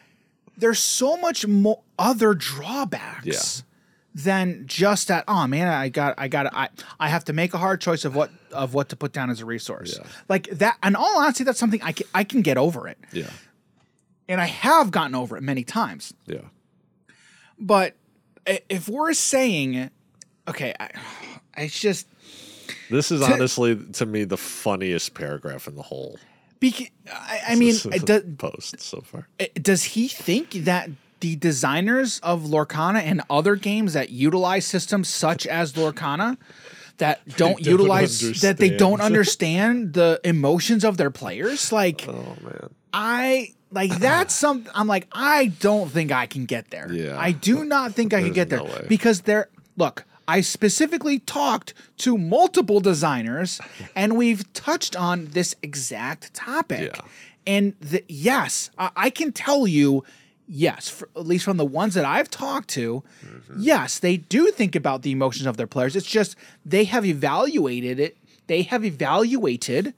there's 0.56 0.78
so 0.78 1.16
much 1.16 1.46
more 1.46 1.82
other 1.98 2.32
drawbacks 2.34 3.26
Yeah. 3.26 4.22
than 4.22 4.66
just 4.66 5.08
that. 5.08 5.24
Oh 5.28 5.46
man, 5.46 5.68
I 5.68 5.88
got, 5.88 6.14
I 6.16 6.28
got, 6.28 6.54
I, 6.54 6.68
I 6.98 7.08
have 7.08 7.24
to 7.26 7.32
make 7.32 7.52
a 7.54 7.58
hard 7.58 7.80
choice 7.80 8.04
of 8.04 8.14
what 8.14 8.30
of 8.52 8.72
what 8.72 8.88
to 8.90 8.96
put 8.96 9.12
down 9.12 9.30
as 9.30 9.40
a 9.40 9.44
resource. 9.44 9.98
Yeah. 10.00 10.06
Like 10.28 10.48
that. 10.50 10.78
and 10.82 10.96
all 10.96 11.18
honesty, 11.18 11.42
that's 11.44 11.58
something 11.58 11.82
I 11.82 11.92
can, 11.92 12.06
I 12.14 12.22
can 12.24 12.40
get 12.42 12.56
over 12.56 12.86
it, 12.88 12.98
Yeah. 13.12 13.30
and 14.28 14.40
I 14.40 14.46
have 14.46 14.90
gotten 14.90 15.14
over 15.14 15.36
it 15.36 15.42
many 15.42 15.64
times. 15.64 16.14
Yeah. 16.26 16.38
But 17.58 17.94
if 18.46 18.88
we're 18.88 19.12
saying, 19.14 19.90
okay, 20.48 20.74
I, 20.78 20.90
it's 21.56 21.78
just 21.78 22.06
This 22.90 23.10
is 23.10 23.22
honestly 23.22 23.76
to 23.94 24.06
me 24.06 24.24
the 24.24 24.36
funniest 24.36 25.14
paragraph 25.14 25.66
in 25.68 25.76
the 25.76 25.82
whole 25.82 26.18
because 26.60 26.88
I, 27.12 27.40
I 27.48 27.54
mean, 27.56 27.74
it 27.92 28.06
does, 28.06 28.22
post 28.38 28.80
so 28.80 29.00
far. 29.00 29.28
does 29.54 29.84
he 29.84 30.08
think 30.08 30.50
that 30.52 30.90
the 31.20 31.36
designers 31.36 32.20
of 32.20 32.42
Lorcana 32.42 33.00
and 33.00 33.22
other 33.30 33.56
games 33.56 33.94
that 33.94 34.10
utilize 34.10 34.66
systems 34.66 35.08
such 35.08 35.46
as 35.46 35.72
Lorcana 35.72 36.36
that 36.98 37.26
don't, 37.36 37.56
don't 37.56 37.66
utilize 37.66 38.40
that 38.42 38.58
they 38.58 38.70
don't 38.70 39.00
understand. 39.00 39.90
understand 39.90 39.92
the 39.94 40.20
emotions 40.24 40.84
of 40.84 40.96
their 40.96 41.10
players 41.10 41.72
like 41.72 42.06
Oh 42.08 42.36
man. 42.42 42.70
I 42.92 43.54
like 43.70 43.98
that's 43.98 44.34
some 44.44 44.66
I'm 44.74 44.86
like 44.86 45.08
I 45.12 45.46
don't 45.46 45.90
think 45.90 46.12
I 46.12 46.26
can 46.26 46.44
get 46.44 46.70
there. 46.70 46.92
Yeah. 46.92 47.18
I 47.18 47.32
do 47.32 47.64
not 47.64 47.94
think 47.94 48.14
I 48.14 48.22
can 48.22 48.32
get 48.32 48.48
There's 48.48 48.62
there 48.62 48.70
way. 48.82 48.86
because 48.88 49.22
there 49.22 49.48
look, 49.76 50.04
I 50.26 50.40
specifically 50.40 51.18
talked 51.18 51.74
to 51.98 52.16
multiple 52.18 52.80
designers 52.80 53.60
and 53.96 54.16
we've 54.16 54.50
touched 54.52 54.96
on 54.96 55.26
this 55.26 55.54
exact 55.62 56.32
topic. 56.34 56.96
Yeah. 56.96 57.02
And 57.46 57.74
the, 57.80 58.02
yes, 58.08 58.70
I, 58.78 58.90
I 58.96 59.10
can 59.10 59.32
tell 59.32 59.66
you 59.66 60.02
yes, 60.46 60.88
for, 60.90 61.08
at 61.16 61.26
least 61.26 61.44
from 61.44 61.56
the 61.56 61.64
ones 61.64 61.94
that 61.94 62.04
I've 62.04 62.30
talked 62.30 62.68
to, 62.70 63.02
Mm-hmm. 63.24 63.56
yes, 63.60 63.98
they 63.98 64.18
do 64.18 64.50
think 64.50 64.74
about 64.76 65.00
the 65.02 65.10
emotions 65.10 65.46
of 65.46 65.56
their 65.56 65.66
players. 65.66 65.96
It's 65.96 66.06
just 66.06 66.36
they 66.64 66.84
have 66.84 67.04
evaluated 67.04 67.98
it. 67.98 68.16
They 68.46 68.62
have 68.62 68.84
evaluated 68.84 69.94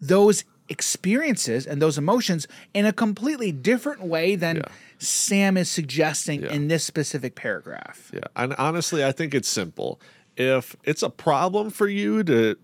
those 0.00 0.44
experiences 0.70 1.66
and 1.66 1.82
those 1.82 1.98
emotions 1.98 2.46
in 2.72 2.86
a 2.86 2.92
completely 2.92 3.52
different 3.52 4.02
way 4.02 4.36
than 4.36 4.56
Yeah. 4.56 4.62
Sam 4.98 5.56
is 5.56 5.68
suggesting 5.70 6.42
Yeah. 6.42 6.52
in 6.52 6.68
this 6.68 6.84
specific 6.84 7.34
paragraph. 7.34 8.10
Yeah. 8.14 8.20
And 8.36 8.54
honestly, 8.54 9.04
I 9.04 9.12
think 9.12 9.34
it's 9.34 9.48
simple. 9.48 10.00
If 10.36 10.76
it's 10.84 11.02
a 11.02 11.10
problem 11.10 11.70
for 11.70 11.88
you 11.88 12.22
to 12.24 12.56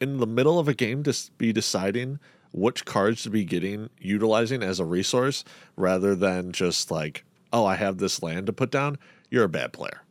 in 0.00 0.18
the 0.18 0.26
middle 0.26 0.58
of 0.58 0.68
a 0.68 0.74
game 0.74 1.02
to 1.04 1.14
be 1.38 1.52
deciding 1.52 2.18
which 2.52 2.84
cards 2.84 3.22
to 3.22 3.30
be 3.30 3.44
getting 3.44 3.88
utilizing 3.98 4.62
as 4.62 4.78
a 4.78 4.84
resource 4.84 5.42
rather 5.76 6.14
than 6.14 6.52
just 6.52 6.90
like, 6.90 7.24
oh, 7.52 7.64
I 7.64 7.76
have 7.76 7.98
this 7.98 8.22
land 8.22 8.46
to 8.46 8.52
put 8.52 8.70
down, 8.70 8.98
you're 9.30 9.44
a 9.44 9.48
bad 9.48 9.72
player. 9.72 10.02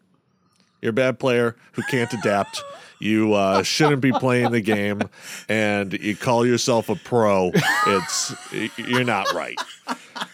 You're 0.83 0.89
a 0.89 0.93
bad 0.93 1.17
player 1.17 1.55
who 1.71 1.81
can't 1.83 2.13
adapt. 2.13 2.61
You 2.99 3.35
uh, 3.35 3.63
shouldn't 3.63 4.01
be 4.01 4.11
playing 4.11 4.51
the 4.51 4.59
game, 4.59 5.03
and 5.47 5.93
you 5.93 6.13
call 6.13 6.45
yourself 6.45 6.89
a 6.89 6.95
pro. 6.95 7.53
It's 7.87 8.35
you're 8.75 9.05
not 9.05 9.31
right. 9.31 9.57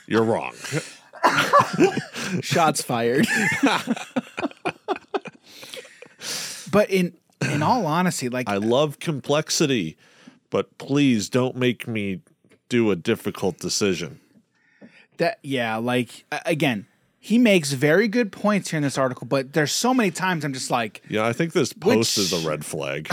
You're 0.07 0.23
wrong. 0.23 0.55
Shots 2.41 2.81
fired. 2.81 3.27
but 6.71 6.89
in 6.89 7.13
in 7.41 7.61
all 7.61 7.85
honesty, 7.85 8.27
like 8.27 8.49
I 8.49 8.57
love 8.57 8.97
complexity, 8.97 9.97
but 10.49 10.79
please 10.79 11.29
don't 11.29 11.55
make 11.57 11.87
me 11.87 12.21
do 12.69 12.89
a 12.89 12.95
difficult 12.95 13.59
decision. 13.59 14.19
that 15.17 15.37
yeah, 15.43 15.75
like 15.77 16.25
again, 16.43 16.87
he 17.19 17.37
makes 17.37 17.73
very 17.73 18.07
good 18.07 18.31
points 18.31 18.69
here 18.71 18.77
in 18.77 18.83
this 18.83 18.97
article, 18.97 19.27
but 19.27 19.53
there's 19.53 19.71
so 19.71 19.93
many 19.93 20.09
times 20.11 20.45
I'm 20.45 20.53
just 20.53 20.71
like, 20.71 21.01
Yeah, 21.09 21.25
I 21.25 21.33
think 21.33 21.53
this 21.53 21.73
post 21.73 22.17
Which- 22.17 22.25
is 22.25 22.33
a 22.45 22.47
red 22.47 22.65
flag. 22.65 23.09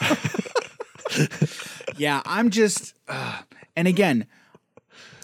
yeah, 1.96 2.22
I'm 2.26 2.50
just 2.50 2.94
uh, 3.08 3.40
and 3.74 3.88
again, 3.88 4.26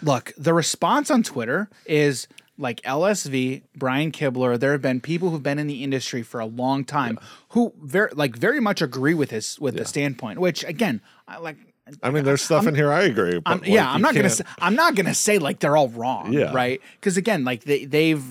look, 0.03 0.33
the 0.37 0.55
response 0.55 1.11
on 1.11 1.23
Twitter 1.23 1.69
is 1.87 2.27
like 2.59 2.81
LSV, 2.83 3.63
Brian 3.77 4.13
Kibler, 4.13 4.59
there 4.59 4.73
have 4.73 4.83
been 4.83 5.01
people 5.01 5.31
who've 5.31 5.43
been 5.43 5.59
in 5.59 5.67
the 5.67 5.83
industry 5.83 6.23
for 6.23 6.39
a 6.41 6.47
long 6.47 6.85
time 6.85 7.19
who 7.51 7.73
very 7.83 8.11
like 8.15 8.37
very 8.37 8.61
much 8.61 8.81
agree 8.81 9.15
with 9.15 9.31
his 9.31 9.59
with 9.61 9.77
the 9.77 9.85
standpoint, 9.85 10.39
which 10.39 10.65
again, 10.65 11.01
I 11.27 11.39
like 11.39 11.57
I 12.03 12.11
mean, 12.11 12.25
there's 12.25 12.43
stuff 12.43 12.67
in 12.67 12.75
here 12.75 12.93
I 12.93 13.03
agree. 13.03 13.39
But 13.41 13.51
I'm, 13.51 13.59
like, 13.61 13.69
yeah, 13.69 13.91
I'm 13.91 14.01
not 14.03 14.15
gonna 14.15 14.31
say, 14.31 14.45
I'm 14.59 14.75
not 14.75 14.95
gonna 14.95 15.15
say 15.15 15.39
like 15.39 15.59
they're 15.61 15.77
all 15.77 15.89
wrong, 15.89 16.33
Yeah. 16.33 16.53
right? 16.53 16.81
Because 16.95 17.17
again, 17.17 17.45
like 17.45 17.65
they 17.65 17.85
they've 17.85 18.23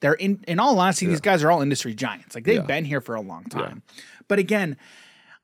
they're 0.00 0.14
in 0.14 0.44
in 0.46 0.58
all 0.60 0.78
honesty, 0.78 1.06
these 1.06 1.20
guys 1.20 1.42
are 1.42 1.50
all 1.50 1.60
industry 1.62 1.94
giants. 1.94 2.34
Like 2.34 2.44
they've 2.44 2.56
Yeah. 2.56 2.62
been 2.62 2.84
here 2.84 3.00
for 3.00 3.14
a 3.14 3.20
long 3.20 3.44
time. 3.44 3.82
But 4.28 4.38
again, 4.38 4.76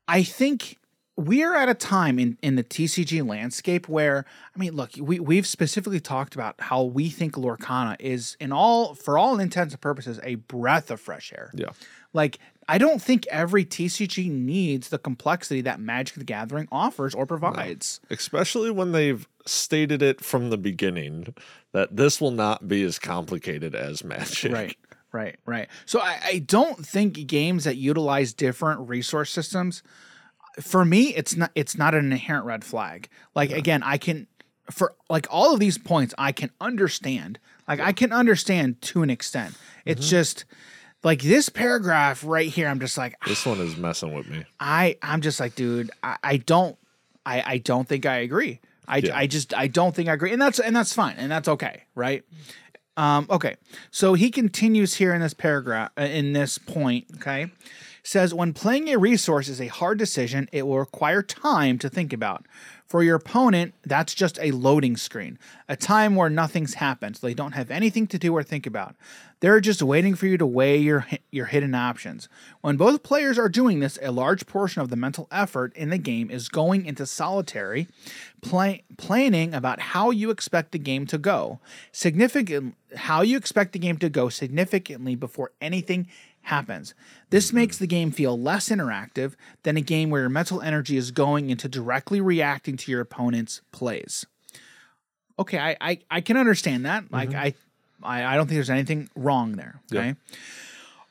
I 0.06 0.22
think 0.22 0.76
we're 1.16 1.54
at 1.54 1.68
a 1.68 1.74
time 1.74 2.18
in, 2.18 2.38
in 2.40 2.54
the 2.56 2.64
TCG 2.64 3.26
landscape 3.26 3.88
where 3.88 4.24
I 4.54 4.58
mean, 4.58 4.74
look, 4.74 4.92
we 4.98 5.18
we've 5.20 5.46
specifically 5.46 6.00
talked 6.00 6.34
about 6.34 6.54
how 6.60 6.82
we 6.84 7.10
think 7.10 7.34
Lorcana 7.34 7.96
is 7.98 8.36
in 8.40 8.52
all 8.52 8.94
for 8.94 9.18
all 9.18 9.38
intents 9.40 9.74
and 9.74 9.80
purposes 9.80 10.20
a 10.22 10.36
breath 10.36 10.90
of 10.90 11.00
fresh 11.00 11.32
air. 11.36 11.50
Yeah. 11.54 11.70
Like, 12.12 12.38
I 12.70 12.78
don't 12.78 13.02
think 13.02 13.26
every 13.28 13.64
TCG 13.64 14.30
needs 14.30 14.88
the 14.88 14.98
complexity 14.98 15.60
that 15.62 15.80
Magic 15.80 16.16
the 16.16 16.24
Gathering 16.24 16.68
offers 16.70 17.14
or 17.14 17.26
provides. 17.26 18.00
Especially 18.10 18.70
when 18.70 18.92
they've 18.92 19.26
stated 19.46 20.02
it 20.02 20.22
from 20.22 20.50
the 20.50 20.58
beginning 20.58 21.34
that 21.72 21.96
this 21.96 22.20
will 22.20 22.30
not 22.30 22.68
be 22.68 22.82
as 22.84 22.98
complicated 22.98 23.74
as 23.74 24.04
Magic. 24.04 24.52
Right, 24.52 24.76
right, 25.12 25.36
right. 25.46 25.68
So 25.86 26.00
I, 26.00 26.20
I 26.24 26.38
don't 26.38 26.86
think 26.86 27.26
games 27.26 27.64
that 27.64 27.76
utilize 27.76 28.32
different 28.32 28.88
resource 28.88 29.30
systems, 29.30 29.82
for 30.60 30.84
me, 30.84 31.14
it's 31.14 31.36
not 31.36 31.50
it's 31.54 31.76
not 31.76 31.94
an 31.94 32.12
inherent 32.12 32.44
red 32.46 32.64
flag. 32.64 33.08
Like 33.34 33.50
again, 33.50 33.82
I 33.82 33.98
can 33.98 34.26
for 34.70 34.94
like 35.08 35.26
all 35.30 35.52
of 35.54 35.60
these 35.60 35.78
points, 35.78 36.14
I 36.18 36.32
can 36.32 36.50
understand. 36.60 37.38
Like 37.66 37.80
I 37.80 37.92
can 37.92 38.12
understand 38.12 38.80
to 38.82 39.02
an 39.02 39.10
extent. 39.10 39.54
It's 39.84 40.02
Mm-hmm. 40.02 40.10
just 40.10 40.44
like 41.02 41.22
this 41.22 41.48
paragraph 41.48 42.24
right 42.24 42.48
here. 42.48 42.68
I'm 42.68 42.80
just 42.80 42.98
like 42.98 43.14
This 43.26 43.44
one 43.46 43.60
is 43.60 43.76
messing 43.76 44.12
with 44.12 44.28
me. 44.28 44.44
I 44.58 44.96
I'm 45.02 45.20
just 45.20 45.40
like, 45.40 45.54
dude, 45.54 45.90
I, 46.02 46.16
I 46.22 46.36
don't 46.38 46.76
I 47.24 47.42
I 47.54 47.58
don't 47.58 47.88
think 47.88 48.06
I 48.06 48.16
agree. 48.18 48.60
I, 48.88 48.98
Yeah. 48.98 49.16
I 49.16 49.26
just 49.26 49.54
I 49.54 49.66
don't 49.66 49.94
think 49.94 50.08
I 50.08 50.14
agree. 50.14 50.32
And 50.32 50.40
that's 50.42 50.58
and 50.58 50.74
that's 50.74 50.92
fine. 50.92 51.14
And 51.16 51.30
that's 51.30 51.48
okay, 51.48 51.84
right? 51.94 52.24
Um 52.96 53.26
okay. 53.30 53.56
So 53.90 54.14
he 54.14 54.30
continues 54.30 54.94
here 54.94 55.14
in 55.14 55.20
this 55.20 55.34
paragraph 55.34 55.90
uh, 55.98 56.02
in 56.02 56.32
this 56.32 56.58
point, 56.58 57.06
okay? 57.16 57.50
Says 58.02 58.32
when 58.32 58.52
playing 58.52 58.88
a 58.88 58.98
resource 58.98 59.48
is 59.48 59.60
a 59.60 59.66
hard 59.66 59.98
decision, 59.98 60.48
it 60.52 60.66
will 60.66 60.78
require 60.78 61.22
time 61.22 61.78
to 61.78 61.88
think 61.88 62.12
about. 62.12 62.46
For 62.90 63.04
your 63.04 63.14
opponent, 63.14 63.74
that's 63.84 64.14
just 64.14 64.36
a 64.40 64.50
loading 64.50 64.96
screen, 64.96 65.38
a 65.68 65.76
time 65.76 66.16
where 66.16 66.28
nothing's 66.28 66.74
happened, 66.74 67.16
so 67.16 67.26
they 67.26 67.34
don't 67.34 67.52
have 67.52 67.70
anything 67.70 68.08
to 68.08 68.18
do 68.18 68.34
or 68.34 68.42
think 68.42 68.66
about. 68.66 68.96
They're 69.38 69.60
just 69.60 69.80
waiting 69.80 70.16
for 70.16 70.26
you 70.26 70.36
to 70.36 70.44
weigh 70.44 70.78
your 70.78 71.06
your 71.30 71.46
hidden 71.46 71.72
options. 71.72 72.28
When 72.62 72.76
both 72.76 73.04
players 73.04 73.38
are 73.38 73.48
doing 73.48 73.78
this, 73.78 73.96
a 74.02 74.10
large 74.10 74.44
portion 74.46 74.82
of 74.82 74.90
the 74.90 74.96
mental 74.96 75.28
effort 75.30 75.72
in 75.76 75.90
the 75.90 75.98
game 75.98 76.32
is 76.32 76.48
going 76.48 76.84
into 76.84 77.06
solitary, 77.06 77.86
play, 78.42 78.82
planning 78.98 79.54
about 79.54 79.80
how 79.80 80.10
you 80.10 80.30
expect 80.30 80.72
the 80.72 80.78
game 80.78 81.06
to 81.06 81.18
go, 81.18 81.60
significant 81.92 82.74
how 82.96 83.22
you 83.22 83.36
expect 83.36 83.72
the 83.72 83.78
game 83.78 83.98
to 83.98 84.08
go 84.08 84.28
significantly 84.28 85.14
before 85.14 85.52
anything 85.60 86.08
happens. 86.42 86.94
This 87.30 87.52
makes 87.52 87.78
the 87.78 87.86
game 87.86 88.10
feel 88.10 88.38
less 88.38 88.68
interactive 88.68 89.34
than 89.62 89.76
a 89.76 89.80
game 89.80 90.10
where 90.10 90.22
your 90.22 90.30
mental 90.30 90.60
energy 90.60 90.96
is 90.96 91.10
going 91.10 91.50
into 91.50 91.68
directly 91.68 92.20
reacting 92.20 92.76
to 92.78 92.90
your 92.90 93.00
opponent's 93.00 93.60
plays. 93.72 94.26
Okay, 95.38 95.58
I 95.58 95.76
I, 95.80 95.98
I 96.10 96.20
can 96.20 96.36
understand 96.36 96.84
that. 96.86 97.10
Like 97.10 97.30
mm-hmm. 97.30 97.38
I, 97.38 97.54
I 98.02 98.24
I 98.32 98.36
don't 98.36 98.46
think 98.46 98.56
there's 98.56 98.70
anything 98.70 99.08
wrong 99.14 99.52
there. 99.52 99.80
Okay. 99.92 100.14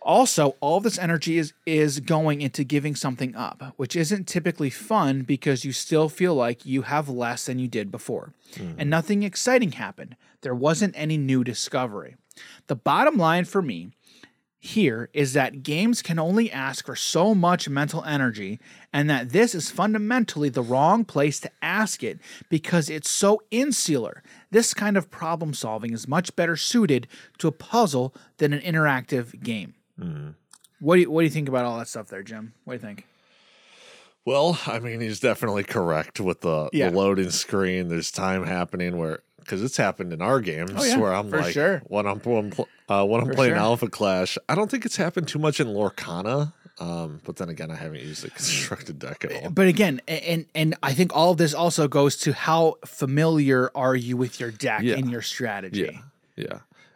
Also, 0.02 0.56
all 0.62 0.80
this 0.80 0.98
energy 0.98 1.38
is 1.38 1.54
is 1.66 2.00
going 2.00 2.42
into 2.42 2.64
giving 2.64 2.96
something 2.96 3.36
up, 3.36 3.74
which 3.76 3.96
isn't 3.96 4.28
typically 4.28 4.70
fun 4.70 5.24
because 5.24 5.66
you 5.66 5.74
still 5.74 6.08
feel 6.08 6.34
like 6.34 6.66
you 6.66 6.84
have 6.84 7.10
less 7.10 7.46
than 7.46 7.60
you 7.60 7.68
did 7.68 7.92
before. 7.92 8.34
And 8.56 8.80
mm. 8.80 8.88
nothing 8.88 9.24
exciting 9.24 9.74
happened. 9.74 10.16
There 10.42 10.56
wasn't 10.56 10.94
any 10.98 11.18
new 11.18 11.44
discovery. 11.44 12.16
The 12.68 12.76
bottom 12.76 13.18
line 13.18 13.44
for 13.44 13.62
me 13.62 13.92
here 14.60 15.10
is 15.14 15.34
that 15.34 15.64
games 15.64 16.02
can 16.02 16.20
only 16.20 16.52
ask 16.52 16.86
for 16.86 16.96
so 16.96 17.34
much 17.34 17.70
mental 17.70 18.04
energy, 18.04 18.60
and 18.92 19.10
that 19.10 19.30
this 19.30 19.56
is 19.56 19.72
fundamentally 19.72 20.50
the 20.50 20.62
wrong 20.62 21.06
place 21.06 21.40
to 21.40 21.50
ask 21.62 22.04
it 22.04 22.20
because 22.50 22.90
it's 22.90 23.10
so 23.10 23.42
insular. 23.52 24.22
This 24.52 24.74
kind 24.74 24.98
of 24.98 25.10
problem 25.10 25.54
solving 25.54 25.94
is 25.94 26.08
much 26.08 26.36
better 26.36 26.58
suited 26.58 27.08
to 27.38 27.48
a 27.48 27.54
puzzle 27.54 28.14
than 28.38 28.52
an 28.52 28.60
interactive 28.60 29.42
game. 29.42 29.76
Mm-hmm. 30.00 30.32
What 30.82 30.96
do 30.96 31.02
you 31.02 31.12
What 31.12 31.22
do 31.22 31.26
you 31.26 31.32
think 31.32 31.48
about 31.50 31.66
all 31.66 31.78
that 31.78 31.88
stuff 31.88 32.08
there, 32.10 32.24
Jim? 32.24 32.54
What 32.66 32.74
do 32.74 32.76
you 32.76 32.82
think? 32.86 33.06
Well, 34.26 34.60
I 34.68 34.80
mean, 34.80 35.00
he's 35.00 35.20
definitely 35.20 35.64
correct 35.64 36.20
with 36.20 36.42
the, 36.42 36.70
Yeah. 36.74 36.90
the 36.90 36.98
loading 36.98 37.32
screen. 37.32 37.88
There's 37.88 38.12
time 38.12 38.46
happening 38.46 38.98
where 38.98 39.20
because 39.40 39.64
it's 39.64 39.78
happened 39.78 40.14
in 40.14 40.22
our 40.22 40.42
games 40.42 40.72
Oh, 40.76 40.84
yeah, 40.84 40.98
where 40.98 41.14
I'm 41.14 41.30
like 41.32 41.54
sure. 41.54 41.80
when 41.86 42.06
I'm 42.06 42.20
when, 42.20 42.54
uh, 42.90 43.06
when 43.06 43.22
I'm 43.22 43.28
For 43.28 43.34
playing 43.34 43.54
sure. 43.54 43.60
Alpha 43.62 43.88
Clash. 43.88 44.38
I 44.50 44.56
don't 44.56 44.70
think 44.70 44.86
it's 44.86 44.98
happened 44.98 45.28
too 45.28 45.40
much 45.40 45.60
in 45.60 45.68
Lorcana. 45.68 46.54
Um, 46.80 47.20
but 47.26 47.36
then 47.36 47.50
again, 47.50 47.72
I 47.72 47.76
haven't 47.76 48.00
used 48.02 48.24
a 48.26 48.30
constructed 48.30 49.00
deck 49.00 49.26
at 49.26 49.34
all. 49.44 49.50
But 49.52 49.68
again, 49.68 50.00
and 50.08 50.46
and 50.56 50.76
I 50.82 50.94
think 50.94 51.14
all 51.14 51.32
of 51.32 51.38
this 51.38 51.54
also 51.54 51.88
goes 51.90 52.16
to 52.18 52.32
how 52.32 52.76
familiar 52.86 53.70
are 53.76 53.96
you 53.98 54.16
with 54.16 54.40
your 54.40 54.50
deck 54.52 54.82
Yeah. 54.84 54.96
and 54.96 55.10
your 55.12 55.22
strategy. 55.22 56.00
Yeah, 56.38 56.46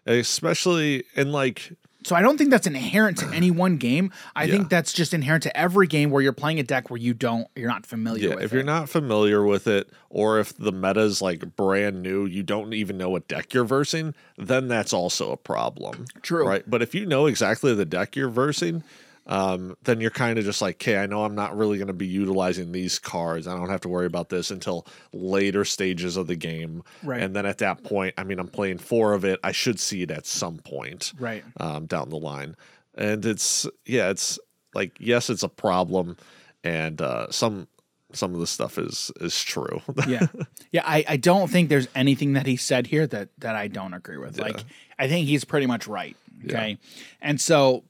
yeah. 0.07 0.13
Especially 0.17 1.03
in 1.15 1.31
like 1.33 1.73
So 2.05 2.15
I 2.15 2.21
don't 2.21 2.37
think 2.37 2.49
that's 2.51 2.67
inherent 2.67 3.17
to 3.19 3.27
any 3.29 3.51
one 3.65 3.77
game. 3.77 4.11
I 4.35 4.43
Yeah. 4.45 4.53
think 4.55 4.69
that's 4.69 4.93
just 4.93 5.13
inherent 5.13 5.43
to 5.43 5.57
every 5.57 5.87
game 5.87 6.09
where 6.09 6.21
you're 6.21 6.33
playing 6.33 6.59
a 6.59 6.63
deck 6.63 6.89
where 6.89 6.99
you 6.99 7.13
don't, 7.13 7.47
you're 7.55 7.69
not 7.69 7.85
familiar 7.85 8.29
yeah, 8.29 8.35
with 8.35 8.43
if 8.45 8.51
it. 8.53 8.55
you're 8.55 8.63
not 8.65 8.89
familiar 8.89 9.43
with 9.45 9.67
it, 9.67 9.89
or 10.09 10.39
if 10.39 10.55
the 10.57 10.71
meta's 10.71 11.21
like 11.21 11.55
brand 11.55 12.01
new, 12.01 12.25
you 12.25 12.43
don't 12.43 12.73
even 12.73 12.97
know 12.97 13.09
what 13.09 13.27
deck 13.27 13.53
you're 13.53 13.63
versing, 13.65 14.13
then 14.37 14.67
that's 14.67 14.93
also 14.93 15.31
a 15.31 15.37
problem. 15.37 16.05
True. 16.21 16.47
Right. 16.47 16.63
But 16.69 16.81
if 16.81 16.93
you 16.93 17.05
know 17.05 17.25
exactly 17.25 17.73
the 17.73 17.85
deck 17.85 18.15
you're 18.15 18.29
versing, 18.29 18.83
um, 19.25 19.77
then 19.83 20.01
you're 20.01 20.11
kind 20.11 20.37
of 20.37 20.45
just 20.45 20.61
like, 20.61 20.75
okay, 20.75 20.97
I 20.97 21.05
know 21.05 21.23
I'm 21.23 21.35
not 21.35 21.55
really 21.55 21.77
going 21.77 21.87
to 21.87 21.93
be 21.93 22.07
utilizing 22.07 22.71
these 22.71 22.99
cards. 22.99 23.47
I 23.47 23.55
don't 23.55 23.69
have 23.69 23.81
to 23.81 23.89
worry 23.89 24.05
about 24.05 24.29
this 24.29 24.51
until 24.51 24.85
later 25.13 25.63
stages 25.63 26.17
of 26.17 26.27
the 26.27 26.35
game. 26.35 26.83
Right. 27.03 27.21
And 27.21 27.35
then 27.35 27.45
at 27.45 27.59
that 27.59 27.83
point, 27.83 28.13
I 28.17 28.23
mean, 28.23 28.39
I'm 28.39 28.49
playing 28.49 28.79
four 28.79 29.13
of 29.13 29.23
it. 29.23 29.39
I 29.43 29.53
should 29.53 29.79
see 29.79 30.01
it 30.01 30.11
at 30.11 30.25
some 30.25 30.57
point 30.57 31.13
right. 31.19 31.43
um, 31.57 31.85
down 31.85 32.09
the 32.09 32.17
line. 32.17 32.55
And 32.95 33.25
it's 33.25 33.65
yeah, 33.85 34.09
it's 34.09 34.37
like 34.75 34.91
yes, 34.99 35.31
it's 35.31 35.41
a 35.41 35.49
problem, 35.49 36.15
and 36.63 37.01
uh, 37.01 37.31
some 37.31 37.67
some 38.11 38.35
of 38.35 38.39
the 38.39 38.45
stuff 38.45 38.77
is 38.77 39.11
is 39.19 39.41
true. 39.41 39.81
Yeah. 40.07 40.27
Yeah. 40.71 40.83
I, 40.85 41.05
I 41.07 41.17
don't 41.17 41.49
think 41.49 41.69
there's 41.69 41.87
anything 41.95 42.33
that 42.33 42.45
he 42.45 42.55
said 42.57 42.87
here 42.87 43.07
that, 43.07 43.29
that 43.39 43.55
I 43.55 43.67
don't 43.67 43.93
agree 43.93 44.17
with. 44.17 44.37
Like, 44.37 44.63
I 44.99 45.07
think 45.07 45.27
he's 45.27 45.43
pretty 45.43 45.65
much 45.65 45.87
right. 45.87 46.15
Okay. 46.45 46.77
And 47.21 47.39
so, 47.39 47.83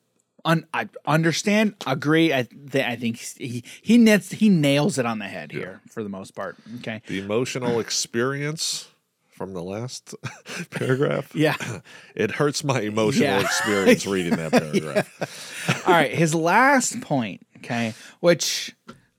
un, 0.46 0.66
I 0.74 0.90
understand, 1.06 1.76
agree. 1.88 2.34
I, 2.34 2.44
th- 2.72 2.86
I 2.86 2.96
think 2.96 3.18
he, 3.18 3.64
he, 3.82 3.98
he 4.32 4.50
nails 4.50 4.98
it 4.98 5.06
on 5.06 5.20
the 5.20 5.26
head 5.28 5.52
here 5.52 5.82
for 5.90 6.04
the 6.04 6.10
most 6.10 6.32
part. 6.36 6.58
Okay. 6.80 7.02
the 7.08 7.20
emotional 7.20 7.80
experience 7.80 8.88
from 9.32 9.54
the 9.54 9.64
last 9.64 10.14
paragraph. 10.70 11.34
Yeah. 11.36 11.56
It 12.16 12.32
hurts 12.32 12.64
my 12.64 12.82
emotional 12.82 13.28
Yeah. 13.28 13.40
experience 13.42 14.06
reading 14.16 14.36
that 14.36 14.52
paragraph. 14.52 15.84
All 15.88 15.94
right, 15.94 16.12
his 16.14 16.36
last 16.36 17.02
point, 17.02 17.42
okay, 17.58 17.94
which 18.20 18.76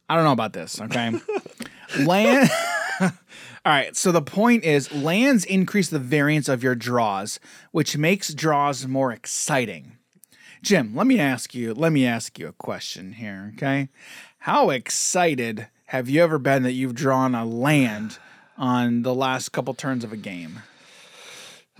I 0.08 0.14
don't 0.14 0.24
know 0.24 0.32
about 0.32 0.52
this, 0.52 0.80
okay? 0.80 1.18
Land 2.04 2.50
All 3.00 3.72
right, 3.72 3.96
so 3.96 4.12
the 4.12 4.20
point 4.22 4.62
is 4.62 4.92
lands 4.92 5.44
increase 5.46 5.88
the 5.88 5.98
variance 5.98 6.48
of 6.50 6.62
your 6.62 6.74
draws, 6.74 7.40
which 7.72 7.96
makes 7.96 8.32
draws 8.34 8.86
more 8.86 9.10
exciting. 9.10 9.93
Jim, 10.64 10.94
let 10.94 11.06
me 11.06 11.20
ask 11.20 11.54
you, 11.54 11.74
let 11.74 11.92
me 11.92 12.06
ask 12.06 12.38
you 12.38 12.48
a 12.48 12.52
question 12.52 13.12
here, 13.12 13.52
okay? 13.54 13.90
How 14.38 14.70
excited 14.70 15.68
have 15.88 16.08
you 16.08 16.22
ever 16.22 16.38
been 16.38 16.62
that 16.62 16.72
you've 16.72 16.94
drawn 16.94 17.34
a 17.34 17.44
land 17.44 18.16
on 18.56 19.02
the 19.02 19.14
last 19.14 19.52
couple 19.52 19.74
turns 19.74 20.04
of 20.04 20.12
a 20.14 20.16
game? 20.16 20.62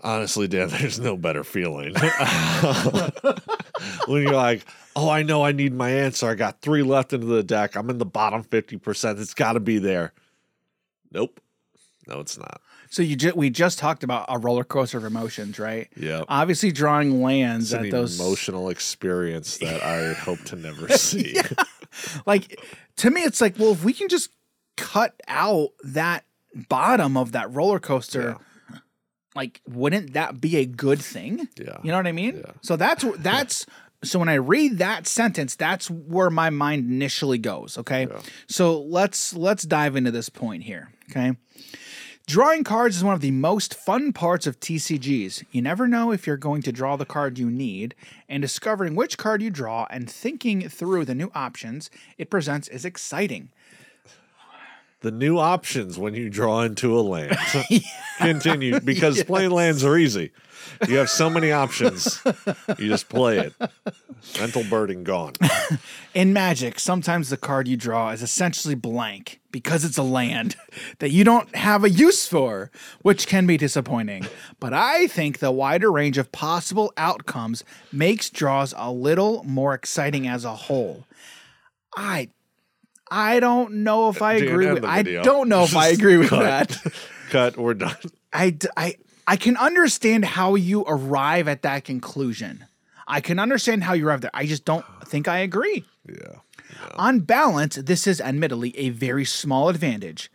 Honestly, 0.03 0.47
Dan, 0.47 0.69
there's 0.69 1.01
no 1.01 1.17
better 1.17 1.45
feeling. 1.45 1.95
when 4.07 4.23
you're 4.23 4.35
like, 4.35 4.67
oh, 4.95 5.09
I 5.09 5.23
know 5.23 5.43
I 5.43 5.53
need 5.53 5.73
my 5.73 5.89
answer. 5.89 6.29
I 6.29 6.35
got 6.35 6.61
three 6.61 6.83
left 6.83 7.15
into 7.15 7.27
the 7.27 7.43
deck. 7.43 7.77
I'm 7.77 7.89
in 7.89 7.97
the 7.97 8.05
bottom 8.05 8.45
50%. 8.45 9.19
It's 9.19 9.33
got 9.33 9.55
to 9.55 9.61
be 9.61 9.79
there. 9.79 10.13
Nope. 11.11 11.41
No, 12.07 12.21
it's 12.21 12.37
not. 12.37 12.61
So 12.95 13.03
you 13.03 13.17
ju- 13.17 13.33
we 13.35 13.51
just 13.51 13.81
talked 13.81 14.05
about 14.05 14.27
a 14.29 14.39
roller 14.39 14.63
coaster 14.63 14.99
of 14.99 15.05
emotions, 15.05 15.59
right? 15.59 15.89
Yeah. 15.97 16.23
Obviously, 16.29 16.71
drawing 16.71 17.21
lands 17.23 17.73
It's 17.73 17.83
an 17.83 17.91
those 17.91 18.21
emotional 18.21 18.69
experience 18.69 19.59
that 19.59 19.83
I 19.83 20.13
hope 20.13 20.39
to 20.45 20.55
never 20.57 20.87
see. 20.97 21.37
like 22.25 22.57
to 22.99 23.11
me, 23.11 23.23
it's 23.23 23.41
like, 23.41 23.59
well, 23.59 23.73
if 23.73 23.83
we 23.83 23.95
can 23.95 24.09
just 24.09 24.31
cut 24.77 25.13
out 25.27 25.71
that 25.83 26.25
bottom 26.69 27.17
of 27.17 27.33
that 27.33 27.53
roller 27.53 27.81
coaster, 27.81 28.37
like, 29.35 29.61
wouldn't 29.69 30.13
that 30.13 30.41
be 30.41 30.59
a 30.59 30.65
good 30.65 31.01
thing? 31.01 31.49
Yeah. 31.59 31.79
You 31.83 31.91
know 31.91 31.97
what 31.97 32.07
I 32.07 32.13
mean? 32.13 32.37
Yeah. 32.47 32.53
So 32.63 32.77
that's 32.77 33.03
wh- 33.03 33.17
that's 33.19 33.67
so 34.05 34.21
when 34.21 34.29
I 34.29 34.35
read 34.35 34.79
that 34.79 35.09
sentence, 35.09 35.57
that's 35.57 35.91
where 35.91 36.31
my 36.31 36.51
mind 36.51 36.89
initially 36.89 37.39
goes. 37.39 37.77
Okay. 37.77 38.07
So 38.49 38.81
let's 38.83 39.35
let's 39.35 39.65
dive 39.65 39.97
into 39.97 40.13
this 40.13 40.29
point 40.29 40.63
here. 40.63 40.93
Okay. 41.11 41.33
Drawing 42.27 42.65
cards 42.65 42.97
is 42.97 43.05
one 43.05 43.15
of 43.15 43.21
the 43.21 43.31
most 43.31 43.75
fun 43.75 44.15
parts 44.15 44.47
of 44.47 44.59
TCGs. 44.59 45.45
You 45.51 45.61
never 45.61 45.87
know 45.87 46.11
if 46.11 46.27
you're 46.27 46.39
going 46.39 46.63
to 46.63 46.73
draw 46.73 46.97
the 46.97 47.05
card 47.05 47.39
you 47.39 47.51
need, 47.51 47.95
and 48.31 48.41
discovering 48.41 48.95
which 48.95 49.19
card 49.19 49.43
you 49.43 49.51
draw 49.51 49.87
and 49.91 50.09
thinking 50.09 50.67
through 50.71 51.05
the 51.05 51.15
new 51.15 51.31
options 51.35 51.91
it 52.17 52.31
presents 52.31 52.67
is 52.69 52.87
exciting. 52.87 53.51
The 55.05 55.11
new 55.11 55.39
options 55.39 55.99
when 55.99 56.15
you 56.15 56.31
draw 56.31 56.63
into 56.63 56.99
a 56.99 57.03
land. 57.03 57.37
Continue 58.19 58.81
because 58.85 59.23
playing 59.23 59.51
lands 59.51 59.85
are 59.85 59.99
easy. 59.99 60.33
You 60.89 60.97
have 60.97 61.11
so 61.11 61.29
many 61.29 61.53
options. 61.53 62.23
You 62.79 62.89
just 62.89 63.11
play 63.11 63.39
it. 63.39 63.53
Mental 64.41 64.65
burden 64.65 65.05
gone. 65.05 65.35
In 66.15 66.33
Magic, 66.33 66.81
sometimes 66.81 67.29
the 67.29 67.37
card 67.37 67.69
you 67.69 67.77
draw 67.77 68.13
is 68.13 68.23
essentially 68.23 68.75
blank 68.75 69.43
because 69.51 69.85
it's 69.85 69.99
a 69.99 70.03
land 70.03 70.57
that 71.01 71.11
you 71.11 71.23
don't 71.23 71.55
have 71.55 71.85
a 71.85 71.91
use 71.91 72.27
for, 72.27 72.71
which 73.03 73.27
can 73.27 73.47
be 73.47 73.59
disappointing. 73.59 74.27
But 74.59 74.73
I 74.73 75.07
think 75.07 75.41
the 75.41 75.53
wider 75.53 75.93
range 75.93 76.17
of 76.17 76.33
possible 76.33 76.95
outcomes 76.97 77.63
makes 77.93 78.31
draws 78.31 78.73
a 78.75 78.91
little 78.91 79.45
more 79.45 79.75
exciting 79.75 80.27
as 80.27 80.47
a 80.47 80.55
whole. 80.55 81.05
I 81.95 82.31
I 83.15 83.41
don't 83.41 83.85
know 83.85 84.09
if 84.09 84.21
I 84.21 84.41
Dan, 84.41 84.49
agree 84.49 84.73
with 84.73 84.85
I 84.85 85.03
don't 85.03 85.49
know 85.49 85.63
if 85.63 85.77
I 85.77 85.89
agree 85.89 86.17
with 86.17 86.31
cut. 86.31 86.69
that. 86.69 86.93
Cut. 87.31 87.57
We're 87.57 87.75
done. 87.75 87.97
I 88.33 89.37
can 89.37 89.57
understand 89.57 90.25
how 90.25 90.55
you 90.55 90.85
arrive 90.87 91.49
at 91.49 91.63
that 91.63 91.85
conclusion. 91.85 92.67
I 93.07 93.21
can 93.21 93.39
understand 93.39 93.85
how 93.85 93.93
you 93.95 94.07
arrive 94.09 94.21
there. 94.23 94.31
I 94.35 94.47
just 94.47 94.65
don't 94.65 94.85
think 95.07 95.29
I 95.29 95.39
agree. 95.39 95.85
Yeah. 96.09 96.39
On 96.97 97.21
balance, 97.21 97.77
this 97.77 98.07
is 98.07 98.21
admittedly 98.21 98.77
a 98.77 98.91
very 98.91 99.25
small 99.25 99.69
advantage, 99.69 100.31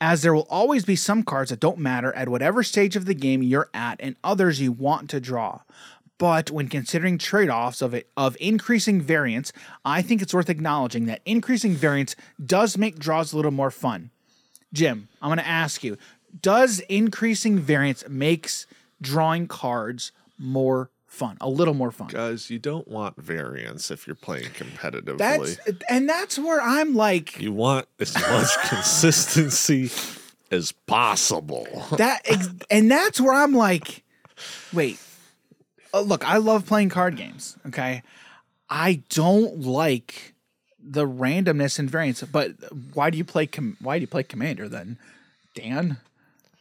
as 0.00 0.22
there 0.22 0.32
will 0.34 0.46
always 0.48 0.84
be 0.84 0.96
some 0.96 1.22
cards 1.22 1.50
that 1.50 1.60
don't 1.60 1.78
matter 1.78 2.12
at 2.14 2.28
whatever 2.28 2.62
stage 2.62 2.96
of 2.96 3.06
the 3.06 3.14
game 3.14 3.42
you're 3.42 3.70
at 3.74 3.96
and 4.00 4.16
others 4.22 4.60
you 4.60 4.72
want 4.72 5.10
to 5.10 5.20
draw. 5.20 5.60
But 6.18 6.50
when 6.50 6.68
considering 6.68 7.18
trade 7.18 7.50
offs 7.50 7.82
of, 7.82 7.92
it, 7.92 8.08
of 8.16 8.36
increasing 8.40 9.00
variance, 9.00 9.52
I 9.84 10.00
think 10.00 10.22
it's 10.22 10.32
worth 10.32 10.48
acknowledging 10.48 11.06
that 11.06 11.22
increasing 11.24 11.74
variance 11.74 12.14
does 12.44 12.78
make 12.78 12.98
draws 12.98 13.32
a 13.32 13.36
little 13.36 13.50
more 13.50 13.70
fun. 13.70 14.10
Jim, 14.72 15.08
I'm 15.20 15.28
going 15.28 15.38
to 15.38 15.46
ask 15.46 15.82
you 15.82 15.96
Does 16.40 16.80
increasing 16.80 17.58
variance 17.58 18.04
makes 18.08 18.66
drawing 19.00 19.46
cards 19.48 20.12
more 20.38 20.90
fun, 21.06 21.36
a 21.40 21.48
little 21.48 21.74
more 21.74 21.90
fun? 21.90 22.08
Guys, 22.08 22.50
you 22.50 22.58
don't 22.58 22.86
want 22.88 23.20
variance 23.20 23.90
if 23.90 24.06
you're 24.06 24.16
playing 24.16 24.50
competitively. 24.50 25.18
That's 25.18 25.58
and 25.88 26.08
that's 26.08 26.38
where 26.38 26.60
I'm 26.60 26.94
like 26.94 27.40
you 27.40 27.52
want 27.52 27.86
as 27.98 28.14
much 28.14 28.50
consistency 28.68 29.90
as 30.50 30.72
possible. 30.72 31.66
that, 31.96 32.22
ex- 32.24 32.48
and 32.70 32.90
that's 32.90 33.20
where 33.20 33.34
I'm 33.34 33.52
like, 33.52 34.04
wait, 34.72 34.98
uh, 35.94 36.00
look, 36.00 36.28
I 36.28 36.38
love 36.38 36.66
playing 36.66 36.88
card 36.90 37.16
games. 37.16 37.56
Okay, 37.66 38.02
I 38.68 39.02
don't 39.08 39.60
like 39.60 40.34
the 40.78 41.06
randomness 41.06 41.78
and 41.78 41.88
variance. 41.88 42.22
But 42.22 42.52
why 42.92 43.10
do 43.10 43.16
you 43.16 43.24
play? 43.24 43.46
Com- 43.46 43.76
why 43.80 43.98
do 43.98 44.00
you 44.02 44.08
play 44.08 44.24
Commander 44.24 44.68
then, 44.68 44.98
Dan? 45.54 45.98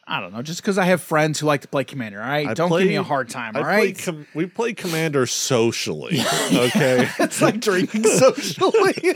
I 0.05 0.19
don't 0.19 0.33
know, 0.33 0.41
just 0.41 0.61
because 0.61 0.77
I 0.77 0.83
have 0.85 1.01
friends 1.01 1.39
who 1.39 1.45
like 1.47 1.61
to 1.61 1.67
play 1.69 1.85
Commander. 1.85 2.21
All 2.21 2.27
right, 2.27 2.47
I 2.47 2.53
don't 2.53 2.69
give 2.69 2.87
me 2.87 2.95
a 2.97 3.03
hard 3.03 3.29
time. 3.29 3.55
I 3.55 3.59
All 3.59 3.65
play 3.65 3.73
right, 3.77 3.97
com- 3.97 4.27
we 4.33 4.45
play 4.45 4.73
Commander 4.73 5.25
socially. 5.25 6.19
Okay. 6.53 7.07
it's 7.19 7.41
like 7.41 7.59
drinking 7.61 8.03
socially. 8.57 9.15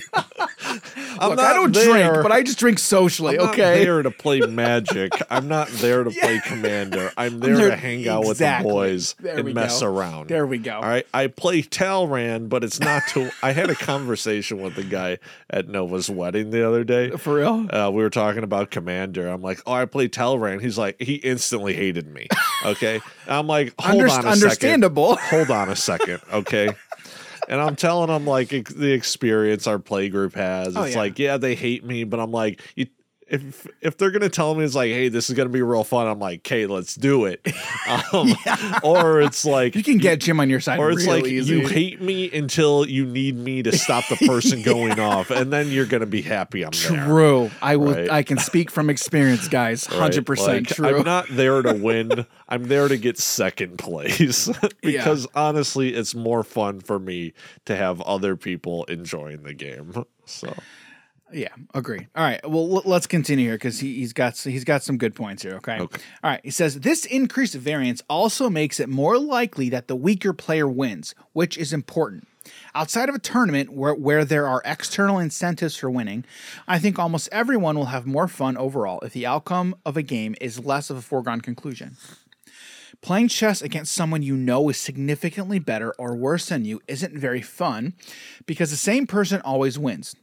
I'm 1.20 1.30
Look, 1.32 1.40
I 1.40 1.54
don't 1.54 1.74
there- 1.74 2.10
drink, 2.12 2.24
but 2.24 2.32
I 2.32 2.42
just 2.44 2.58
drink 2.60 2.80
socially. 2.80 3.38
Okay. 3.38 3.44
I'm 3.44 3.48
not 3.48 3.54
okay, 3.54 3.84
there 3.86 4.02
to 4.04 4.12
play 4.12 4.40
Magic. 4.42 5.12
I'm 5.30 5.48
not 5.48 5.68
there 5.70 6.04
to 6.04 6.12
play 6.12 6.42
Commander. 6.46 7.12
I'm 7.18 7.40
there, 7.40 7.56
there- 7.58 7.70
to 7.72 7.76
hang 7.76 8.08
out 8.08 8.24
exactly. 8.26 8.66
with 8.66 8.74
the 8.74 8.74
boys 8.74 9.16
There 9.20 9.40
and 9.40 9.54
mess 9.54 9.82
go. 9.82 9.88
around. 9.88 10.30
there 10.30 10.46
we 10.48 10.58
go. 10.58 10.76
All 10.76 10.82
right, 10.84 11.06
I 11.14 11.28
play 11.28 11.62
Talrand, 11.62 12.50
but 12.50 12.64
it's 12.64 12.80
not 12.80 13.04
to. 13.10 13.30
I 13.44 13.52
had 13.52 13.70
a 13.70 13.76
conversation 13.76 14.62
with 14.62 14.76
the 14.76 14.84
guy 14.84 15.20
at 15.50 15.68
Nova's 15.68 16.10
wedding 16.10 16.50
the 16.52 16.68
other 16.68 16.84
day. 16.84 17.12
For 17.12 17.36
real? 17.36 17.68
Uh, 17.70 17.90
we 17.92 18.04
were 18.04 18.10
talking 18.10 18.44
about 18.44 18.72
Commander. 18.72 19.28
I'm 19.28 19.42
like, 19.42 19.60
oh, 19.66 19.74
I 19.74 19.86
play 19.86 20.08
Talrand. 20.08 20.62
He's 20.62 20.77
like, 20.78 21.02
he 21.02 21.16
instantly 21.16 21.74
hated 21.74 22.08
me. 22.08 22.28
Okay, 22.66 22.96
And 23.26 23.36
I'm 23.36 23.48
like, 23.48 23.74
hold 23.80 24.02
Underst- 24.04 24.18
on 24.20 24.26
a 24.26 24.30
understandable. 24.30 25.16
second. 25.18 25.30
Hold 25.38 25.52
on 25.52 25.70
a 25.70 25.76
second. 25.76 26.22
Okay. 26.34 26.70
And 27.50 27.62
I'm 27.62 27.76
telling 27.78 28.10
him 28.10 28.26
like 28.26 28.50
the 28.50 28.92
experience 28.92 29.68
our 29.68 29.80
play 29.80 30.10
group 30.10 30.36
has. 30.36 30.76
Oh, 30.76 30.84
it's 30.84 30.96
Oh, 30.96 30.98
yeah. 30.98 30.98
like, 30.98 31.20
yeah, 31.20 31.38
they 31.38 31.56
hate 31.56 31.86
me, 31.86 32.04
but 32.04 32.20
I'm 32.20 32.32
like, 32.32 32.62
you, 32.76 32.88
if 33.30 33.68
if 33.82 33.98
they're 33.98 34.12
gonna 34.12 34.30
tell 34.30 34.56
me 34.56 34.64
it's 34.64 34.76
like, 34.76 34.92
hey, 34.92 35.10
this 35.10 35.30
is 35.30 35.36
gonna 35.36 35.50
be 35.50 35.62
real 35.62 35.84
fun, 35.84 36.08
I'm 36.08 36.20
like, 36.20 36.40
okay, 36.40 36.66
let's 36.66 36.96
do 36.96 37.26
it. 37.26 37.46
Um, 38.12 38.36
Or 38.84 39.22
it's 39.22 39.46
like, 39.46 39.74
You 39.76 39.84
can 39.84 39.98
get 39.98 40.20
Jim 40.20 40.40
on 40.42 40.50
your 40.50 40.60
side 40.60 40.78
or 40.78 40.92
it's 40.92 41.08
like 41.08 41.26
easy. 41.26 41.54
you 41.56 41.68
hate 41.68 42.02
me 42.02 42.30
until 42.32 42.86
you 42.88 43.06
need 43.06 43.36
me 43.38 43.64
to 43.64 43.72
stop 43.78 44.04
the 44.10 44.16
person 44.28 44.62
going 44.62 45.00
off, 45.00 45.30
and 45.32 45.54
then 45.54 45.72
you're 45.72 45.86
gonna 45.86 46.06
be 46.06 46.22
happy 46.22 46.64
I'm 46.66 46.72
there. 46.72 47.06
True. 47.06 47.50
I 47.62 47.78
will. 47.78 47.94
Right. 47.94 48.12
I 48.12 48.24
can 48.24 48.40
speak 48.40 48.70
from 48.72 48.90
experience, 48.90 49.48
guys. 49.48 49.88
right? 49.90 50.00
Hundred 50.00 50.26
percent 50.26 50.68
Like, 50.70 50.76
true. 50.76 50.98
I'm 50.98 51.04
not 51.06 51.28
there 51.30 51.62
to 51.62 51.74
win. 51.74 52.26
I'm 52.50 52.66
there 52.66 52.88
to 52.90 52.98
get 52.98 53.18
second 53.18 53.78
place 53.78 54.50
because 54.82 55.28
honestly, 55.34 55.94
it's 55.94 56.14
more 56.14 56.44
fun 56.44 56.82
for 56.82 57.00
me 57.00 57.34
to 57.66 57.76
have 57.76 58.02
other 58.02 58.36
people 58.36 58.84
enjoying 58.86 59.44
the 59.44 59.54
game. 59.54 60.06
So 60.26 60.54
Yeah, 61.32 61.50
agree. 61.74 62.08
All 62.16 62.24
right, 62.24 62.40
well, 62.50 62.78
l- 62.78 62.84
let's 62.86 63.06
continue 63.06 63.46
here 63.46 63.56
because 63.56 63.80
he, 63.80 63.96
he's 63.96 64.14
got 64.14 64.38
he's 64.38 64.64
got 64.64 64.84
some 64.84 64.98
good 64.98 65.14
points 65.14 65.44
here. 65.44 65.56
Okay? 65.56 65.78
Okay. 65.80 66.02
All 66.24 66.32
right. 66.32 66.42
He 66.44 66.52
says 66.52 66.80
this 66.80 67.06
increased 67.06 67.56
variance 67.56 68.02
also 68.10 68.50
makes 68.50 68.80
it 68.80 68.88
more 68.88 69.18
likely 69.18 69.70
that 69.70 69.88
the 69.88 69.96
weaker 69.96 70.32
player 70.32 70.68
wins, 70.68 71.16
which 71.34 71.58
is 71.58 71.74
important. 71.74 72.28
Outside 72.74 73.10
of 73.10 73.16
a 73.16 73.20
tournament 73.20 73.74
where, 73.74 73.94
where 73.94 74.24
there 74.24 74.48
are 74.48 74.62
external 74.64 75.20
incentives 75.20 75.76
for 75.76 75.92
winning, 75.92 76.24
I 76.66 76.80
think 76.80 76.98
almost 76.98 77.28
everyone 77.30 77.76
will 77.76 77.86
have 77.88 78.06
more 78.06 78.30
fun 78.30 78.56
overall 78.56 79.02
if 79.02 79.12
the 79.12 79.26
outcome 79.26 79.76
of 79.86 79.98
a 79.98 80.02
game 80.02 80.34
is 80.40 80.64
less 80.64 80.90
of 80.90 80.96
a 80.96 81.02
foregone 81.02 81.42
conclusion. 81.42 81.98
Playing 83.02 83.28
chess 83.28 83.62
against 83.62 83.92
someone 83.92 84.24
you 84.24 84.38
know 84.38 84.70
is 84.70 84.78
significantly 84.78 85.60
better 85.60 85.94
or 86.00 86.16
worse 86.16 86.48
than 86.48 86.64
you 86.64 86.82
isn't 86.88 87.18
very 87.18 87.42
fun 87.42 87.94
because 88.46 88.72
the 88.72 88.78
same 88.78 89.06
person 89.06 89.42
always 89.42 89.78
wins 89.78 90.16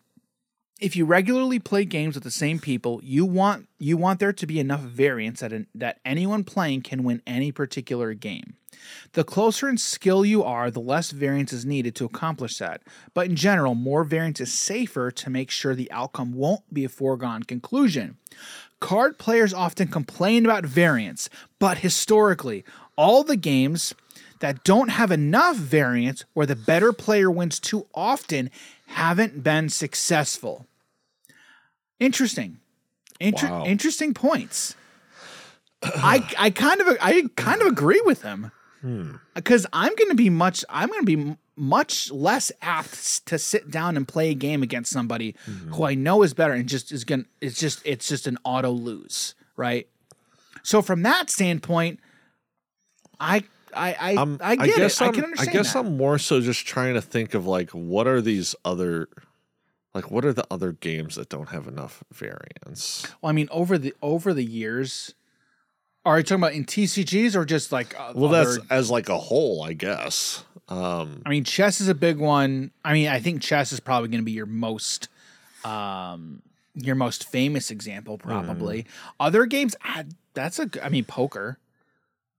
if 0.80 0.96
you 0.96 1.04
regularly 1.04 1.58
play 1.58 1.84
games 1.84 2.14
with 2.14 2.24
the 2.24 2.30
same 2.30 2.58
people, 2.58 3.00
you 3.02 3.24
want 3.24 3.68
you 3.78 3.96
want 3.96 4.20
there 4.20 4.32
to 4.32 4.46
be 4.46 4.58
enough 4.58 4.80
variance 4.80 5.40
that 5.40 5.52
an, 5.52 5.66
that 5.74 6.00
anyone 6.04 6.44
playing 6.44 6.82
can 6.82 7.04
win 7.04 7.22
any 7.26 7.52
particular 7.52 8.14
game. 8.14 8.54
The 9.12 9.24
closer 9.24 9.68
in 9.68 9.78
skill 9.78 10.24
you 10.24 10.42
are, 10.42 10.70
the 10.70 10.80
less 10.80 11.10
variance 11.10 11.52
is 11.52 11.64
needed 11.64 11.94
to 11.96 12.04
accomplish 12.04 12.58
that. 12.58 12.82
But 13.14 13.26
in 13.26 13.36
general, 13.36 13.74
more 13.74 14.04
variance 14.04 14.40
is 14.40 14.52
safer 14.52 15.10
to 15.10 15.30
make 15.30 15.50
sure 15.50 15.74
the 15.74 15.90
outcome 15.92 16.34
won't 16.34 16.62
be 16.72 16.84
a 16.84 16.88
foregone 16.88 17.44
conclusion. 17.44 18.18
Card 18.80 19.16
players 19.16 19.54
often 19.54 19.88
complain 19.88 20.44
about 20.44 20.66
variance, 20.66 21.30
but 21.58 21.78
historically, 21.78 22.64
all 22.96 23.24
the 23.24 23.36
games 23.36 23.94
that 24.40 24.64
don't 24.64 24.90
have 24.90 25.10
enough 25.10 25.56
variance 25.56 26.24
where 26.34 26.44
the 26.46 26.56
better 26.56 26.92
player 26.92 27.30
wins 27.30 27.58
too 27.58 27.86
often 27.94 28.50
haven't 28.94 29.42
been 29.42 29.68
successful. 29.68 30.66
Interesting. 31.98 32.60
Inter- 33.18 33.50
Wow. 33.50 33.64
Interesting 33.66 34.14
points. 34.14 34.76
I 35.82 36.26
I 36.38 36.50
kind 36.50 36.80
of 36.80 36.96
I 37.00 37.24
kind 37.36 37.60
of 37.60 37.66
agree 37.66 38.00
with 38.04 38.22
him 38.22 38.52
hmm. 38.80 39.16
because 39.34 39.66
I'm 39.72 39.94
going 39.96 40.10
to 40.10 40.14
be 40.14 40.30
much 40.30 40.64
I'm 40.70 40.88
going 40.88 41.04
to 41.04 41.16
be 41.16 41.36
much 41.56 42.10
less 42.10 42.50
apt 42.62 43.26
to 43.26 43.38
sit 43.38 43.70
down 43.70 43.96
and 43.96 44.08
play 44.08 44.30
a 44.30 44.34
game 44.34 44.62
against 44.62 44.92
somebody 44.92 45.34
hmm. 45.44 45.72
who 45.72 45.84
I 45.84 45.94
know 45.94 46.22
is 46.22 46.32
better 46.32 46.52
and 46.52 46.68
just 46.68 46.92
is 46.92 47.04
going 47.04 47.26
it's 47.40 47.58
just 47.58 47.82
it's 47.84 48.08
just 48.08 48.26
an 48.26 48.38
auto 48.44 48.70
lose, 48.70 49.34
right? 49.56 49.88
So 50.62 50.80
from 50.80 51.02
that 51.02 51.30
standpoint, 51.30 51.98
I 53.20 53.42
I 53.76 53.96
I, 54.00 54.16
I'm, 54.20 54.38
I 54.40 54.56
guess 54.56 55.00
it. 55.00 55.02
I'm, 55.02 55.08
I 55.08 55.12
can 55.12 55.24
understand 55.24 55.48
I 55.48 55.52
guess 55.52 55.72
that. 55.72 55.78
I'm 55.80 55.96
more 55.96 56.18
so 56.18 56.40
just 56.40 56.66
trying 56.66 56.94
to 56.94 57.02
think 57.02 57.34
of 57.34 57.46
like 57.46 57.70
what 57.70 58.06
are 58.06 58.20
these 58.20 58.54
other, 58.64 59.08
like 59.94 60.10
what 60.10 60.24
are 60.24 60.32
the 60.32 60.46
other 60.50 60.72
games 60.72 61.16
that 61.16 61.28
don't 61.28 61.48
have 61.50 61.66
enough 61.68 62.02
variance? 62.12 63.06
Well, 63.20 63.30
I 63.30 63.32
mean, 63.32 63.48
over 63.50 63.78
the 63.78 63.94
over 64.02 64.32
the 64.34 64.44
years, 64.44 65.14
are 66.04 66.18
you 66.18 66.22
talking 66.24 66.42
about 66.42 66.52
in 66.54 66.64
TCGs 66.64 67.34
or 67.34 67.44
just 67.44 67.72
like? 67.72 67.98
Uh, 67.98 68.12
Well, 68.14 68.30
that's 68.30 68.58
as 68.70 68.90
like 68.90 69.08
a 69.08 69.18
whole, 69.18 69.62
I 69.62 69.72
guess. 69.72 70.44
Um, 70.68 71.20
I 71.26 71.28
mean, 71.28 71.44
chess 71.44 71.80
is 71.80 71.88
a 71.88 71.94
big 71.94 72.16
one. 72.18 72.70
I 72.84 72.94
mean, 72.94 73.08
I 73.08 73.20
think 73.20 73.42
chess 73.42 73.70
is 73.72 73.80
probably 73.80 74.08
going 74.08 74.20
to 74.20 74.24
be 74.24 74.32
your 74.32 74.46
most, 74.46 75.08
um, 75.64 76.40
your 76.74 76.94
most 76.94 77.28
famous 77.28 77.70
example, 77.70 78.16
probably. 78.18 78.86
Other 79.20 79.44
games, 79.46 79.76
I, 79.82 80.06
that's 80.32 80.58
a. 80.58 80.66
g- 80.66 80.80
I 80.80 80.88
mean, 80.88 81.04
poker. 81.04 81.58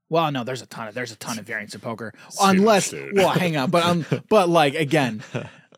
Well, 0.10 0.32
no, 0.32 0.44
there's 0.44 0.62
a 0.62 0.66
ton 0.68 0.88
of 0.88 0.94
there's 0.94 1.12
a 1.12 1.16
ton 1.16 1.40
of 1.40 1.46
variance 1.46 1.74
in 1.74 1.82
poker, 1.82 2.14
unless 2.42 2.92
dude. 2.92 3.16
well, 3.16 3.30
hang 3.30 3.58
on, 3.58 3.70
but 3.72 3.84
um, 3.84 4.06
but 4.30 4.50
like 4.50 4.76
again, 4.76 5.24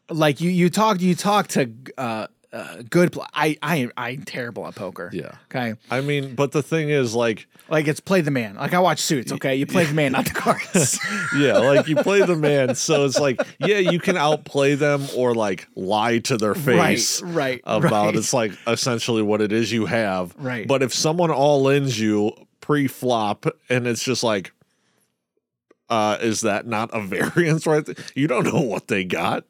like 0.09 0.41
you 0.41 0.49
you 0.49 0.69
talk 0.69 0.99
you 1.01 1.15
talk 1.15 1.47
to 1.49 1.71
uh, 1.97 2.27
uh 2.51 2.81
good. 2.89 3.13
Pl- 3.13 3.25
I 3.33 3.57
I 3.61 3.89
I'm 3.95 4.23
terrible 4.23 4.67
at 4.67 4.75
poker. 4.75 5.09
Yeah. 5.13 5.31
Okay. 5.49 5.75
I 5.89 6.01
mean, 6.01 6.35
but 6.35 6.51
the 6.51 6.61
thing 6.61 6.89
is, 6.89 7.15
like, 7.15 7.47
Like 7.69 7.87
it's 7.87 8.01
play 8.01 8.19
the 8.19 8.31
man. 8.31 8.55
Like 8.55 8.73
I 8.73 8.79
watch 8.79 8.99
Suits. 8.99 9.31
Okay, 9.31 9.55
you 9.55 9.65
play 9.65 9.85
the 9.85 9.93
man, 9.93 10.11
not 10.11 10.25
the 10.25 10.33
cards. 10.33 10.99
yeah, 11.37 11.57
like 11.57 11.87
you 11.87 11.95
play 11.95 12.21
the 12.25 12.35
man, 12.35 12.75
so 12.75 13.05
it's 13.05 13.19
like, 13.19 13.41
yeah, 13.59 13.77
you 13.79 13.99
can 13.99 14.17
outplay 14.17 14.75
them 14.75 15.05
or 15.15 15.33
like 15.35 15.67
lie 15.75 16.19
to 16.19 16.37
their 16.37 16.53
face. 16.55 17.21
right, 17.21 17.61
About 17.63 18.07
right. 18.07 18.15
it's 18.15 18.33
like 18.33 18.51
essentially 18.67 19.21
what 19.21 19.41
it 19.41 19.51
is 19.53 19.71
you 19.71 19.85
have. 19.85 20.35
Right. 20.37 20.67
But 20.67 20.83
if 20.83 20.93
someone 20.93 21.31
all 21.31 21.67
ins 21.69 21.97
you 21.99 22.33
pre 22.67 22.85
flop 22.85 23.45
and 23.69 23.87
it's 23.87 24.03
just 24.03 24.23
like, 24.23 24.51
uh, 25.89 26.17
is 26.19 26.41
that 26.41 26.67
not 26.67 26.89
a 26.91 26.99
variance 27.33 27.65
right? 27.65 27.87
You 28.13 28.27
don't 28.27 28.43
know 28.43 28.59
what 28.59 28.89
they 28.89 29.05
got. 29.05 29.45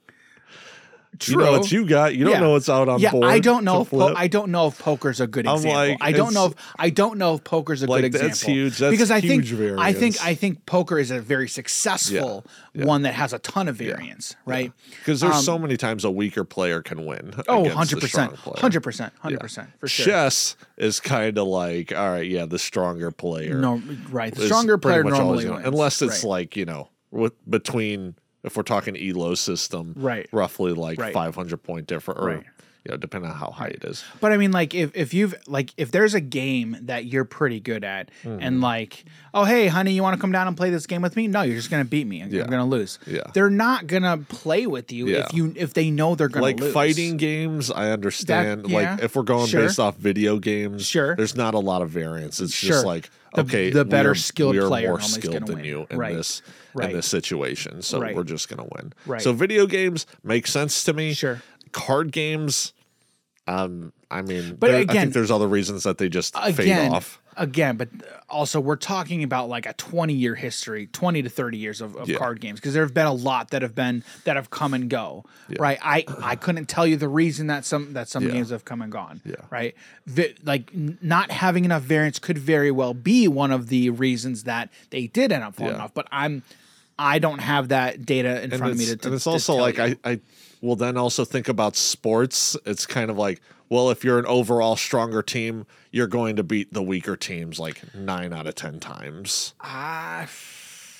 True. 1.20 1.34
You 1.34 1.40
know 1.40 1.52
what 1.60 1.72
you 1.72 1.86
got. 1.86 2.16
You 2.16 2.24
don't 2.26 2.34
Yeah. 2.34 2.40
know 2.40 2.52
what's 2.52 2.70
out 2.70 2.88
on 2.90 3.00
yeah, 3.00 3.12
board. 3.12 3.26
I 3.26 3.40
don't 3.40 3.64
know. 3.64 3.82
If 3.82 3.90
po- 3.90 4.14
I 4.16 4.28
don't 4.28 4.52
know 4.52 4.68
if 4.68 4.78
poker's 4.80 5.20
a 5.20 5.28
good 5.28 5.48
I'm 5.48 5.56
example. 5.56 5.78
like, 5.80 5.98
I 6.02 6.12
don't 6.12 6.34
know 6.34 6.46
if 6.48 6.54
I 6.78 6.90
don't 6.90 7.18
know 7.18 7.36
if 7.36 7.44
poker's 7.44 7.82
a 7.84 7.88
Like, 7.88 8.02
good 8.02 8.06
example. 8.08 8.28
that's 8.30 8.42
huge. 8.42 8.78
That's 8.78 8.92
because 8.92 9.12
I 9.12 9.22
think 9.22 9.46
huge 9.46 9.78
I 9.80 9.94
think. 9.94 10.24
I 10.24 10.34
think 10.36 10.66
poker 10.66 11.00
is 11.00 11.12
a 11.12 11.20
very 11.20 11.48
successful 11.48 12.46
Yeah. 12.74 12.86
one 12.86 13.02
that 13.04 13.14
has 13.14 13.34
a 13.34 13.40
ton 13.40 13.68
of 13.68 13.76
variance, 13.76 14.36
right? 14.46 14.72
Because 15.00 15.22
there's 15.22 15.36
Um, 15.36 15.42
so 15.44 15.58
many 15.60 15.78
times 15.78 16.04
a 16.04 16.12
weaker 16.12 16.44
player 16.44 16.82
can 16.82 17.06
win. 17.06 17.34
Oh, 17.48 17.62
100 17.62 18.00
percent, 18.02 18.34
hundred 18.36 18.82
percent, 18.82 19.14
hundred 19.20 19.40
percent 19.40 19.70
for 19.80 19.88
sure. 19.88 20.06
Chess 20.06 20.56
is 20.78 21.00
kind 21.00 21.38
of 21.38 21.48
like, 21.48 21.94
all 21.96 22.10
right, 22.12 22.28
yeah, 22.28 22.46
the 22.46 22.60
stronger 22.60 23.12
player. 23.12 23.60
No, 23.60 23.82
right. 24.12 24.34
The 24.34 24.46
stronger 24.46 24.78
player 24.78 25.04
normally 25.04 25.50
wins, 25.50 25.66
unless 25.66 26.02
it's 26.02 26.24
right. 26.24 26.30
like 26.30 26.56
you 26.56 26.66
know, 26.66 26.90
with 27.12 27.34
between 27.50 28.16
if 28.44 28.56
we're 28.56 28.64
talking 28.64 28.96
Elo 28.98 29.36
system, 29.36 29.94
Right. 29.96 30.28
roughly 30.32 30.74
like 30.74 31.00
Right. 31.00 31.14
500 31.14 31.58
point 31.64 31.88
different, 31.88 32.20
or 32.22 32.28
Right. 32.28 32.44
you 32.86 32.92
know, 32.92 32.98
depending 32.98 33.30
on 33.30 33.36
how 33.36 33.52
high 33.52 33.68
it 33.68 33.84
is. 33.84 34.06
But 34.22 34.32
I 34.32 34.38
mean, 34.38 34.52
like, 34.52 34.74
if 34.74 34.92
if 34.96 35.14
you've 35.14 35.36
like, 35.48 35.74
if 35.76 35.92
there's 35.92 36.14
a 36.14 36.22
game 36.22 36.78
that 36.84 37.06
you're 37.06 37.26
pretty 37.26 37.60
good 37.60 37.84
at, 37.84 38.10
Mm-hmm. 38.24 38.42
and 38.42 38.62
like, 38.62 39.04
oh 39.34 39.44
hey, 39.44 39.68
honey, 39.68 39.92
you 39.92 40.02
want 40.02 40.16
to 40.16 40.22
come 40.22 40.32
down 40.32 40.48
and 40.48 40.56
play 40.56 40.70
this 40.70 40.88
game 40.88 41.02
with 41.02 41.18
me? 41.18 41.28
No, 41.28 41.42
you're 41.42 41.58
just 41.58 41.70
gonna 41.70 41.84
beat 41.84 42.08
me. 42.08 42.22
I'm 42.22 42.34
Yeah. 42.34 42.44
gonna 42.48 42.66
lose. 42.66 42.98
Yeah. 43.06 43.22
they're 43.34 43.50
not 43.50 43.88
gonna 43.88 44.20
play 44.30 44.68
with 44.68 44.92
you 44.94 45.08
Yeah. 45.08 45.26
if 45.26 45.34
you 45.34 45.52
if 45.58 45.74
they 45.74 45.92
know 45.92 46.16
they're 46.16 46.30
gonna 46.30 46.44
Like 46.46 46.60
lose. 46.62 46.74
fighting 46.74 47.18
games, 47.18 47.70
I 47.70 47.90
understand. 47.92 48.68
yeah, 48.70 48.92
like 48.94 49.04
if 49.04 49.16
we're 49.18 49.24
going 49.24 49.48
sure. 49.48 49.64
based 49.64 49.80
off 49.80 49.98
video 49.98 50.38
games, 50.40 50.86
Sure. 50.86 51.14
there's 51.18 51.36
not 51.36 51.54
a 51.56 51.60
lot 51.60 51.82
of 51.82 51.90
variance. 51.90 52.40
It's 52.40 52.54
Sure. 52.54 52.70
just 52.70 52.86
like 52.86 53.10
The- 53.36 53.42
okay, 53.42 53.70
the 53.70 53.84
better 53.84 54.16
skilled 54.16 54.56
player 54.58 54.88
more 54.90 55.02
skilled 55.02 55.46
than 55.48 55.58
win. 55.58 55.66
you 55.66 55.88
in 55.92 55.98
Right. 55.98 56.16
this 56.16 56.42
Right. 56.78 56.90
in 56.92 56.96
this 56.96 57.08
situation, 57.08 57.82
so 57.82 58.00
Right. 58.00 58.16
we're 58.16 58.24
just 58.24 58.50
gonna 58.50 58.68
win. 58.76 58.94
Right. 59.06 59.22
So 59.22 59.34
video 59.34 59.66
games 59.68 60.06
make 60.24 60.48
sense 60.48 60.84
to 60.86 60.94
me. 60.94 61.14
Sure. 61.14 61.42
Card 61.72 62.12
games, 62.12 62.74
um, 63.48 63.94
I 64.12 64.22
mean, 64.22 64.56
But 64.60 64.68
there- 64.68 64.78
I 64.78 64.82
again- 64.82 64.96
think 65.04 65.14
there's 65.14 65.32
other 65.32 65.48
reasons 65.48 65.84
that 65.84 65.98
they 65.98 66.10
just 66.10 66.34
fade 66.38 66.60
again, 66.60 66.94
off. 66.94 67.20
again, 67.36 67.76
but 67.78 67.90
also 68.30 68.60
we're 68.60 68.76
talking 68.78 69.22
about 69.24 69.48
like 69.50 69.66
a 69.66 69.74
20 69.74 70.14
year 70.14 70.36
history, 70.36 70.88
20 70.88 71.22
to 71.22 71.30
30 71.30 71.58
years 71.58 71.82
of, 71.82 71.96
of 71.98 72.08
Yeah. 72.10 72.18
card 72.18 72.40
games 72.42 72.60
because 72.60 72.74
there 72.74 72.84
have 72.84 72.94
been 72.94 73.06
a 73.06 73.14
lot 73.14 73.52
that 73.52 73.62
have 73.62 73.76
been 73.76 74.04
that 74.24 74.36
have 74.38 74.50
come 74.50 74.74
and 74.74 74.90
go. 74.90 75.26
Right? 75.60 75.78
I 75.82 76.06
I 76.22 76.36
couldn't 76.38 76.68
tell 76.68 76.88
you 76.88 76.96
the 76.98 77.08
reason 77.10 77.48
that 77.48 77.64
some 77.66 77.94
that 77.94 78.08
some 78.10 78.24
Yeah. 78.26 78.32
games 78.32 78.50
have 78.50 78.64
come 78.66 78.82
and 78.82 78.92
gone. 78.92 79.22
Yeah. 79.26 79.36
Right? 79.50 79.76
Vi- 80.06 80.36
like 80.44 80.72
n- 80.74 80.98
not 81.02 81.32
having 81.32 81.64
enough 81.66 81.84
variants 81.84 82.20
could 82.20 82.38
very 82.38 82.72
well 82.72 82.94
be 82.94 83.28
one 83.28 83.52
of 83.52 83.68
the 83.68 83.90
reasons 83.90 84.44
that 84.44 84.70
they 84.90 85.08
did 85.08 85.32
end 85.34 85.44
up 85.44 85.56
falling 85.56 85.76
Yeah. 85.76 85.84
off. 85.84 85.94
But 85.94 86.08
I'm 86.12 86.44
I 87.00 87.20
don't 87.20 87.40
have 87.40 87.70
that 87.70 88.06
data 88.06 88.44
in 88.44 88.52
and 88.52 88.58
front 88.58 88.74
of 88.74 88.80
me 88.80 88.86
to, 88.86 88.96
to 88.96 89.08
and 89.08 89.16
it's 89.16 89.28
also 89.28 89.56
like 89.56 89.78
you. 89.78 89.84
I, 89.84 89.98
I 90.04 90.20
will 90.62 90.76
then 90.76 90.98
also 90.98 91.26
think 91.26 91.48
about 91.48 91.76
sports. 91.76 92.58
It's 92.66 92.86
kind 92.86 93.12
of 93.12 93.18
like, 93.18 93.42
well, 93.70 93.90
if 93.90 94.04
you're 94.04 94.20
an 94.20 94.26
overall 94.26 94.76
stronger 94.76 95.22
team, 95.22 95.66
you're 95.92 96.08
going 96.08 96.36
to 96.38 96.44
beat 96.44 96.74
the 96.74 96.82
weaker 96.82 97.16
teams 97.16 97.60
like 97.60 97.94
nine 97.94 98.34
out 98.34 98.48
of 98.48 98.56
ten 98.56 98.80
times. 98.80 99.54
Ah, 99.62 100.28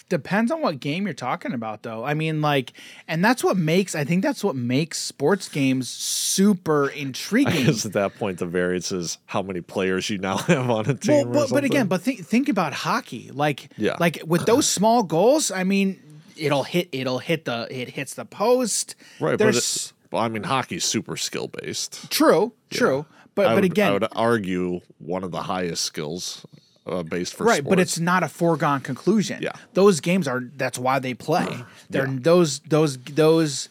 depends 0.10 0.52
on 0.52 0.62
what 0.62 0.80
game 0.80 1.06
you're 1.06 1.14
talking 1.14 1.54
about, 1.54 1.84
though. 1.84 2.04
I 2.06 2.14
mean, 2.14 2.42
like, 2.42 2.74
and 3.08 3.24
that's 3.24 3.44
what 3.44 3.58
makes 3.58 3.96
I 3.96 4.04
think 4.04 4.24
that's 4.24 4.44
what 4.44 4.56
makes 4.56 4.98
sports 5.00 5.50
games 5.50 5.90
super 5.90 6.88
intriguing. 6.90 7.54
Because 7.66 7.86
at 7.86 7.94
that 7.94 8.16
point, 8.16 8.40
the 8.40 8.46
variance 8.46 8.92
is 8.92 9.18
how 9.26 9.42
many 9.42 9.62
players 9.62 10.10
you 10.10 10.18
now 10.18 10.38
have 10.48 10.70
on 10.70 10.90
a 10.90 10.94
team. 10.94 11.30
well, 11.30 11.48
but, 11.48 11.54
but 11.56 11.64
again, 11.64 11.88
but 11.88 12.02
think 12.02 12.26
think 12.26 12.50
about 12.50 12.74
hockey. 12.74 13.30
Like, 13.34 13.70
Yeah. 13.78 13.96
like 14.00 14.22
with 14.26 14.46
those 14.46 14.68
small 14.68 15.04
goals, 15.04 15.52
I 15.52 15.64
mean, 15.64 16.02
it'll 16.36 16.64
hit 16.64 16.90
it'll 16.92 17.20
hit 17.20 17.46
the 17.46 17.68
it 17.70 17.90
hits 17.90 18.14
the 18.14 18.26
post. 18.26 18.96
right? 19.20 19.32
But 19.32 19.40
There's 19.40 19.58
it's, 19.58 19.94
well, 20.12 20.22
I 20.24 20.28
mean, 20.30 20.44
hockey's 20.44 20.86
super 20.86 21.18
skill 21.18 21.48
based. 21.48 22.10
true, 22.10 22.54
true. 22.70 23.06
But 23.36 23.48
I 23.48 23.50
but 23.50 23.56
would, 23.56 23.66
again, 23.66 23.90
I 23.90 23.94
would 23.94 24.08
argue 24.16 24.80
one 24.98 25.24
of 25.24 25.32
the 25.32 25.44
highest 25.44 25.84
skills 25.84 26.44
uh, 26.88 27.04
based 27.04 27.36
for 27.36 27.44
right 27.46 27.58
sports. 27.60 27.70
but 27.70 27.80
it's 27.80 28.00
not 28.00 28.24
a 28.24 28.28
foregone 28.30 28.82
conclusion 28.82 29.40
Yeah. 29.42 29.52
those 29.74 30.00
games 30.00 30.28
are 30.28 30.42
that's 30.56 30.78
why 30.80 31.00
they 31.00 31.14
play 31.14 31.64
they're 31.90 32.08
those 32.08 32.60
those 32.62 32.98
those 32.98 33.70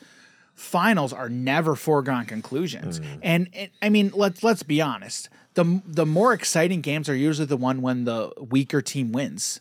finals 0.55 1.13
are 1.13 1.29
never 1.29 1.75
foregone 1.77 2.25
conclusions 2.27 3.01
Mm. 3.01 3.19
and, 3.23 3.49
and 3.53 3.71
i 3.83 3.89
mean 3.89 4.11
let's 4.15 4.43
let's 4.43 4.63
be 4.63 4.81
honest 4.81 5.29
the 5.55 5.83
the 5.87 6.07
more 6.07 6.33
exciting 6.33 6.81
games 6.81 7.09
are 7.09 7.15
usually 7.17 7.47
the 7.47 7.57
one 7.57 7.83
when 7.83 8.05
the 8.05 8.31
weaker 8.51 8.81
team 8.83 9.13
wins 9.13 9.61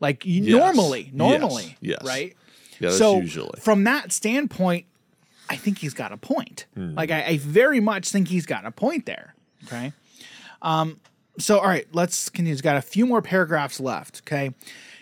like 0.00 0.24
you 0.26 0.42
Yes. 0.42 0.58
normally 0.58 1.10
normally 1.14 1.76
Yes. 1.80 2.00
right 2.04 2.36
yeah, 2.78 2.88
that's 2.88 2.98
so 2.98 3.20
usually. 3.20 3.58
from 3.60 3.84
that 3.84 4.12
standpoint 4.12 4.84
i 5.48 5.56
think 5.56 5.78
he's 5.78 5.94
got 5.94 6.12
a 6.12 6.16
point 6.18 6.66
Hmm. 6.74 6.94
like 6.94 7.10
I, 7.10 7.24
I 7.24 7.38
very 7.38 7.80
much 7.80 8.10
think 8.10 8.28
he's 8.28 8.44
got 8.46 8.66
a 8.66 8.70
point 8.70 9.06
there 9.06 9.34
okay 9.64 9.92
um 10.60 11.00
so 11.38 11.58
all 11.58 11.66
right 11.66 11.86
let's 11.92 12.28
continue. 12.28 12.52
He's 12.52 12.62
got 12.62 12.76
a 12.76 12.82
few 12.82 13.06
more 13.06 13.22
paragraphs 13.22 13.80
left 13.80 14.22
okay? 14.26 14.54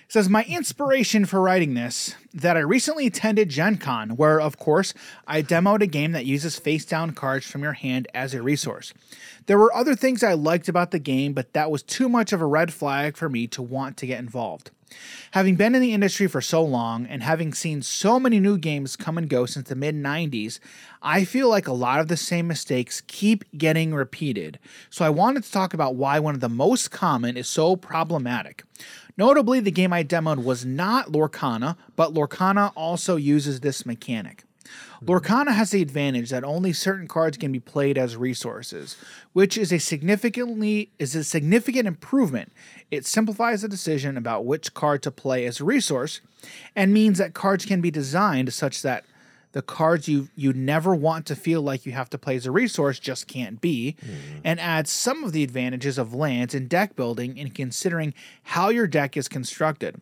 Says 0.07 0.29
my 0.29 0.45
inspiration 0.45 1.25
for 1.25 1.41
writing 1.41 1.75
this 1.75 2.15
that 2.33 2.57
i 2.57 2.61
recently 2.61 3.07
attended 3.07 3.49
Gen 3.49 3.79
Con 3.79 4.11
where 4.11 4.41
of 4.41 4.59
course 4.59 4.95
i 5.27 5.43
demoed 5.43 5.83
a 5.83 5.87
game 5.87 6.13
that 6.13 6.27
uses 6.27 6.59
face 6.59 6.85
down 6.85 7.13
cards 7.13 7.47
from 7.47 7.63
your 7.63 7.73
hand 7.73 8.09
as 8.15 8.35
a 8.35 8.43
resource. 8.43 8.93
There 9.47 9.59
were 9.59 9.75
other 9.75 9.95
things 9.95 10.23
i 10.23 10.35
liked 10.35 10.69
about 10.69 10.91
the 10.91 10.99
game 10.99 11.33
but 11.33 11.53
that 11.53 11.71
was 11.71 11.83
too 11.83 12.09
much 12.09 12.33
of 12.33 12.41
a 12.41 12.47
red 12.47 12.73
flag 12.73 13.17
for 13.17 13.29
me 13.29 13.47
to 13.49 13.63
want 13.63 13.97
to 13.99 14.07
get 14.07 14.19
involved 14.19 14.71
Having 15.33 15.57
been 15.57 15.75
in 15.75 15.83
the 15.83 15.93
industry 15.93 16.27
for 16.27 16.41
so 16.41 16.63
long 16.63 17.07
and 17.07 17.23
having 17.23 17.53
seen 17.53 17.83
so 17.83 18.21
many 18.21 18.39
new 18.39 18.57
games 18.57 18.97
come 18.97 19.19
and 19.19 19.29
go 19.29 19.47
since 19.47 19.69
the 19.69 19.75
mid 19.75 19.95
90s, 19.95 20.59
I 21.03 21.25
feel 21.25 21.49
like 21.49 21.67
a 21.67 21.73
lot 21.73 22.01
of 22.01 22.09
the 22.09 22.17
same 22.17 22.47
mistakes 22.47 23.03
keep 23.07 23.45
getting 23.57 23.95
repeated. 23.95 24.59
So 24.91 25.05
I 25.05 25.11
wanted 25.11 25.45
to 25.45 25.51
talk 25.51 25.75
about 25.75 25.97
why 25.97 26.19
one 26.19 26.35
of 26.35 26.41
the 26.41 26.49
most 26.49 26.91
common 26.91 27.37
is 27.37 27.49
so 27.49 27.77
problematic. 27.77 28.65
Notably, 29.17 29.61
the 29.61 29.71
game 29.71 29.93
I 29.93 30.03
demoed 30.03 30.45
was 30.45 30.65
not 30.65 31.13
Lorcana, 31.13 31.77
but 31.95 32.15
Lorcana 32.15 32.73
also 32.75 33.17
uses 33.17 33.61
this 33.61 33.87
mechanic. 33.87 34.45
Hmm. 35.01 35.07
Lorcana 35.07 35.55
has 35.55 35.71
the 35.71 35.83
advantage 35.83 36.31
that 36.31 36.45
only 36.45 36.73
certain 36.73 37.09
cards 37.09 37.37
can 37.37 37.53
be 37.53 37.61
played 37.61 37.99
as 37.99 38.17
resources, 38.17 38.97
which 39.33 39.57
is 39.59 39.73
a 39.73 39.79
significantly 39.79 40.91
is 40.99 41.15
a 41.15 41.25
significant 41.25 41.87
improvement. 41.87 42.53
It 42.91 43.07
simplifies 43.07 43.63
the 43.63 43.69
decision 43.69 44.17
about 44.17 44.45
which 44.45 44.75
card 44.75 45.03
to 45.03 45.11
play 45.11 45.47
as 45.47 45.61
a 45.61 45.65
resource 45.65 46.21
and 46.77 46.93
means 46.93 47.19
that 47.19 47.35
cards 47.35 47.65
can 47.65 47.81
be 47.81 47.91
designed 47.91 48.53
such 48.53 48.83
that 48.83 49.05
the 49.55 49.63
cards 49.63 50.09
you 50.09 50.29
you 50.35 50.53
never 50.53 50.97
want 50.97 51.27
to 51.27 51.37
feel 51.37 51.63
like 51.63 51.87
you 51.87 51.93
have 51.93 52.11
to 52.11 52.19
play 52.19 52.35
as 52.35 52.45
a 52.45 52.51
resource 52.51 52.99
just 52.99 53.29
can't 53.29 53.61
be, 53.61 53.97
mm-hmm. 54.05 54.41
and 54.43 54.59
adds 54.59 54.91
some 54.91 55.23
of 55.23 55.31
the 55.31 55.45
advantages 55.45 55.97
of 55.97 56.13
lands 56.13 56.55
and 56.55 56.69
deck 56.69 56.97
building 56.97 57.39
in 57.39 57.51
considering 57.51 58.13
how 58.43 58.69
your 58.69 58.89
deck 58.89 59.17
is 59.17 59.29
constructed. 59.29 60.01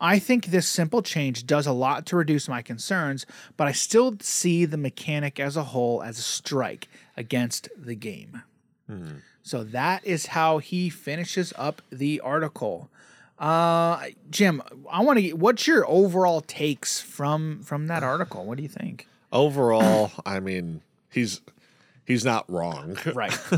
I 0.00 0.18
think 0.18 0.46
this 0.46 0.66
simple 0.66 1.02
change 1.02 1.46
does 1.46 1.66
a 1.66 1.72
lot 1.72 2.06
to 2.06 2.16
reduce 2.16 2.48
my 2.48 2.62
concerns, 2.62 3.26
but 3.58 3.68
I 3.68 3.72
still 3.72 4.16
see 4.20 4.64
the 4.64 4.78
mechanic 4.78 5.38
as 5.38 5.54
a 5.58 5.64
whole 5.64 6.02
as 6.02 6.18
a 6.18 6.22
strike 6.22 6.88
against 7.14 7.68
the 7.76 7.94
game. 7.94 8.42
Hmm. 8.88 9.16
So 9.42 9.64
that 9.64 10.02
is 10.06 10.26
how 10.26 10.58
he 10.58 10.88
finishes 10.88 11.52
up 11.58 11.82
the 11.92 12.20
article. 12.20 12.88
Uh, 13.38 14.06
Jim, 14.30 14.62
I 14.90 15.02
want 15.02 15.18
to 15.18 15.22
get 15.22 15.38
what's 15.38 15.66
your 15.66 15.88
overall 15.88 16.40
takes 16.40 17.00
from 17.00 17.62
from 17.62 17.88
that 17.88 18.02
article? 18.02 18.44
What 18.44 18.56
do 18.56 18.62
you 18.62 18.68
think? 18.68 19.08
Overall, 19.32 20.12
I 20.26 20.40
mean, 20.40 20.82
he's 21.10 21.40
he's 22.04 22.24
not 22.24 22.50
wrong. 22.50 22.98
Right. 23.14 23.36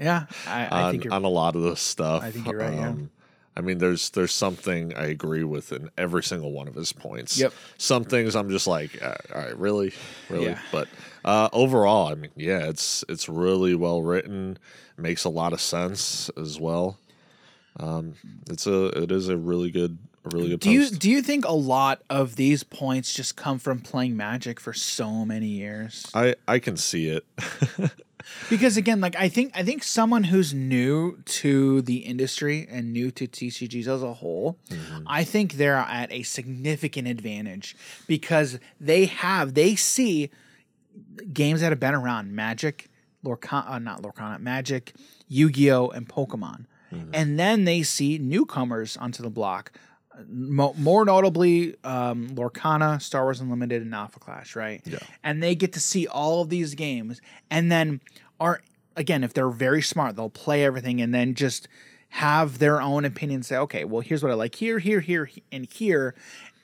Yeah, 0.00 0.26
I, 0.46 0.66
I 0.66 0.82
on, 0.82 0.90
think 0.92 1.04
you're 1.04 1.14
on 1.14 1.24
a 1.24 1.28
lot 1.28 1.56
of 1.56 1.62
this 1.62 1.80
stuff. 1.80 2.22
I 2.22 2.30
think 2.30 2.46
you're 2.46 2.58
right, 2.58 2.74
yeah. 2.74 2.94
I 3.56 3.60
mean, 3.60 3.78
there's 3.78 4.10
there's 4.10 4.32
something 4.32 4.94
I 4.94 5.06
agree 5.06 5.44
with 5.44 5.72
in 5.72 5.88
every 5.96 6.22
single 6.22 6.52
one 6.52 6.66
of 6.66 6.74
his 6.74 6.92
points. 6.92 7.38
Yep. 7.38 7.52
Some 7.78 8.04
things 8.04 8.34
I'm 8.34 8.50
just 8.50 8.66
like, 8.66 9.00
uh, 9.02 9.14
all 9.34 9.40
right, 9.40 9.56
really, 9.56 9.94
really. 10.28 10.46
Yeah. 10.46 10.58
But 10.72 10.88
uh, 11.24 11.48
overall, 11.52 12.08
I 12.08 12.14
mean, 12.16 12.32
yeah, 12.36 12.68
it's 12.68 13.04
it's 13.08 13.28
really 13.28 13.74
well 13.74 14.02
written. 14.02 14.58
Makes 14.96 15.24
a 15.24 15.28
lot 15.28 15.52
of 15.52 15.60
sense 15.60 16.30
as 16.36 16.58
well. 16.58 16.98
Um, 17.78 18.14
it's 18.48 18.66
a 18.66 18.86
it 19.02 19.10
is 19.10 19.28
a 19.28 19.36
really 19.36 19.70
good 19.70 19.98
a 20.24 20.28
really 20.30 20.50
good 20.50 20.60
Do 20.60 20.70
you 20.70 20.90
do 20.90 21.10
you 21.10 21.22
think 21.22 21.44
a 21.44 21.52
lot 21.52 22.02
of 22.08 22.36
these 22.36 22.62
points 22.62 23.12
just 23.12 23.36
come 23.36 23.58
from 23.58 23.80
playing 23.80 24.16
Magic 24.16 24.60
for 24.60 24.72
so 24.72 25.24
many 25.24 25.48
years? 25.48 26.06
I 26.14 26.36
I 26.46 26.58
can 26.58 26.76
see 26.76 27.08
it. 27.08 27.24
Because 28.48 28.76
again, 28.76 29.00
like 29.00 29.16
I 29.16 29.28
think 29.28 29.52
I 29.54 29.62
think 29.62 29.82
someone 29.82 30.24
who's 30.24 30.54
new 30.54 31.18
to 31.26 31.82
the 31.82 31.98
industry 31.98 32.66
and 32.70 32.92
new 32.92 33.10
to 33.12 33.26
TCGs 33.26 33.86
as 33.86 34.02
a 34.02 34.14
whole, 34.14 34.58
I 35.06 35.24
think 35.24 35.54
they're 35.54 35.76
at 35.76 36.10
a 36.12 36.22
significant 36.22 37.08
advantage 37.08 37.76
because 38.06 38.58
they 38.80 39.06
have 39.06 39.54
they 39.54 39.76
see 39.76 40.30
games 41.32 41.60
that 41.60 41.70
have 41.70 41.80
been 41.80 41.94
around 41.94 42.34
Magic, 42.34 42.88
Lorcana, 43.24 43.70
uh, 43.70 43.78
not 43.78 44.02
Lorcana, 44.02 44.38
Magic, 44.40 44.94
Yu-Gi-Oh, 45.28 45.88
and 45.88 46.08
Pokemon, 46.08 46.66
and 47.12 47.38
then 47.38 47.64
they 47.64 47.82
see 47.82 48.18
newcomers 48.18 48.96
onto 48.96 49.22
the 49.22 49.30
block. 49.30 49.72
Mo- 50.28 50.74
more 50.78 51.04
notably, 51.04 51.74
um, 51.82 52.28
Lorcana, 52.30 53.02
Star 53.02 53.24
Wars 53.24 53.40
Unlimited, 53.40 53.82
and 53.82 53.92
Alpha 53.94 54.20
Clash, 54.20 54.54
right? 54.54 54.80
Yeah. 54.84 54.98
And 55.24 55.42
they 55.42 55.54
get 55.56 55.72
to 55.72 55.80
see 55.80 56.06
all 56.06 56.42
of 56.42 56.50
these 56.50 56.74
games, 56.74 57.20
and 57.50 57.70
then 57.70 58.00
are 58.38 58.60
again, 58.96 59.24
if 59.24 59.34
they're 59.34 59.50
very 59.50 59.82
smart, 59.82 60.14
they'll 60.16 60.30
play 60.30 60.64
everything, 60.64 61.00
and 61.00 61.12
then 61.12 61.34
just 61.34 61.66
have 62.10 62.58
their 62.58 62.80
own 62.80 63.04
opinion. 63.04 63.42
Say, 63.42 63.56
okay, 63.56 63.84
well, 63.84 64.02
here's 64.02 64.22
what 64.22 64.30
I 64.30 64.36
like 64.36 64.54
here, 64.54 64.78
here, 64.78 65.00
here, 65.00 65.28
and 65.50 65.66
here, 65.66 66.14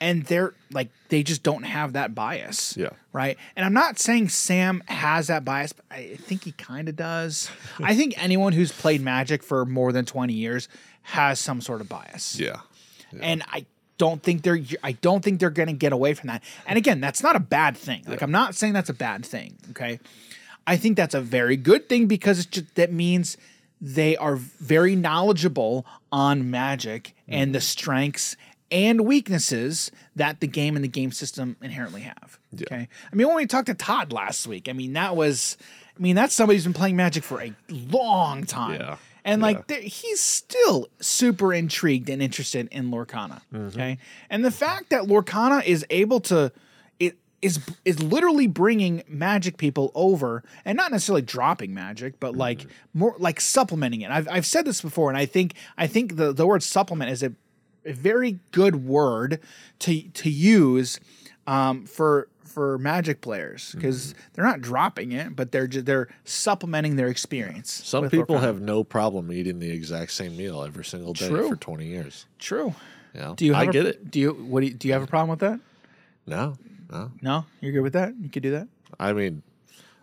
and 0.00 0.24
they're 0.24 0.54
like, 0.72 0.88
they 1.08 1.22
just 1.22 1.42
don't 1.42 1.64
have 1.64 1.92
that 1.92 2.14
bias 2.14 2.76
Yeah. 2.76 2.90
right? 3.12 3.36
And 3.54 3.66
I'm 3.66 3.74
not 3.74 3.98
saying 3.98 4.30
Sam 4.30 4.82
has 4.86 5.26
that 5.26 5.44
bias, 5.44 5.72
but 5.72 5.84
I 5.90 6.16
think 6.16 6.44
he 6.44 6.52
kind 6.52 6.88
of 6.88 6.96
does. 6.96 7.50
I 7.80 7.94
think 7.94 8.14
anyone 8.16 8.52
who's 8.52 8.72
played 8.72 9.02
Magic 9.02 9.42
for 9.42 9.64
more 9.64 9.92
than 9.92 10.04
20 10.06 10.32
years 10.32 10.68
has 11.02 11.38
some 11.38 11.60
sort 11.60 11.80
of 11.80 11.88
bias. 11.88 12.38
Yeah. 12.38 12.60
And 13.20 13.42
I 13.48 13.66
don't 13.98 14.22
think 14.22 14.42
they're 14.42 14.60
I 14.82 14.92
don't 14.92 15.22
think 15.22 15.40
they're 15.40 15.50
going 15.50 15.66
to 15.68 15.74
get 15.74 15.92
away 15.92 16.14
from 16.14 16.28
that. 16.28 16.42
And 16.66 16.78
again, 16.78 17.00
that's 17.00 17.22
not 17.22 17.36
a 17.36 17.40
bad 17.40 17.76
thing. 17.76 18.04
Like 18.06 18.22
I'm 18.22 18.30
not 18.30 18.54
saying 18.54 18.72
that's 18.72 18.88
a 18.88 18.94
bad 18.94 19.26
thing, 19.26 19.58
okay? 19.70 20.00
I 20.66 20.76
think 20.76 20.96
that's 20.96 21.14
a 21.14 21.20
very 21.20 21.56
good 21.56 21.88
thing 21.88 22.06
because 22.06 22.38
it's 22.38 22.46
just, 22.46 22.74
that 22.76 22.92
means 22.92 23.36
they 23.80 24.16
are 24.16 24.36
very 24.36 24.94
knowledgeable 24.94 25.84
on 26.12 26.50
Magic 26.50 27.14
and 27.28 27.48
mm-hmm. 27.48 27.52
the 27.52 27.60
strengths 27.60 28.36
and 28.70 29.02
weaknesses 29.02 29.90
that 30.16 30.40
the 30.40 30.46
game 30.46 30.76
and 30.76 30.84
the 30.84 30.88
game 30.88 31.12
system 31.12 31.56
inherently 31.60 32.02
have. 32.02 32.38
Okay. 32.54 32.88
I 33.12 33.16
mean, 33.16 33.26
when 33.26 33.36
we 33.36 33.46
talked 33.46 33.66
to 33.66 33.74
Todd 33.74 34.12
last 34.12 34.46
week, 34.46 34.68
I 34.68 34.72
mean, 34.72 34.92
that 34.94 35.16
was, 35.16 35.56
I 35.96 36.00
mean, 36.00 36.16
that's 36.16 36.34
somebody 36.34 36.56
who's 36.56 36.64
been 36.64 36.72
playing 36.72 36.96
Magic 36.96 37.24
for 37.24 37.40
a 37.40 37.54
long 37.68 38.44
time. 38.44 38.80
Yeah. 38.80 38.96
And 39.24 39.42
like, 39.42 39.70
he's 39.70 40.20
still 40.20 40.88
super 41.00 41.52
intrigued 41.52 42.08
and 42.08 42.22
interested 42.22 42.68
in 42.72 42.90
Lorcana. 42.90 43.42
Mm-hmm. 43.52 43.66
Okay. 43.66 43.98
And 44.30 44.44
the 44.44 44.50
fact 44.50 44.90
that 44.90 45.04
Lorcana 45.04 45.64
is 45.64 45.84
able 45.90 46.20
to, 46.20 46.52
it, 46.98 47.18
is 47.42 47.60
is 47.84 48.02
literally 48.02 48.46
bringing 48.46 49.02
magic 49.06 49.58
people 49.58 49.92
over 49.94 50.42
and 50.64 50.76
not 50.76 50.90
necessarily 50.90 51.22
dropping 51.22 51.74
magic 51.74 52.20
but 52.20 52.36
like 52.36 52.60
mm-hmm. 52.60 52.98
more 52.98 53.14
like 53.18 53.40
supplementing 53.40 54.02
it 54.02 54.10
I've, 54.10 54.28
I've 54.28 54.44
said 54.44 54.66
this 54.66 54.82
before 54.82 55.08
and 55.08 55.16
i 55.16 55.24
think 55.24 55.54
i 55.78 55.86
think 55.86 56.16
the, 56.16 56.34
the 56.34 56.46
word 56.46 56.62
supplement 56.62 57.10
is 57.10 57.22
a, 57.22 57.32
a 57.84 57.92
very 57.92 58.38
good 58.52 58.84
word 58.84 59.40
to 59.80 60.02
to 60.10 60.30
use 60.30 60.98
um, 61.46 61.86
for 61.86 62.28
for 62.44 62.78
magic 62.78 63.20
players 63.20 63.72
because 63.76 64.14
they're 64.32 64.44
not 64.44 64.60
dropping 64.60 65.12
it 65.12 65.36
but 65.36 65.52
they're 65.52 65.68
just 65.68 65.86
they're 65.86 66.08
supplementing 66.24 66.96
their 66.96 67.06
experience 67.08 67.70
Some 67.72 68.10
people 68.10 68.38
have 68.38 68.60
no 68.60 68.82
problem 68.82 69.30
eating 69.32 69.60
the 69.60 69.70
exact 69.70 70.10
same 70.12 70.36
meal 70.36 70.64
every 70.64 70.84
single 70.84 71.12
day 71.12 71.28
True. 71.28 71.48
for 71.48 71.56
20 71.56 71.86
years. 71.86 72.26
true 72.40 72.74
know? 73.14 73.34
do 73.36 73.44
you 73.46 73.54
I 73.54 73.64
a- 73.64 73.72
get 73.72 73.86
it. 73.86 74.10
do 74.10 74.18
you 74.18 74.32
what 74.32 74.60
do 74.62 74.66
you, 74.66 74.74
do 74.74 74.88
you 74.88 74.94
have 74.94 75.02
a 75.02 75.06
problem 75.06 75.30
with 75.30 75.38
that 75.40 75.60
No, 76.26 76.56
no. 76.90 77.12
no 77.22 77.44
you're 77.60 77.72
good 77.72 77.82
with 77.82 77.92
that 77.92 78.14
you 78.20 78.28
could 78.28 78.42
do 78.42 78.50
that 78.50 78.66
I 78.98 79.12
mean, 79.12 79.42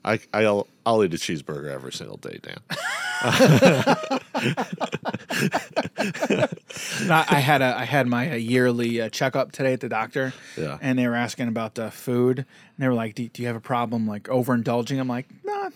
I, 0.06 0.20
I'll, 0.34 0.68
I'll 0.86 1.04
eat 1.04 1.14
a 1.14 1.18
cheeseburger 1.18 1.70
every 1.70 1.92
single 1.92 2.16
day, 2.16 2.40
Dan. 2.42 2.60
I 7.10 7.40
had 7.40 7.62
a 7.62 7.78
I 7.78 7.86
had 7.86 8.08
my 8.08 8.32
uh, 8.32 8.36
yearly 8.36 9.02
uh, 9.02 9.10
checkup 9.10 9.52
today 9.52 9.74
at 9.74 9.80
the 9.80 9.90
doctor. 9.90 10.34
Yeah. 10.56 10.78
And 10.82 10.98
they 10.98 11.08
were 11.08 11.16
asking 11.16 11.48
about 11.48 11.76
the 11.76 11.92
food, 11.92 12.40
and 12.40 12.48
they 12.78 12.88
were 12.88 12.94
like, 12.94 13.16
"Do, 13.16 13.28
do 13.28 13.42
you 13.42 13.48
have 13.48 13.58
a 13.58 13.62
problem 13.62 14.08
like 14.08 14.24
overindulging?" 14.24 15.00
I'm 15.00 15.08
like, 15.08 15.28
"Nah, 15.44 15.70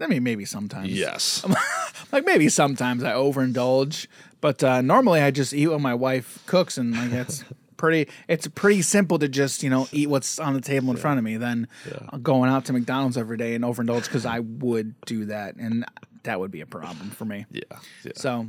I 0.00 0.06
mean 0.06 0.22
maybe 0.22 0.44
sometimes. 0.44 0.90
Yes. 0.90 1.44
like 2.12 2.24
maybe 2.24 2.48
sometimes 2.48 3.02
I 3.02 3.12
overindulge, 3.12 4.06
but 4.40 4.62
uh, 4.62 4.80
normally 4.82 5.20
I 5.20 5.30
just 5.30 5.52
eat 5.54 5.68
what 5.68 5.80
my 5.80 5.94
wife 5.94 6.42
cooks, 6.46 6.78
and 6.78 6.94
like 6.94 7.12
it's 7.12 7.44
pretty. 7.76 8.08
It's 8.28 8.46
pretty 8.48 8.82
simple 8.82 9.18
to 9.18 9.28
just 9.28 9.62
you 9.62 9.70
know 9.70 9.88
eat 9.92 10.08
what's 10.08 10.38
on 10.38 10.54
the 10.54 10.60
table 10.60 10.90
in 10.90 10.96
front 10.96 11.18
of 11.18 11.24
me 11.24 11.36
than 11.36 11.68
uh, 12.12 12.18
going 12.18 12.50
out 12.50 12.64
to 12.66 12.72
McDonald's 12.72 13.16
every 13.16 13.36
day 13.36 13.54
and 13.54 13.64
overindulge 13.64 14.04
because 14.04 14.26
I 14.26 14.40
would 14.40 15.00
do 15.02 15.26
that, 15.26 15.56
and 15.56 15.84
that 16.26 16.38
would 16.38 16.50
be 16.50 16.60
a 16.60 16.66
problem 16.66 17.10
for 17.10 17.24
me. 17.24 17.46
yeah. 17.50 17.62
yeah. 18.04 18.12
So, 18.14 18.46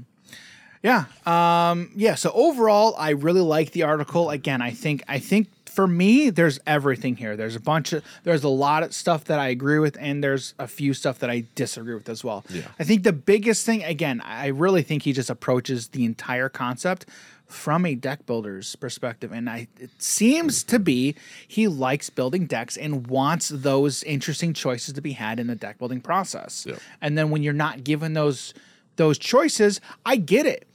yeah, 0.83 1.05
um, 1.25 1.91
yeah. 1.95 2.15
So 2.15 2.31
overall, 2.33 2.95
I 2.97 3.11
really 3.11 3.41
like 3.41 3.71
the 3.71 3.83
article. 3.83 4.29
Again, 4.29 4.61
I 4.61 4.71
think 4.71 5.03
I 5.07 5.19
think 5.19 5.47
for 5.77 5.85
me, 5.85 6.31
there's 6.31 6.59
everything 6.65 7.17
here. 7.17 7.37
There's 7.37 7.55
a 7.55 7.59
bunch 7.59 7.93
of 7.93 8.03
there's 8.23 8.43
a 8.43 8.49
lot 8.49 8.81
of 8.81 8.95
stuff 8.95 9.25
that 9.25 9.37
I 9.37 9.49
agree 9.49 9.77
with, 9.77 9.95
and 9.99 10.23
there's 10.23 10.55
a 10.57 10.67
few 10.67 10.95
stuff 10.95 11.19
that 11.19 11.29
I 11.29 11.43
disagree 11.53 11.93
with 11.93 12.09
as 12.09 12.23
well. 12.23 12.43
Yeah. 12.49 12.63
I 12.79 12.83
think 12.83 13.03
the 13.03 13.13
biggest 13.13 13.63
thing, 13.63 13.83
again, 13.83 14.19
I 14.21 14.47
really 14.47 14.81
think 14.81 15.03
he 15.03 15.13
just 15.13 15.29
approaches 15.29 15.89
the 15.89 16.03
entire 16.03 16.49
concept 16.49 17.05
from 17.45 17.85
a 17.85 17.93
deck 17.93 18.25
builder's 18.25 18.75
perspective 18.75 19.31
and 19.31 19.47
I 19.49 19.67
it 19.79 19.91
seems 19.99 20.63
to 20.63 20.79
be 20.79 21.15
he 21.47 21.67
likes 21.67 22.09
building 22.09 22.47
decks 22.47 22.75
and 22.75 23.05
wants 23.05 23.49
those 23.49 24.01
interesting 24.03 24.53
choices 24.53 24.95
to 24.95 25.01
be 25.01 25.11
had 25.11 25.39
in 25.39 25.45
the 25.45 25.55
deck 25.55 25.77
building 25.77 26.01
process. 26.01 26.65
Yeah. 26.67 26.77
And 27.01 27.15
then 27.15 27.29
when 27.29 27.43
you're 27.43 27.53
not 27.53 27.83
given 27.83 28.13
those 28.13 28.55
those 28.95 29.19
choices, 29.19 29.79
I 30.07 30.15
get 30.15 30.47
it. 30.47 30.67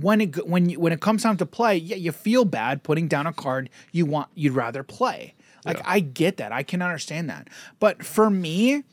When 0.00 0.20
it 0.20 0.46
when 0.48 0.68
you, 0.70 0.80
when 0.80 0.92
it 0.92 1.00
comes 1.00 1.22
time 1.22 1.36
to 1.38 1.46
play, 1.46 1.76
yeah, 1.76 1.96
you 1.96 2.12
feel 2.12 2.44
bad 2.44 2.82
putting 2.82 3.08
down 3.08 3.26
a 3.26 3.32
card 3.32 3.70
you 3.92 4.06
want 4.06 4.28
you'd 4.34 4.52
rather 4.54 4.82
play. 4.82 5.34
Like 5.64 5.80
I 5.84 6.00
get 6.00 6.36
that. 6.38 6.52
I 6.52 6.62
can 6.62 6.80
understand 6.80 7.28
that. 7.28 7.48
But 7.78 8.04
for 8.04 8.30
me, 8.30 8.84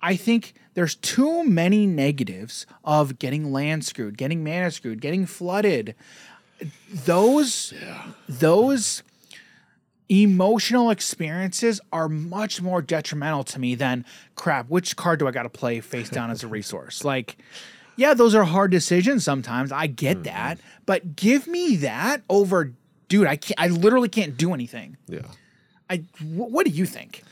I 0.00 0.16
think 0.16 0.54
there's 0.74 0.94
too 0.94 1.44
many 1.44 1.86
negatives 1.86 2.66
of 2.84 3.18
getting 3.18 3.52
land 3.52 3.84
screwed, 3.84 4.16
getting 4.16 4.42
mana 4.42 4.70
screwed, 4.70 5.00
getting 5.00 5.26
flooded. 5.26 5.94
Those 6.90 7.74
those 8.28 9.02
emotional 10.08 10.90
experiences 10.90 11.80
are 11.92 12.08
much 12.08 12.60
more 12.60 12.82
detrimental 12.82 13.44
to 13.44 13.58
me 13.58 13.74
than 13.74 14.04
crap 14.34 14.68
which 14.68 14.94
card 14.94 15.18
do 15.18 15.26
i 15.26 15.30
got 15.30 15.44
to 15.44 15.48
play 15.48 15.80
face 15.80 16.10
down 16.10 16.30
as 16.30 16.42
a 16.42 16.46
resource 16.58 17.02
like 17.02 17.38
yeah 17.96 18.14
those 18.14 18.34
are 18.34 18.44
hard 18.44 18.70
decisions 18.70 19.24
sometimes. 19.24 19.72
I 19.72 19.86
get 19.86 20.18
mm-hmm. 20.18 20.24
that. 20.24 20.58
But 20.86 21.16
give 21.16 21.46
me 21.46 21.76
that 21.76 22.22
over 22.28 22.72
dude 23.08 23.26
i 23.26 23.36
can't 23.36 23.60
i 23.60 23.68
literally 23.68 24.08
can't 24.08 24.36
do 24.36 24.54
anything. 24.54 24.96
Yeah. 25.06 25.20
i 25.90 25.98
wh- 26.18 26.50
what 26.50 26.64
do 26.66 26.72
you 26.72 26.86
think 26.86 27.22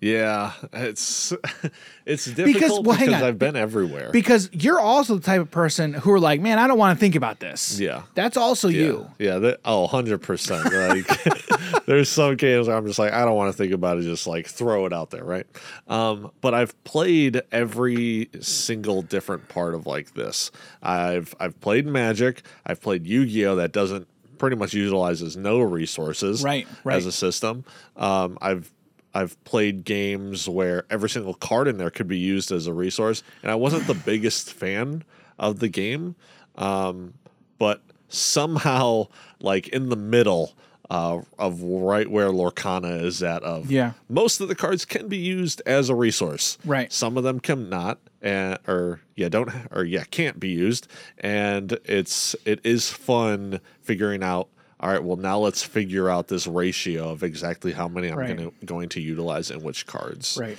Yeah, 0.00 0.52
it's 0.72 1.32
it's 2.06 2.24
difficult 2.24 2.86
well, 2.86 2.98
because. 2.98 3.22
I've 3.22 3.38
been 3.38 3.54
everywhere. 3.56 4.10
because 4.12 4.48
you're 4.52 4.80
also 4.80 5.16
the 5.16 5.20
type 5.22 5.40
of 5.42 5.50
person 5.50 5.92
who 5.92 6.10
are 6.12 6.18
like 6.20 6.40
man 6.40 6.58
i 6.58 6.66
don't 6.66 6.78
want 6.78 6.96
to 6.96 7.00
think 7.00 7.14
about 7.14 7.38
this 7.40 7.78
Yeah. 7.78 8.02
that's 8.14 8.36
also 8.38 8.68
yeah, 8.68 8.80
you 8.80 9.10
yeah, 9.18 9.38
that, 9.38 9.60
oh, 9.64 9.86
100%. 9.92 10.88
Like 10.88 11.84
there's 11.86 12.08
some 12.08 12.36
games 12.36 12.66
where 12.68 12.76
I'm 12.76 12.86
just 12.86 12.98
like 12.98 13.12
I 13.12 13.24
don't 13.24 13.36
want 13.36 13.52
to 13.52 13.56
think 13.56 13.72
about 13.72 13.98
it, 13.98 14.02
just 14.02 14.26
like 14.26 14.46
throw 14.46 14.86
it 14.86 14.92
out 14.92 15.10
there, 15.10 15.24
right? 15.24 15.46
Um, 15.88 16.30
but 16.40 16.54
I've 16.54 16.82
played 16.84 17.42
every 17.52 18.30
single 18.40 19.02
different 19.02 19.48
part 19.48 19.74
of 19.74 19.86
like 19.86 20.14
this. 20.14 20.50
I've 20.82 21.34
I've 21.38 21.60
played 21.60 21.86
Magic, 21.86 22.42
I've 22.64 22.80
played 22.80 23.06
Yu-Gi-Oh 23.06 23.56
that 23.56 23.72
doesn't 23.72 24.08
pretty 24.38 24.56
much 24.56 24.72
utilizes 24.72 25.36
no 25.36 25.60
resources 25.60 26.42
Right, 26.42 26.66
right. 26.84 26.96
as 26.96 27.04
a 27.06 27.12
system. 27.12 27.64
Um, 27.96 28.38
I've 28.40 28.72
I've 29.14 29.42
played 29.44 29.84
games 29.84 30.48
where 30.48 30.84
every 30.90 31.10
single 31.10 31.34
card 31.34 31.66
in 31.68 31.78
there 31.78 31.90
could 31.90 32.08
be 32.08 32.18
used 32.18 32.52
as 32.52 32.66
a 32.66 32.72
resource, 32.72 33.22
and 33.42 33.50
I 33.50 33.54
wasn't 33.56 33.86
the 33.86 33.94
biggest 33.94 34.52
fan 34.52 35.04
of 35.38 35.58
the 35.58 35.68
game, 35.68 36.14
um, 36.56 37.14
but 37.58 37.82
somehow, 38.08 39.06
like 39.40 39.68
in 39.68 39.88
the 39.88 39.96
middle 39.96 40.54
uh, 40.90 41.20
of 41.38 41.62
right 41.62 42.10
where 42.10 42.28
Lorcana 42.28 43.02
is 43.04 43.22
at, 43.22 43.42
of 43.44 43.70
Yeah. 43.70 43.92
most 44.08 44.40
of 44.40 44.48
the 44.48 44.54
cards 44.56 44.84
can 44.84 45.06
be 45.08 45.16
used 45.18 45.62
as 45.64 45.88
a 45.88 45.94
resource. 45.94 46.58
Right. 46.64 46.92
Some 46.92 47.16
of 47.16 47.22
them 47.24 47.38
can 47.40 47.68
not, 47.68 47.98
and 48.20 48.58
or 48.66 49.00
yeah, 49.16 49.28
don't 49.28 49.50
or 49.70 49.84
yeah, 49.84 50.04
can't 50.10 50.40
be 50.40 50.48
used, 50.48 50.88
and 51.18 51.78
it's 51.84 52.34
it 52.44 52.60
is 52.64 52.90
fun 52.90 53.60
figuring 53.82 54.22
out. 54.22 54.48
All 54.80 54.88
right, 54.90 55.02
well 55.02 55.16
now 55.18 55.38
let's 55.38 55.62
figure 55.62 56.08
out 56.08 56.28
this 56.28 56.46
ratio 56.46 57.10
of 57.10 57.22
exactly 57.22 57.72
how 57.72 57.86
many 57.86 58.08
I'm 58.08 58.18
Right. 58.18 58.36
gonna, 58.36 58.50
going 58.64 58.88
to 58.90 59.00
utilize 59.00 59.50
in 59.50 59.62
which 59.62 59.86
cards. 59.86 60.38
right 60.40 60.58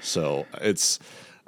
So 0.00 0.46
it's 0.60 0.98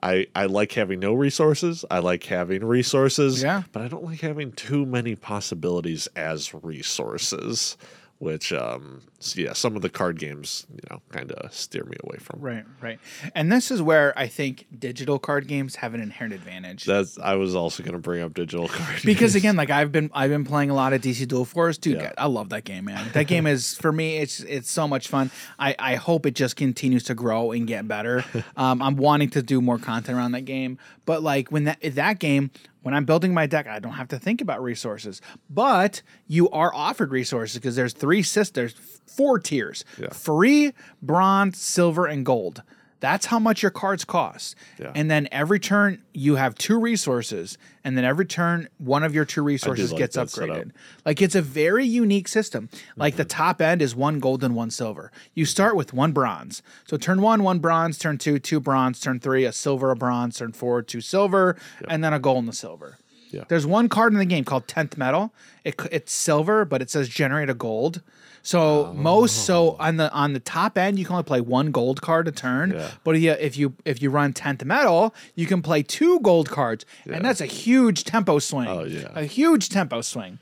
I 0.02 0.26
I 0.34 0.46
like 0.46 0.72
having 0.72 0.98
no 1.00 1.14
resources. 1.14 1.84
I 1.90 1.98
like 2.00 2.24
having 2.24 2.64
resources. 2.64 3.42
Yeah. 3.42 3.62
But 3.72 3.82
I 3.82 3.88
don't 3.88 4.04
like 4.04 4.20
having 4.20 4.52
too 4.52 4.84
many 4.86 5.14
possibilities 5.16 6.06
as 6.16 6.52
resources. 6.54 7.76
Which 8.18 8.52
um 8.52 9.02
s- 9.22 9.36
yeah, 9.36 9.52
some 9.52 9.76
of 9.76 9.82
the 9.82 9.88
card 9.88 10.18
games, 10.18 10.66
you 10.72 10.80
know, 10.90 11.00
kinda 11.12 11.48
steer 11.52 11.84
me 11.84 11.96
away 12.04 12.18
from. 12.18 12.40
right 12.40 12.64
right. 12.80 12.98
And 13.34 13.50
this 13.52 13.70
is 13.70 13.80
where 13.80 14.12
i 14.18 14.26
think 14.26 14.66
digital 14.78 15.18
card 15.18 15.46
games 15.48 15.76
have 15.76 15.94
an 15.94 16.00
inherent 16.00 16.34
advantage. 16.34 16.84
That's 16.84 17.18
I 17.18 17.34
was 17.34 17.54
also 17.54 17.82
gonna 17.82 17.98
bring 17.98 18.22
up 18.22 18.34
digital 18.34 18.68
card 18.68 19.00
because 19.04 19.32
games. 19.32 19.34
again 19.36 19.56
like 19.56 19.70
i've 19.70 19.92
been 19.92 20.10
i've 20.14 20.30
been 20.30 20.44
playing 20.44 20.70
a 20.70 20.74
lot 20.74 20.92
of 20.92 21.00
DC 21.00 21.26
Dual 21.28 21.44
Force. 21.44 21.78
Dude 21.78 21.98
Yeah. 21.98 22.12
i 22.18 22.26
love 22.26 22.48
that 22.50 22.64
game 22.64 22.84
man. 22.86 23.06
That 23.12 23.26
game 23.26 23.46
is 23.46 23.74
for 23.76 23.92
me 23.92 24.18
it's 24.18 24.40
it's 24.40 24.70
so 24.70 24.86
much 24.88 25.08
fun. 25.08 25.30
I 25.58 25.74
i 25.78 25.94
hope 25.94 26.26
it 26.26 26.34
just 26.34 26.56
continues 26.56 27.04
to 27.04 27.14
grow 27.14 27.52
and 27.52 27.66
get 27.66 27.86
better. 27.88 28.24
Um 28.56 28.82
i'm 28.82 28.96
wanting 28.96 29.30
to 29.30 29.42
do 29.42 29.60
more 29.60 29.78
content 29.78 30.16
around 30.18 30.32
that 30.32 30.42
game. 30.44 30.78
But 31.04 31.22
like 31.22 31.50
when 31.50 31.64
that 31.64 31.78
that 31.82 32.18
game 32.18 32.50
when 32.82 32.94
i'm 32.94 33.04
building 33.04 33.32
my 33.32 33.46
deck 33.46 33.66
i 33.68 33.78
don't 33.78 33.92
have 33.92 34.08
to 34.08 34.18
think 34.18 34.40
about 34.40 34.62
resources. 34.62 35.20
But 35.48 36.02
you 36.26 36.50
are 36.50 36.72
offered 36.74 37.10
resources 37.12 37.56
because 37.58 37.76
there's 37.76 37.92
three 37.92 38.22
sisters 38.22 38.74
four 39.16 39.38
tiers 39.38 39.84
Yeah. 39.98 40.08
free 40.10 40.72
bronze 41.00 41.58
silver 41.58 42.06
and 42.06 42.24
gold 42.24 42.62
that's 43.00 43.26
how 43.26 43.40
much 43.40 43.62
your 43.64 43.72
cards 43.72 44.04
cost. 44.04 44.54
Yeah. 44.78 44.92
And 44.94 45.10
then 45.10 45.26
every 45.32 45.58
turn 45.58 46.00
you 46.14 46.36
have 46.36 46.54
two 46.54 46.78
resources, 46.78 47.58
and 47.82 47.98
then 47.98 48.04
every 48.04 48.24
turn 48.24 48.68
one 48.78 49.02
of 49.02 49.12
your 49.12 49.24
two 49.24 49.42
resources 49.42 49.90
like 49.90 49.98
gets 49.98 50.14
setup. 50.14 50.28
upgraded. 50.30 50.70
Like 51.04 51.20
it's 51.20 51.34
a 51.34 51.42
very 51.42 51.84
unique 51.84 52.28
system. 52.28 52.68
Like 52.96 53.16
the 53.16 53.24
top 53.24 53.60
end 53.60 53.82
is 53.82 53.96
one 53.96 54.20
gold 54.20 54.44
and 54.44 54.54
one 54.54 54.70
silver. 54.70 55.10
You 55.34 55.46
start 55.46 55.74
with 55.74 55.92
one 55.92 56.12
bronze. 56.12 56.62
So 56.86 56.96
turn 56.96 57.20
one, 57.20 57.42
one 57.42 57.58
bronze, 57.58 57.98
turn 57.98 58.18
two, 58.18 58.38
two 58.38 58.60
bronze, 58.60 59.00
turn 59.00 59.18
three, 59.18 59.44
a 59.44 59.52
silver, 59.52 59.90
a 59.90 59.96
bronze, 59.96 60.38
turn 60.38 60.52
four, 60.52 60.80
two 60.80 61.00
silver, 61.00 61.56
and 61.88 62.04
then 62.04 62.12
a 62.12 62.20
gold 62.20 62.44
and 62.44 62.50
a 62.50 62.56
silver. 62.56 62.98
Yeah. 63.32 63.42
There's 63.48 63.66
one 63.66 63.88
card 63.88 64.12
in 64.12 64.20
the 64.20 64.24
game 64.26 64.44
called 64.44 64.72
Nth 64.76 64.96
Metal. 64.96 65.34
It, 65.64 65.74
it's 65.90 66.12
silver, 66.12 66.64
but 66.64 66.80
it 66.80 66.88
says 66.88 67.08
generate 67.08 67.50
a 67.50 67.54
gold. 67.54 68.00
So 68.42 68.86
Oh. 68.86 68.92
most 68.92 69.46
so 69.46 69.76
on 69.78 69.96
the 69.96 70.12
on 70.12 70.32
the 70.32 70.40
top 70.40 70.76
end 70.76 70.98
you 70.98 71.04
can 71.04 71.12
only 71.14 71.22
play 71.24 71.40
one 71.40 71.70
gold 71.70 72.02
card 72.02 72.26
a 72.28 72.32
turn. 72.32 72.72
Yeah. 72.72 72.90
But 73.04 73.18
yeah, 73.20 73.32
if 73.32 73.56
you 73.56 73.74
if 73.84 74.02
you 74.02 74.10
run 74.10 74.34
Nth 74.44 74.64
Metal, 74.64 75.14
you 75.34 75.46
can 75.46 75.62
play 75.62 75.82
two 75.82 76.20
gold 76.20 76.50
cards. 76.50 76.84
And 77.06 77.24
that's 77.24 77.40
a 77.40 77.46
huge 77.46 78.04
tempo 78.04 78.38
swing. 78.38 78.68
Oh, 78.68 78.84
yeah. 78.84 79.08
A 79.14 79.24
huge 79.24 79.68
tempo 79.68 80.00
swing. 80.00 80.38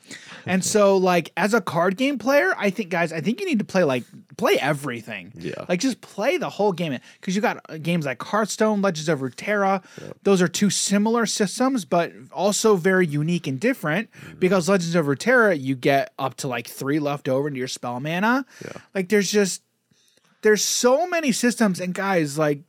And 0.46 0.64
so 0.64 0.96
like 1.10 1.32
as 1.36 1.52
a 1.54 1.60
card 1.60 1.96
game 1.96 2.18
player, 2.18 2.54
I 2.56 2.70
think 2.70 2.88
guys, 2.90 3.12
I 3.12 3.20
think 3.20 3.40
you 3.40 3.46
need 3.46 3.58
to 3.58 3.64
play 3.64 3.84
like 3.84 4.04
play 4.36 4.56
everything. 4.58 5.32
Yeah. 5.36 5.66
Like 5.68 5.80
just 5.80 6.00
play 6.00 6.38
the 6.38 6.48
whole 6.48 6.72
game 6.72 6.98
because 7.20 7.36
you 7.36 7.42
got 7.42 7.60
uh, 7.68 7.76
games 7.76 8.06
like 8.06 8.22
Hearthstone, 8.22 8.80
Legends 8.80 9.08
of 9.08 9.20
Runeterra. 9.20 9.82
Those 10.22 10.40
are 10.40 10.48
two 10.48 10.70
similar 10.70 11.26
systems, 11.26 11.84
but 11.84 12.12
also 12.32 12.76
very 12.76 13.06
unique 13.06 13.46
and 13.46 13.60
different. 13.60 14.10
Mm-hmm. 14.12 14.38
Because 14.38 14.68
Legends 14.68 14.94
of 14.94 15.06
Runeterra, 15.06 15.60
you 15.60 15.74
get 15.76 16.14
up 16.18 16.36
to 16.38 16.48
like 16.48 16.66
three 16.66 16.98
left 16.98 17.28
over 17.28 17.48
into 17.48 17.58
your 17.58 17.68
spell 17.68 17.89
mana. 17.98 18.44
Yeah. 18.64 18.72
Like 18.94 19.08
there's 19.08 19.30
just 19.32 19.62
there's 20.42 20.64
so 20.64 21.06
many 21.08 21.32
systems, 21.32 21.80
and 21.80 21.92
guys, 21.92 22.38
like, 22.38 22.60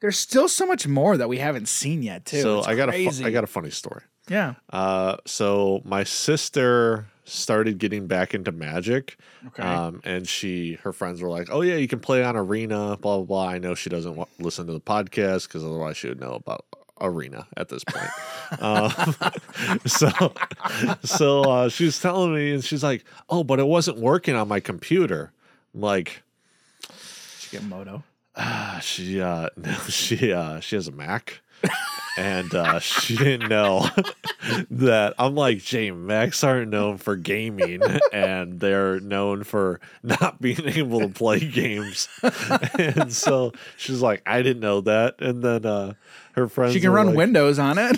there's 0.00 0.18
still 0.18 0.48
so 0.48 0.66
much 0.66 0.86
more 0.86 1.16
that 1.16 1.28
we 1.28 1.38
haven't 1.38 1.66
seen 1.68 2.02
yet, 2.02 2.26
too. 2.26 2.42
so 2.42 2.58
It's 2.58 2.68
I 2.68 2.74
got 2.74 2.92
a 2.94 3.08
fu- 3.10 3.24
I 3.24 3.30
got 3.30 3.44
a 3.44 3.46
funny 3.46 3.70
story. 3.70 4.02
yeah. 4.28 4.54
Uh, 4.70 5.16
so 5.26 5.80
my 5.84 6.04
sister 6.04 7.06
started 7.24 7.78
getting 7.78 8.06
back 8.06 8.34
into 8.34 8.52
Magic. 8.52 9.16
Okay. 9.48 9.62
Um, 9.62 10.00
and 10.04 10.28
she, 10.28 10.74
her 10.82 10.92
friends 10.92 11.22
were 11.22 11.30
like, 11.30 11.48
"Oh 11.50 11.62
yeah, 11.62 11.76
you 11.76 11.88
can 11.88 12.00
play 12.00 12.22
on 12.22 12.36
Arena." 12.36 12.96
Blah 13.00 13.18
blah 13.18 13.22
blah. 13.24 13.48
I 13.48 13.58
know 13.58 13.74
she 13.74 13.88
doesn't 13.90 14.18
listen 14.38 14.66
to 14.66 14.72
the 14.72 14.80
podcast 14.80 15.48
because 15.48 15.64
otherwise 15.64 15.96
she 15.96 16.08
would 16.08 16.20
know 16.20 16.32
about 16.34 16.66
Arena 17.00 17.46
at 17.56 17.68
this 17.68 17.84
point. 17.84 18.10
um, 18.60 18.90
so, 19.86 20.32
so 21.04 21.42
uh, 21.42 21.68
she 21.68 21.84
was 21.84 22.00
telling 22.00 22.34
me, 22.34 22.54
and 22.54 22.64
she's 22.64 22.82
like, 22.82 23.04
"Oh, 23.28 23.44
but 23.44 23.58
it 23.58 23.66
wasn't 23.66 23.98
working 23.98 24.34
on 24.34 24.48
my 24.48 24.60
computer." 24.60 25.32
I'm 25.74 25.80
like, 25.80 26.22
Moto. 27.68 28.02
ah, 28.34 28.78
she, 28.82 29.20
uh, 29.20 29.48
no, 29.56 29.72
she, 29.88 30.32
uh, 30.32 30.60
she 30.60 30.76
has 30.76 30.88
a 30.88 30.92
Mac. 30.92 31.40
And 32.16 32.54
uh, 32.54 32.78
she 32.78 33.16
didn't 33.16 33.48
know 33.48 33.88
that 34.70 35.14
I'm 35.18 35.34
like 35.34 35.58
Jay 35.58 35.90
Macs 35.90 36.42
aren't 36.42 36.70
known 36.70 36.96
for 36.96 37.16
gaming 37.16 37.82
and 38.12 38.58
they're 38.58 39.00
known 39.00 39.44
for 39.44 39.80
not 40.02 40.40
being 40.40 40.62
able 40.66 41.00
to 41.00 41.08
play 41.08 41.40
games. 41.40 42.08
and 42.78 43.12
so 43.12 43.52
she's 43.76 44.00
like, 44.00 44.22
I 44.26 44.42
didn't 44.42 44.60
know 44.60 44.80
that. 44.82 45.20
And 45.20 45.42
then 45.42 45.66
uh, 45.66 45.94
her 46.36 46.48
friends 46.48 46.74
She 46.74 46.80
can 46.80 46.90
run 46.90 47.08
like, 47.08 47.16
Windows 47.16 47.58
on 47.58 47.76
it. 47.78 47.96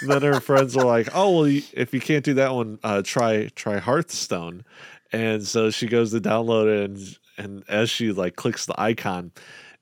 then 0.06 0.22
her 0.22 0.40
friends 0.40 0.76
are 0.76 0.84
like, 0.84 1.08
"Oh 1.14 1.34
well, 1.36 1.48
you, 1.48 1.62
if 1.72 1.94
you 1.94 2.00
can't 2.00 2.24
do 2.24 2.34
that 2.34 2.52
one, 2.52 2.78
uh, 2.84 3.02
try 3.02 3.48
try 3.54 3.78
Hearthstone." 3.78 4.64
And 5.12 5.46
so 5.46 5.70
she 5.70 5.86
goes 5.86 6.10
to 6.12 6.20
download 6.20 6.66
it, 6.66 6.90
and 6.90 7.18
and 7.38 7.64
as 7.68 7.88
she 7.88 8.12
like 8.12 8.36
clicks 8.36 8.66
the 8.66 8.78
icon, 8.78 9.32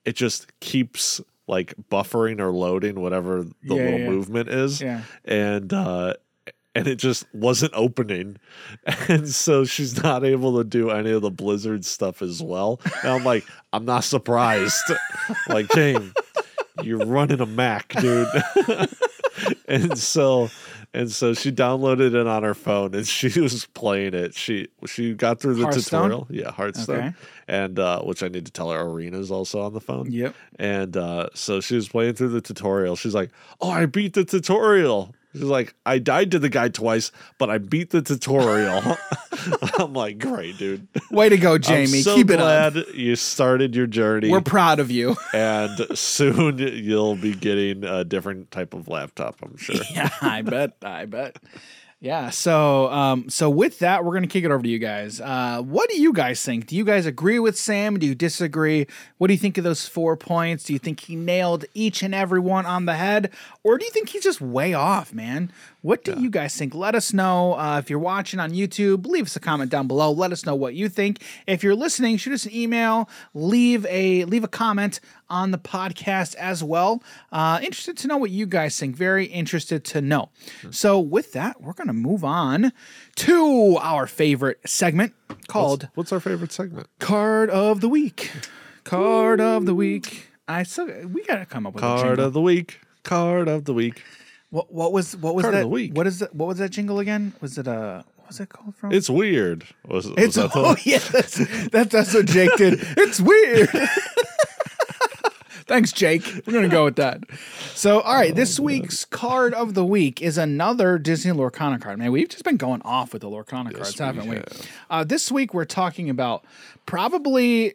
it 0.05 0.15
just 0.15 0.59
keeps 0.61 1.21
like 1.51 1.75
buffering 1.91 2.39
or 2.41 2.53
loading 2.53 3.01
whatever 3.01 3.43
the 3.43 3.53
Yeah, 3.75 3.75
little 3.75 4.01
yeah. 4.01 4.09
movement 4.09 4.49
is, 4.49 4.81
yeah. 4.81 5.03
and 5.25 5.73
uh, 5.73 6.15
and 6.77 6.87
it 6.87 6.97
just 6.97 7.27
wasn't 7.35 7.73
opening, 7.75 8.37
and 9.09 9.29
so 9.29 9.65
she's 9.65 10.01
not 10.03 10.25
able 10.25 10.57
to 10.59 10.65
do 10.65 10.91
any 10.91 11.11
of 11.11 11.23
the 11.23 11.31
Blizzard 11.31 11.85
stuff 11.85 12.23
as 12.23 12.41
well. 12.41 12.81
And 13.03 13.13
I'm 13.13 13.25
like, 13.25 13.45
I'm 13.73 13.85
not 13.85 14.05
surprised. 14.05 14.85
like, 15.49 15.69
Jane, 15.75 16.13
you're 16.83 17.05
running 17.05 17.41
a 17.41 17.47
Mac, 17.47 17.89
dude. 18.01 18.29
and 19.67 19.99
so 19.99 20.49
and 20.93 21.11
so 21.11 21.35
she 21.35 21.53
downloaded 21.53 22.15
it 22.15 22.27
on 22.27 22.43
her 22.43 22.55
phone 22.55 22.95
and 22.95 23.07
she 23.09 23.41
was 23.41 23.67
playing 23.67 24.15
it. 24.15 24.35
She 24.35 24.69
she 24.87 25.15
got 25.15 25.41
through 25.41 25.55
the 25.55 25.71
tutorial. 25.71 26.27
Yeah, 26.31 26.51
Hearthstone. 26.51 26.99
Okay. 26.99 27.13
And 27.49 27.79
uh, 27.79 28.03
which 28.03 28.23
I 28.23 28.29
need 28.29 28.47
to 28.47 28.53
tell 28.53 28.71
her 28.71 28.81
Arena's 28.81 29.31
also 29.31 29.61
on 29.61 29.73
the 29.73 29.81
phone. 29.81 30.11
Yep. 30.11 30.35
And 30.59 30.97
uh, 30.97 31.29
so 31.35 31.61
she 31.61 31.75
was 31.75 31.89
playing 31.89 32.15
through 32.15 32.29
the 32.29 32.41
tutorial. 32.41 32.97
She's 32.97 33.15
like, 33.15 33.31
"Oh, 33.61 33.71
I 33.71 33.87
beat 33.87 34.15
the 34.15 34.25
tutorial." 34.25 35.15
She's 35.33 35.43
like, 35.43 35.75
"I 35.87 35.99
died 35.99 36.33
to 36.33 36.39
the 36.39 36.49
guy 36.49 36.69
twice, 36.69 37.13
but 37.39 37.51
I 37.51 37.59
beat 37.59 37.91
the 37.91 38.03
tutorial." 38.03 38.83
I'm 39.79 39.93
like, 39.93 40.19
"Great, 40.19 40.59
dude." 40.59 40.89
Way 41.11 41.29
to 41.29 41.39
go, 41.39 41.59
Jamie. 41.59 41.99
I'm 41.99 42.03
so 42.03 42.15
Keep 42.15 42.31
it 42.31 42.41
up. 42.41 42.75
glad 42.75 42.87
you 42.95 43.17
started 43.17 43.75
your 43.75 43.87
journey, 43.87 44.31
We're 44.31 44.41
proud 44.41 44.81
of 44.81 44.91
you. 44.91 45.17
and 45.33 45.87
soon 45.97 46.59
you'll 46.59 47.17
be 47.17 47.35
getting 47.35 47.85
a 47.85 48.05
different 48.05 48.51
type 48.51 48.75
of 48.75 48.89
laptop. 48.89 49.37
I'm 49.43 49.57
sure. 49.57 49.77
yeah, 49.93 50.11
I 50.21 50.43
bet. 50.43 50.77
I 50.83 51.05
bet. 51.07 51.37
Yeah. 52.03 52.31
So, 52.31 52.89
um, 52.91 53.29
so 53.29 53.51
with 53.51 53.79
that, 53.81 54.05
we're 54.07 54.15
gonna 54.15 54.27
kick 54.27 54.43
it 54.43 54.51
over 54.51 54.63
to 54.63 54.69
you 54.69 54.79
guys. 54.79 55.21
Uh, 55.21 55.61
what 55.61 55.91
do 55.91 56.01
you 56.01 56.15
guys 56.15 56.43
think? 56.43 56.67
Do 56.67 56.75
you 56.75 56.85
guys 56.85 57.05
agree 57.05 57.39
with 57.39 57.59
Sam? 57.59 57.99
Do 57.99 58.07
you 58.07 58.15
disagree? 58.15 58.87
What 59.19 59.27
do 59.27 59.35
you 59.35 59.39
think 59.39 59.59
of 59.59 59.65
those 59.65 59.87
four 59.87 60.17
points? 60.17 60.65
Do 60.65 60.73
you 60.73 60.79
think 60.79 61.01
he 61.01 61.15
nailed 61.15 61.67
each 61.75 62.03
and 62.03 62.15
every 62.15 62.41
one 62.41 62.65
on 62.65 62.87
the 62.87 62.95
head, 62.95 63.31
or 63.63 63.77
do 63.77 63.85
you 63.85 63.91
think 63.91 64.09
he's 64.09 64.23
just 64.25 64.41
way 64.41 64.73
off, 64.73 65.13
man? 65.13 65.53
What 65.83 66.05
do 66.05 66.15
you 66.21 66.29
guys 66.29 66.55
think? 66.57 66.75
Let 66.75 66.95
us 66.95 67.13
know. 67.13 67.55
Uh, 67.55 67.79
if 67.79 67.89
you're 67.89 67.99
watching 67.99 68.39
on 68.39 68.51
YouTube, 68.51 69.07
leave 69.07 69.27
us 69.27 69.37
a 69.37 69.41
comment 69.41 69.71
down 69.71 69.87
below. 69.87 70.13
Let 70.13 70.31
us 70.31 70.45
know 70.45 70.55
what 70.55 70.75
you 70.75 70.89
think. 70.91 71.23
If 71.47 71.63
you're 71.63 71.75
listening, 71.75 72.19
shoot 72.19 72.35
us 72.35 72.45
an 72.45 72.55
email. 72.55 73.09
Leave 73.33 73.87
a 73.87 74.25
leave 74.27 74.45
a 74.45 74.49
comment 74.49 75.01
on 75.31 75.53
the 75.53 75.59
podcast 75.59 76.35
as 76.35 76.63
well. 76.63 77.03
Uh, 77.33 77.61
interested 77.63 77.97
to 77.99 78.09
know 78.09 78.19
what 78.19 78.31
you 78.31 78.45
guys 78.47 78.79
think. 78.79 78.95
Very 78.95 79.25
interested 79.27 79.85
to 79.87 80.03
know. 80.03 80.29
So 80.71 81.01
with 81.01 81.33
that, 81.33 81.63
we're 81.63 81.73
gonna 81.73 81.95
move 81.95 82.25
on 82.25 82.73
to 83.17 83.79
our 83.81 84.07
favorite 84.07 84.61
segment 84.67 85.15
called 85.47 85.89
What's 85.95 86.13
our 86.13 86.21
favorite 86.21 86.53
segment? 86.53 86.89
Card 86.99 87.49
of 87.49 87.81
the 87.81 87.89
Week. 87.89 88.31
Card 88.85 89.41
of 89.41 89.65
the 89.65 89.75
Week. 89.75 90.27
I 90.47 90.65
so 90.65 90.85
we 91.07 91.25
gotta 91.25 91.47
come 91.47 91.67
up 91.67 91.75
with 91.75 91.85
a 91.85 91.87
Card 91.87 92.19
of 92.19 92.33
the 92.35 92.41
week. 92.41 92.81
Card 93.03 93.49
of 93.49 93.65
the 93.65 93.73
week. 93.73 94.03
What 94.51 94.73
what 94.73 94.93
was 94.93 95.17
what 95.17 95.35
was 95.35 95.45
Card 95.45 95.55
of 95.55 95.59
that? 95.59 95.65
the 95.65 95.69
week. 95.69 95.97
What 95.97 96.07
is 96.07 96.19
that? 96.19 96.35
What 96.35 96.47
was 96.47 96.59
that 96.59 96.71
jingle 96.71 96.99
again? 96.99 97.33
Was 97.41 97.57
it 97.57 97.69
uh 97.69 98.03
what 98.17 98.29
was 98.29 98.41
it 98.41 98.49
called 98.49 98.75
from? 98.75 98.93
It's 98.93 99.09
weird. 99.09 99.65
Was, 99.87 100.09
was 100.09 100.15
It's 100.19 100.35
that 100.37 100.51
oh 100.55 100.77
yeah, 100.85 100.99
that's, 100.99 101.69
that's 101.69 101.93
that's 101.93 102.15
what 102.15 102.27
Jake 102.27 102.57
did. 102.57 102.79
It's 102.97 103.21
weird. 103.21 103.71
Thanks, 105.67 105.93
Jake. 105.93 106.43
We're 106.47 106.53
gonna 106.53 106.69
go 106.69 106.85
with 106.85 106.97
that. 106.97 107.23
So, 107.75 108.01
all 108.01 108.17
right, 108.17 108.35
this 108.35 108.59
week's 108.59 109.05
card 109.05 109.55
of 109.55 109.75
the 109.75 109.85
week 109.85 110.21
is 110.21 110.37
another 110.37 110.99
Disney 110.99 111.31
Lorcana 111.31 111.81
card. 111.81 111.97
Man, 112.01 112.11
we've 112.11 112.29
just 112.29 112.43
been 112.43 112.57
going 112.57 112.83
off 112.83 113.13
with 113.13 113.23
the 113.23 113.31
Lorcana 113.31 113.73
cards, 113.73 113.97
we 113.97 114.05
haven't 114.05 114.29
we? 114.29 114.37
have. 114.37 114.67
Uh, 114.91 115.05
this 115.05 115.31
week 115.31 115.55
we're 115.55 115.65
talking 115.65 116.11
about 116.11 116.45
probably 116.87 117.75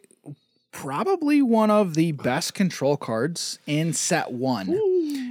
probably 0.76 1.40
one 1.40 1.70
of 1.70 1.94
the 1.94 2.12
best 2.12 2.52
control 2.52 2.98
cards 2.98 3.58
in 3.66 3.94
set 3.94 4.30
one. 4.30 4.68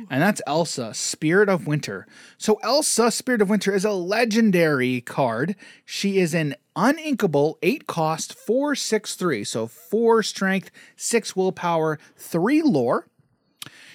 And 0.09 0.21
that's 0.21 0.41
Elsa, 0.47 0.91
Spirit 0.95 1.49
of 1.49 1.67
Winter. 1.67 2.07
So, 2.39 2.59
Elsa, 2.63 3.11
Spirit 3.11 3.43
of 3.43 3.49
Winter, 3.49 3.71
is 3.71 3.85
a 3.85 3.91
legendary 3.91 5.01
card. 5.01 5.55
She 5.85 6.17
is 6.17 6.33
an 6.33 6.55
uninkable, 6.75 7.57
8 7.61 7.85
cost, 7.85 8.33
four, 8.33 8.73
six, 8.73 9.13
three. 9.13 9.43
So, 9.43 9.67
4 9.67 10.23
strength, 10.23 10.71
6 10.95 11.35
willpower, 11.35 11.99
3 12.17 12.63
lore. 12.63 13.07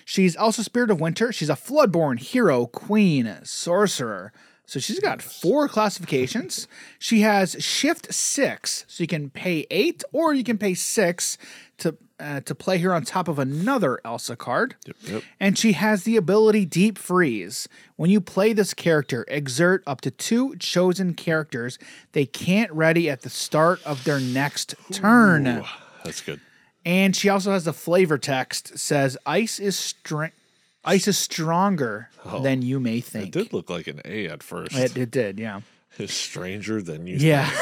She's 0.05 0.37
also 0.37 0.63
Spirit 0.63 0.91
of 0.91 1.01
Winter. 1.01 1.33
She's 1.33 1.51
a 1.51 1.55
Floodborn 1.55 2.21
hero, 2.21 2.67
queen, 2.67 3.39
sorcerer. 3.43 4.33
So 4.71 4.79
she's 4.79 5.01
got 5.01 5.21
four 5.21 5.67
classifications. 5.69 6.69
She 7.01 7.23
has 7.23 7.57
Shift 7.59 8.13
Six, 8.13 8.85
so 8.87 9.03
you 9.03 9.09
can 9.09 9.31
pay 9.31 9.67
eight 9.71 10.05
or 10.13 10.33
you 10.33 10.45
can 10.45 10.59
pay 10.59 10.75
six 10.75 11.39
to 11.79 11.97
uh, 12.21 12.41
to 12.43 12.55
play 12.55 12.79
her 12.79 12.95
on 12.95 13.05
top 13.05 13.27
of 13.27 13.39
another 13.39 13.99
Elsa 14.05 14.37
card. 14.37 14.77
yep. 15.03 15.23
And 15.41 15.59
she 15.59 15.73
has 15.73 16.05
the 16.05 16.17
ability 16.17 16.67
Deep 16.67 16.99
Freeze. 16.99 17.69
When 17.97 18.11
you 18.11 18.21
play 18.21 18.53
this 18.53 18.75
character, 18.75 19.25
exert 19.29 19.83
up 19.87 20.03
to 20.03 20.11
two 20.11 20.55
chosen 20.57 21.15
characters 21.15 21.79
they 22.13 22.27
can't 22.27 22.71
ready 22.71 23.11
at 23.11 23.23
the 23.23 23.31
start 23.31 23.83
of 23.85 24.05
their 24.05 24.21
next 24.21 24.75
turn. 24.93 25.47
Ooh, 25.47 25.65
that's 26.05 26.21
good. 26.21 26.41
And 26.85 27.17
she 27.17 27.29
also 27.29 27.51
has 27.53 27.65
the 27.65 27.73
flavor 27.73 28.19
text 28.19 28.79
says 28.79 29.17
ice 29.27 29.59
is 29.59 29.77
strength 29.77 30.37
ice 30.85 31.09
is 31.09 31.19
stronger 31.19 32.09
than 32.43 32.63
you 32.63 32.81
may 32.81 33.01
think. 33.01 33.29
It 33.29 33.33
did 33.33 33.53
look 33.53 33.71
like 33.71 33.87
an 33.87 34.01
A 34.05 34.27
at 34.29 34.43
first. 34.43 34.77
It, 34.77 34.97
it 34.97 35.11
did, 35.11 35.39
yeah. 35.39 35.61
It's 35.99 36.15
stranger 36.29 36.81
than 36.83 37.07
you. 37.07 37.17
Yeah. 37.17 37.51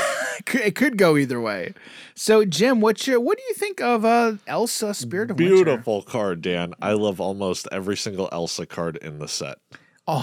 It 0.54 0.76
could 0.76 0.96
go 0.96 1.16
either 1.16 1.40
way. 1.40 1.74
So 2.14 2.44
Jim, 2.44 2.80
what's 2.80 3.08
your 3.08 3.18
what 3.18 3.36
do 3.36 3.44
you 3.48 3.54
think 3.54 3.80
of 3.80 4.04
uh 4.04 4.34
Elsa 4.46 4.94
Spirit 4.94 5.32
of 5.32 5.38
Winter? 5.38 5.52
Beautiful 5.52 6.02
card, 6.02 6.42
Dan. 6.42 6.74
I 6.80 6.92
love 6.92 7.20
almost 7.20 7.66
every 7.72 7.96
single 7.96 8.28
Elsa 8.30 8.64
card 8.64 8.96
in 8.98 9.18
the 9.18 9.26
set. 9.26 9.58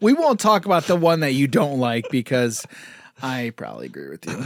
We 0.00 0.12
won't 0.12 0.38
talk 0.38 0.64
about 0.66 0.84
the 0.84 0.96
one 0.96 1.20
that 1.20 1.32
you 1.32 1.48
don't 1.48 1.78
like 1.78 2.08
because 2.10 2.66
I 3.22 3.52
probably 3.56 3.86
agree 3.86 4.10
with 4.10 4.26
you. 4.26 4.44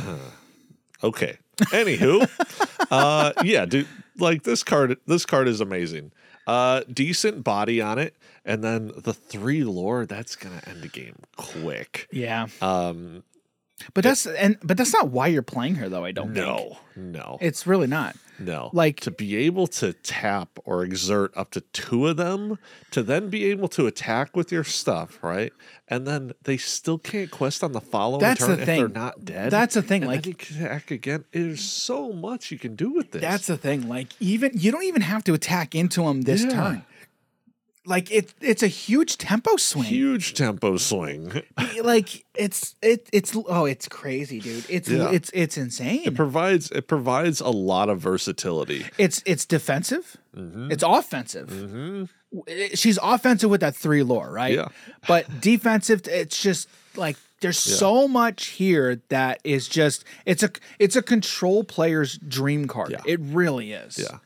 Okay. 1.03 1.39
Anywho, 1.59 2.29
uh, 2.91 3.33
yeah, 3.43 3.65
dude, 3.65 3.89
like 4.19 4.45
this 4.45 4.63
card. 4.63 4.97
This 5.07 5.27
card 5.27 5.49
is 5.49 5.61
amazing. 5.61 6.13
Uh, 6.47 6.83
decent 6.93 7.43
body 7.43 7.81
on 7.81 7.99
it, 7.99 8.15
and 8.45 8.63
then 8.63 8.93
the 8.97 9.13
three 9.13 9.65
lore. 9.65 10.07
That's 10.07 10.37
gonna 10.37 10.63
end 10.67 10.83
the 10.83 10.89
game 10.89 11.17
quick. 11.37 12.09
Yeah. 12.13 12.47
Um, 12.63 13.25
But 13.95 14.05
that's 14.05 14.27
and 14.27 14.57
but 14.63 14.77
that's 14.79 14.93
not 14.95 15.09
why 15.11 15.27
you're 15.27 15.43
playing 15.43 15.75
her 15.77 15.89
though, 15.89 16.05
I 16.05 16.13
don't 16.13 16.33
think. 16.35 16.47
no, 16.47 16.79
no, 16.97 17.37
It's 17.43 17.67
really 17.67 17.87
not. 17.87 18.17
no. 18.39 18.71
like- 18.73 19.01
to 19.01 19.11
be 19.11 19.37
able 19.37 19.67
to 19.67 19.93
tap 19.93 20.49
or 20.65 20.83
exert 20.83 21.31
up 21.37 21.51
to 21.53 21.61
two 21.61 22.07
of 22.07 22.17
them, 22.17 22.59
to 22.93 23.03
then 23.03 23.29
be 23.29 23.45
able 23.51 23.69
to 23.69 23.87
attack 23.87 24.35
with 24.35 24.51
your 24.51 24.65
stuff, 24.65 25.19
right? 25.23 25.53
And 25.89 26.07
then 26.07 26.33
they 26.45 26.57
still 26.57 26.97
can't 26.99 27.31
quest 27.31 27.63
on 27.63 27.73
the 27.73 27.81
following 27.83 28.21
That's 28.23 28.41
turn 28.41 28.57
the 28.57 28.61
if 28.63 28.67
thing. 28.67 28.79
they're 28.81 28.89
not 28.89 29.25
dead. 29.27 29.51
That's 29.53 29.75
the 29.75 29.83
thing, 29.83 30.03
And 30.05 30.11
like- 30.11 30.27
you 30.27 30.35
can 30.35 30.57
attack 30.65 30.91
again. 30.91 31.25
There's 31.33 31.61
so 31.63 32.13
much 32.15 32.51
you 32.51 32.59
can 32.59 32.77
do 32.77 32.91
with 32.91 33.11
this. 33.13 33.21
That's 33.21 33.47
the 33.47 33.59
thing. 33.59 33.89
Like 33.89 34.09
even 34.21 34.53
you 34.55 34.73
don't 34.73 34.85
even 34.85 35.03
have 35.03 35.23
to 35.25 35.35
attack 35.35 35.75
into 35.75 36.03
them 36.03 36.23
this 36.23 36.45
Yeah. 36.45 36.51
turn. 36.51 36.85
Like 37.87 38.11
it 38.11 38.35
it's 38.41 38.63
a 38.63 38.67
huge 38.69 39.17
tempo 39.17 39.57
swing. 39.57 39.87
Huge 39.87 40.35
tempo 40.35 40.77
swing. 40.77 41.43
like 41.83 42.25
it's 42.35 42.75
it 42.83 43.09
it's 43.13 43.37
oh 43.49 43.65
it's 43.65 43.89
crazy, 43.89 44.41
dude. 44.41 44.67
It's 44.69 44.89
Yeah. 44.89 45.11
it's 45.11 45.31
it's 45.33 45.57
insane. 45.57 46.03
It 46.05 46.15
provides 46.15 46.71
it 46.73 46.89
provides 46.89 47.41
a 47.41 47.49
lot 47.51 47.89
of 47.89 48.01
versatility. 48.01 48.87
it's 48.99 49.23
it's 49.25 49.45
defensive. 49.47 50.17
Mm-hmm. 50.37 50.71
It's 50.73 50.83
offensive. 50.83 52.09
It- 52.47 52.79
She's 52.79 52.99
offensive 53.03 53.49
with 53.51 53.61
that 53.61 53.75
three 53.77 54.03
lore, 54.03 54.31
right? 54.31 54.55
Yeah. 54.55 54.69
But 55.09 55.41
defensive, 55.41 56.03
it's 56.09 56.43
just 56.43 56.69
like 56.97 57.17
there's 57.41 57.59
so 57.59 58.09
much 58.09 58.47
here 58.47 59.01
that 59.11 59.41
is 59.45 59.69
just 59.69 60.05
it's 60.27 60.43
a 60.43 60.51
it's 60.79 60.97
a 60.97 61.03
control 61.03 61.63
player's 61.65 62.19
dream 62.19 62.67
card. 62.67 62.91
Yeah. 62.91 63.03
It 63.07 63.21
really 63.21 63.73
is. 63.73 63.99
Yeah. 63.99 64.19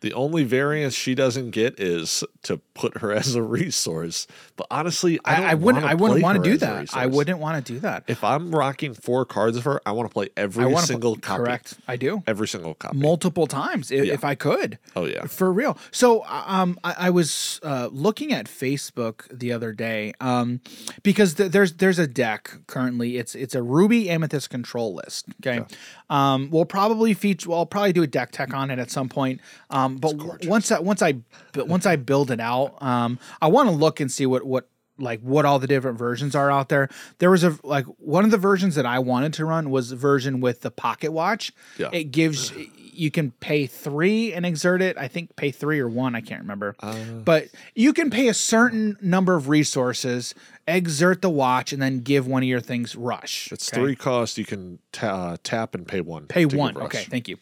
The 0.00 0.12
only 0.12 0.44
variance 0.44 0.94
she 0.94 1.14
doesn't 1.14 1.50
get 1.50 1.80
is 1.80 2.22
to 2.42 2.58
put 2.74 2.98
her 2.98 3.12
as 3.14 3.34
a 3.34 3.42
resource. 3.42 4.26
But 4.56 4.66
honestly, 4.70 5.18
I, 5.24 5.32
I, 5.32 5.36
don't 5.36 5.46
I 5.46 5.54
wouldn't 5.54 5.84
I 5.84 5.94
wouldn't 5.94 6.22
want 6.22 6.42
to 6.42 6.50
do 6.50 6.56
that. 6.58 6.94
I 6.94 7.06
wouldn't 7.06 7.38
want 7.38 7.64
to 7.64 7.72
do 7.72 7.80
that. 7.80 8.04
If 8.06 8.22
I'm 8.22 8.54
rocking 8.54 8.94
four 8.94 9.24
cards 9.24 9.56
of 9.56 9.64
her, 9.64 9.80
I 9.86 9.92
want 9.92 10.08
to 10.08 10.12
play 10.12 10.28
every 10.36 10.74
single 10.78 11.14
to 11.14 11.20
copy. 11.20 11.42
correct. 11.42 11.74
I 11.88 11.96
do. 11.96 12.22
Every 12.26 12.48
single 12.48 12.74
copy. 12.74 12.96
multiple 12.96 13.46
times 13.46 13.90
if, 13.90 14.04
if 14.04 14.24
I 14.24 14.34
could. 14.34 14.78
Oh, 14.94 15.04
yeah. 15.04 15.26
for 15.26 15.52
real. 15.52 15.78
So 15.90 16.24
um, 16.26 16.78
I, 16.84 16.94
I 16.98 17.10
was 17.10 17.60
uh, 17.62 17.88
looking 17.90 18.32
at 18.32 18.46
Facebook 18.46 19.26
the 19.36 19.52
other 19.52 19.72
day 19.72 20.12
um, 20.20 20.60
because 21.02 21.34
th- 21.34 21.52
there's 21.52 21.74
there's 21.74 21.98
a 21.98 22.06
deck 22.06 22.50
currently. 22.66 23.16
It's 23.16 23.34
it's 23.34 23.54
a 23.54 23.62
Ruby 23.62 24.10
Amethyst 24.10 24.50
control 24.50 24.94
list. 24.94 25.26
Okay, 25.40 25.64
um, 26.10 26.50
we'll 26.50 26.64
probably 26.64 27.14
feature. 27.14 27.50
Well, 27.50 27.60
I'll 27.60 27.66
probably 27.66 27.92
do 27.92 28.02
a 28.02 28.06
deck 28.06 28.32
tech 28.32 28.54
on 28.54 28.70
it 28.70 28.78
at 28.78 28.90
some 28.90 29.08
point. 29.08 29.40
Um, 29.70 29.96
but 29.96 30.14
once 30.46 30.70
I, 30.70 30.78
once 30.80 31.02
I 31.02 31.14
once 31.54 31.86
I 31.86 31.96
build 31.96 32.30
it 32.30 32.40
out, 32.40 32.80
um, 32.82 33.18
I 33.40 33.48
want 33.48 33.68
to 33.68 33.74
look 33.74 34.00
and 34.00 34.10
see 34.10 34.26
what 34.26 34.44
what 34.44 34.68
like 34.98 35.20
what 35.20 35.44
all 35.44 35.58
the 35.58 35.66
different 35.66 35.98
versions 35.98 36.34
are 36.34 36.50
out 36.50 36.68
there. 36.68 36.88
There 37.18 37.30
was 37.30 37.44
a 37.44 37.58
like 37.62 37.86
one 37.98 38.24
of 38.24 38.30
the 38.30 38.38
versions 38.38 38.74
that 38.76 38.86
I 38.86 38.98
wanted 38.98 39.32
to 39.34 39.44
run 39.44 39.70
was 39.70 39.90
the 39.90 39.96
version 39.96 40.40
with 40.40 40.60
the 40.62 40.70
pocket 40.70 41.12
watch. 41.12 41.52
Yeah. 41.78 41.90
It 41.92 42.04
gives 42.04 42.52
you 42.96 43.10
can 43.10 43.30
pay 43.32 43.66
three 43.66 44.32
and 44.32 44.46
exert 44.46 44.82
it. 44.82 44.96
I 44.98 45.08
think 45.08 45.36
pay 45.36 45.50
three 45.50 45.78
or 45.80 45.88
one, 45.88 46.14
I 46.14 46.20
can't 46.20 46.40
remember. 46.42 46.76
but 47.24 47.48
you 47.74 47.92
can 47.92 48.10
pay 48.10 48.28
a 48.28 48.34
certain 48.34 48.96
number 49.00 49.34
of 49.34 49.48
resources, 49.48 50.34
exert 50.66 51.22
the 51.22 51.30
watch, 51.30 51.72
and 51.72 51.80
then 51.80 52.00
give 52.00 52.26
one 52.26 52.42
of 52.42 52.48
your 52.48 52.60
things 52.60 52.96
rush. 52.96 53.50
It's 53.52 53.72
okay? 53.72 53.80
three 53.80 53.96
costs. 53.96 54.38
You 54.38 54.44
can 54.44 54.78
ta- 54.92 55.06
uh, 55.06 55.36
tap 55.42 55.74
and 55.74 55.86
pay 55.86 56.00
one. 56.00 56.26
Pay 56.26 56.46
one. 56.46 56.76
Okay, 56.76 57.04
thank 57.04 57.28
you. 57.28 57.38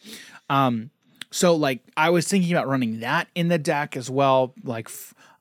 Um, 0.49 0.91
so 1.31 1.55
like 1.55 1.81
I 1.97 2.09
was 2.11 2.27
thinking 2.27 2.51
about 2.53 2.67
running 2.67 3.01
that 3.01 3.27
in 3.35 3.49
the 3.49 3.57
deck 3.57 3.97
as 3.97 4.09
well, 4.09 4.53
like, 4.63 4.89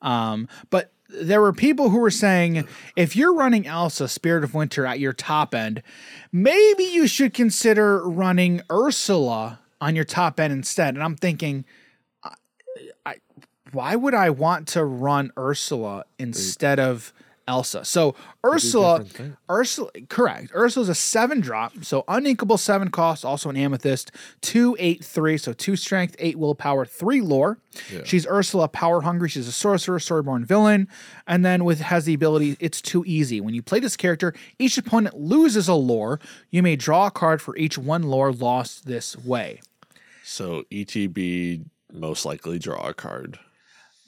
um, 0.02 0.48
but 0.70 0.92
there 1.08 1.40
were 1.40 1.52
people 1.52 1.90
who 1.90 1.98
were 1.98 2.10
saying 2.10 2.66
if 2.96 3.14
you're 3.14 3.34
running 3.34 3.66
Elsa 3.66 4.08
Spirit 4.08 4.44
of 4.44 4.54
Winter 4.54 4.84
at 4.86 4.98
your 4.98 5.12
top 5.12 5.54
end, 5.54 5.82
maybe 6.32 6.84
you 6.84 7.06
should 7.06 7.34
consider 7.34 8.06
running 8.08 8.60
Ursula 8.70 9.60
on 9.80 9.94
your 9.94 10.04
top 10.04 10.40
end 10.40 10.52
instead. 10.52 10.94
And 10.94 11.02
I'm 11.02 11.16
thinking, 11.16 11.64
I, 12.22 12.34
I 13.06 13.14
why 13.72 13.96
would 13.96 14.14
I 14.14 14.30
want 14.30 14.68
to 14.68 14.84
run 14.84 15.32
Ursula 15.36 16.04
instead 16.18 16.78
of 16.78 17.12
Elsa? 17.46 17.84
So 17.84 18.14
Ursula. 18.44 19.04
Ursula, 19.50 19.90
correct. 20.08 20.50
Ursula's 20.54 20.88
a 20.88 20.94
seven 20.94 21.40
drop, 21.40 21.72
so 21.82 22.02
uninkable 22.08 22.58
seven 22.58 22.90
cost, 22.90 23.24
also 23.24 23.50
an 23.50 23.56
amethyst, 23.56 24.10
two, 24.40 24.76
eight, 24.78 25.04
three, 25.04 25.36
so 25.36 25.52
two 25.52 25.76
strength, 25.76 26.16
eight 26.18 26.36
willpower, 26.38 26.84
three 26.84 27.20
lore. 27.20 27.58
She's 28.04 28.26
Ursula, 28.26 28.68
power 28.68 29.02
hungry. 29.02 29.28
She's 29.28 29.48
a 29.48 29.52
sorcerer, 29.52 29.98
storyborn 29.98 30.44
villain, 30.46 30.88
and 31.26 31.44
then 31.44 31.64
with 31.64 31.80
has 31.80 32.04
the 32.04 32.14
ability. 32.14 32.56
It's 32.60 32.80
too 32.80 33.04
easy. 33.06 33.40
When 33.40 33.54
you 33.54 33.62
play 33.62 33.80
this 33.80 33.96
character, 33.96 34.32
each 34.58 34.78
opponent 34.78 35.18
loses 35.18 35.68
a 35.68 35.74
lore. 35.74 36.20
You 36.50 36.62
may 36.62 36.76
draw 36.76 37.08
a 37.08 37.10
card 37.10 37.42
for 37.42 37.56
each 37.56 37.76
one 37.76 38.04
lore 38.04 38.32
lost 38.32 38.86
this 38.86 39.16
way. 39.16 39.60
So 40.22 40.64
ETB 40.70 41.64
most 41.92 42.24
likely 42.24 42.58
draw 42.58 42.88
a 42.88 42.94
card. 42.94 43.38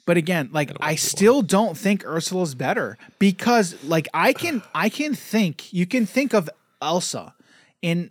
But 0.07 0.15
again, 0.15 0.49
like 0.53 0.71
I 0.79 0.95
still 0.95 1.41
don't 1.43 1.77
think 1.77 2.05
Ursula's 2.05 2.55
better 2.55 2.97
because 3.19 3.75
like 3.83 4.07
I 4.13 4.33
can 4.33 4.63
I 4.73 4.89
can 4.89 5.13
think 5.13 5.71
you 5.71 5.85
can 5.85 6.07
think 6.07 6.33
of 6.33 6.49
Elsa 6.81 7.35
in 7.83 8.09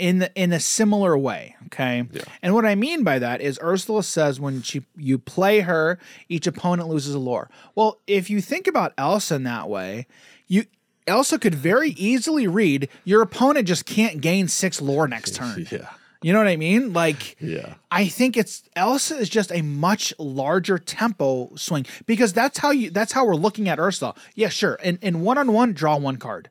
in 0.00 0.18
the, 0.18 0.34
in 0.34 0.52
a 0.52 0.58
similar 0.58 1.16
way, 1.16 1.54
okay? 1.66 2.02
And 2.42 2.54
what 2.54 2.66
I 2.66 2.74
mean 2.74 3.04
by 3.04 3.20
that 3.20 3.40
is 3.40 3.56
Ursula 3.62 4.02
says 4.02 4.40
when 4.40 4.62
she 4.62 4.84
you 4.96 5.16
play 5.16 5.60
her, 5.60 6.00
each 6.28 6.48
opponent 6.48 6.88
loses 6.88 7.14
a 7.14 7.20
lore. 7.20 7.48
Well, 7.76 8.00
if 8.08 8.28
you 8.28 8.40
think 8.40 8.66
about 8.66 8.92
Elsa 8.98 9.36
in 9.36 9.44
that 9.44 9.68
way, 9.68 10.08
you 10.48 10.64
Elsa 11.06 11.38
could 11.38 11.54
very 11.54 11.90
easily 11.90 12.48
read 12.48 12.88
your 13.04 13.22
opponent 13.22 13.68
just 13.68 13.86
can't 13.86 14.20
gain 14.20 14.48
6 14.48 14.82
lore 14.82 15.06
next 15.06 15.34
turn. 15.36 15.68
Yeah. 15.70 15.88
You 16.22 16.32
know 16.32 16.38
what 16.38 16.48
I 16.48 16.56
mean? 16.56 16.92
Like 16.92 17.36
Yeah. 17.40 17.74
I 17.90 18.06
think 18.08 18.36
it's 18.36 18.62
Elsa 18.76 19.16
is 19.16 19.28
just 19.28 19.50
a 19.52 19.62
much 19.62 20.14
larger 20.18 20.78
tempo 20.78 21.50
swing 21.56 21.86
because 22.06 22.32
that's 22.32 22.58
how 22.58 22.70
you 22.70 22.90
that's 22.90 23.12
how 23.12 23.24
we're 23.26 23.34
looking 23.36 23.68
at 23.68 23.78
Ursula. 23.78 24.14
Yeah, 24.34 24.48
sure. 24.48 24.78
And 24.82 24.98
in 25.02 25.20
one 25.22 25.38
on 25.38 25.52
one, 25.52 25.72
draw 25.72 25.96
one 25.96 26.16
card. 26.16 26.48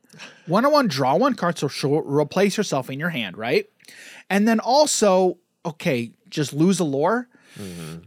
One 0.48 0.66
on 0.66 0.72
one, 0.72 0.88
draw 0.88 1.16
one 1.16 1.36
card, 1.36 1.58
so 1.58 1.68
she'll 1.68 2.02
replace 2.02 2.56
herself 2.56 2.90
in 2.90 3.00
your 3.00 3.10
hand, 3.10 3.38
right? 3.38 3.66
And 4.30 4.48
then 4.48 4.60
also, 4.60 5.38
okay, 5.66 6.12
just 6.30 6.54
lose 6.54 6.80
a 6.80 6.84
lore. 6.86 7.28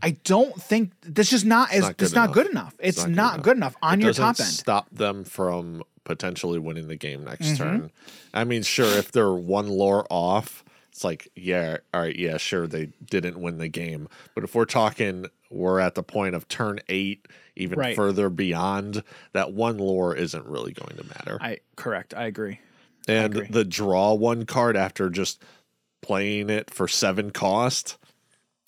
I 0.03 0.12
don't 0.25 0.61
think 0.61 0.93
that's 1.03 1.31
just 1.31 1.45
not 1.45 1.71
as 1.73 1.85
Mm-hmm. 1.85 1.89
not 1.89 2.03
it's 2.03 2.12
not 2.15 2.33
good 2.33 2.47
enough. 2.51 2.75
It's, 2.81 3.07
not 3.07 3.11
not, 3.11 3.43
good 3.43 3.57
enough 3.57 3.77
on 3.83 4.01
your 4.01 4.12
top 4.12 4.41
end. 4.41 4.49
stop 4.49 4.89
them 4.91 5.23
from 5.25 5.83
potentially 6.05 6.59
winning 6.59 6.89
the 6.89 6.97
game 6.97 7.25
next 7.25 7.47
Mm-hmm. 7.47 7.62
turn. 7.62 7.91
I 8.33 8.45
mean, 8.45 8.62
sure, 8.62 8.87
if 8.99 9.12
they're 9.12 9.33
one 9.33 9.69
lore 9.69 10.07
off, 10.11 10.64
it's 10.95 11.03
like, 11.03 11.27
yeah, 11.35 11.79
all 11.93 12.03
right, 12.03 12.15
yeah, 12.17 12.37
sure, 12.37 12.69
they 12.69 12.87
didn't 13.11 13.41
win 13.41 13.59
the 13.59 13.67
game. 13.67 14.09
But 14.37 14.45
if 14.45 14.55
we're 14.55 14.65
talking, 14.65 15.27
we're 15.51 15.81
at 15.81 15.97
the 15.97 16.05
point 16.05 16.37
of 16.37 16.47
turn 16.47 16.79
eight, 16.89 17.27
even 17.57 17.81
Right. 17.81 17.97
further 17.97 18.31
beyond, 18.31 19.03
that 19.33 19.53
one 19.53 19.79
lore 19.79 20.15
isn't 20.15 20.47
really 20.47 20.73
going 20.73 20.97
to 20.97 21.03
matter. 21.05 21.39
I 21.41 21.59
correct. 21.75 22.15
I 22.15 22.27
agree. 22.27 22.61
and 23.09 23.35
agree. 23.35 23.47
the 23.51 23.65
draw 23.65 24.15
one 24.15 24.47
card 24.47 24.77
after 24.77 25.11
just 25.11 25.43
playing 26.01 26.49
it 26.49 26.71
for 26.71 26.87
seven 26.87 27.33
cost. 27.33 27.97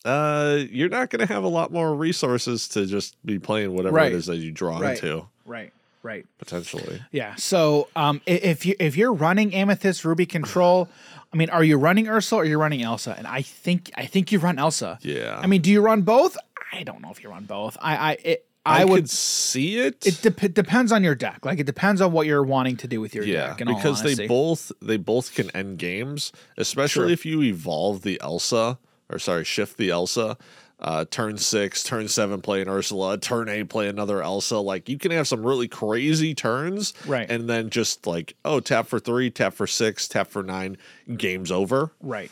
Uh, 0.05 0.59
you're 0.71 0.89
not 0.89 1.11
going 1.11 1.27
to 1.27 1.33
have 1.33 1.43
a 1.45 1.49
lot 1.49 1.73
more 1.73 1.95
resources 1.95 2.69
to 2.69 2.87
just 2.87 3.17
be 3.25 3.39
playing 3.39 3.73
whatever 3.73 3.95
Right. 3.97 4.13
it 4.13 4.17
is 4.17 4.27
that 4.27 4.37
you 4.37 4.51
draw 4.53 4.79
Right. 4.79 4.97
into 5.03 5.27
Right. 5.45 5.73
Right. 6.03 6.27
potentially. 6.39 7.03
Yeah. 7.11 7.35
So 7.37 7.89
um, 7.97 8.21
if 8.27 8.65
you 8.67 8.77
if 8.79 8.97
you're 8.97 9.13
running 9.13 9.53
Amethyst 9.55 10.05
Ruby 10.05 10.25
Control, 10.27 10.89
I 11.33 11.37
mean, 11.37 11.51
are 11.51 11.65
you 11.65 11.77
running 11.77 12.09
Ursula 12.09 12.43
or 12.43 12.45
you're 12.45 12.59
running 12.59 12.83
Elsa? 12.83 13.15
And 13.17 13.27
I 13.27 13.43
think 13.43 13.91
I 13.97 14.07
think 14.07 14.33
you 14.33 14.39
run 14.39 14.59
Elsa. 14.59 14.99
Yeah. 15.03 15.39
I 15.43 15.47
mean, 15.47 15.61
do 15.63 15.71
you 15.71 15.81
run 15.81 16.03
both? 16.03 16.37
I 16.73 16.83
don't 16.83 17.01
know 17.03 17.11
if 17.11 17.23
you 17.23 17.31
run 17.31 17.45
both. 17.45 17.77
I 17.81 17.97
I 17.97 18.13
it, 18.25 18.47
I, 18.65 18.83
I, 18.83 18.85
would. 18.85 19.03
could 19.03 19.11
see 19.11 19.79
it. 19.79 20.05
it 20.05 20.21
dep- 20.23 20.53
depends 20.53 20.91
on 20.91 21.05
your 21.05 21.15
deck. 21.15 21.45
Like 21.45 21.61
it 21.61 21.67
depends 21.67 22.01
on 22.01 22.11
what 22.11 22.27
you're 22.27 22.43
wanting 22.43 22.77
to 22.79 22.89
do 22.89 23.01
with 23.01 23.15
your 23.15 23.25
yeah, 23.25 23.55
deck. 23.55 23.67
All 23.67 23.75
because 23.75 24.03
they 24.03 24.27
both 24.27 24.73
they 24.83 24.97
both 24.97 25.35
can 25.35 25.51
end 25.51 25.79
games, 25.79 26.33
especially 26.57 27.05
Sure. 27.07 27.11
if 27.11 27.25
you 27.25 27.43
evolve 27.43 28.03
the 28.03 28.21
Elsa 28.21 28.79
or 29.09 29.19
sorry, 29.19 29.45
shift 29.45 29.77
the 29.77 29.91
Elsa. 29.91 30.37
Uh, 30.79 31.07
turn 31.11 31.39
six, 31.39 31.83
turn 31.83 32.07
seven, 32.07 32.43
play 32.43 32.61
an 32.61 32.69
Ursula. 32.69 33.17
Turn 33.17 33.49
eight, 33.49 33.69
play 33.71 33.89
another 33.89 34.21
Elsa. 34.23 34.59
Like 34.59 34.89
you 34.91 34.99
can 34.99 35.11
have 35.11 35.27
some 35.27 35.45
really 35.45 35.69
crazy 35.69 36.35
turns, 36.35 36.93
Right. 37.07 37.31
And 37.31 37.49
then 37.49 37.71
just 37.71 38.07
like, 38.07 38.37
oh, 38.45 38.61
tap 38.61 38.87
for 38.87 38.99
three, 38.99 39.31
tap 39.31 39.55
for 39.55 39.67
six, 39.67 40.07
tap 40.07 40.29
for 40.29 40.43
nine, 40.43 40.77
game's 41.17 41.51
over. 41.51 41.93
Right. 42.03 42.31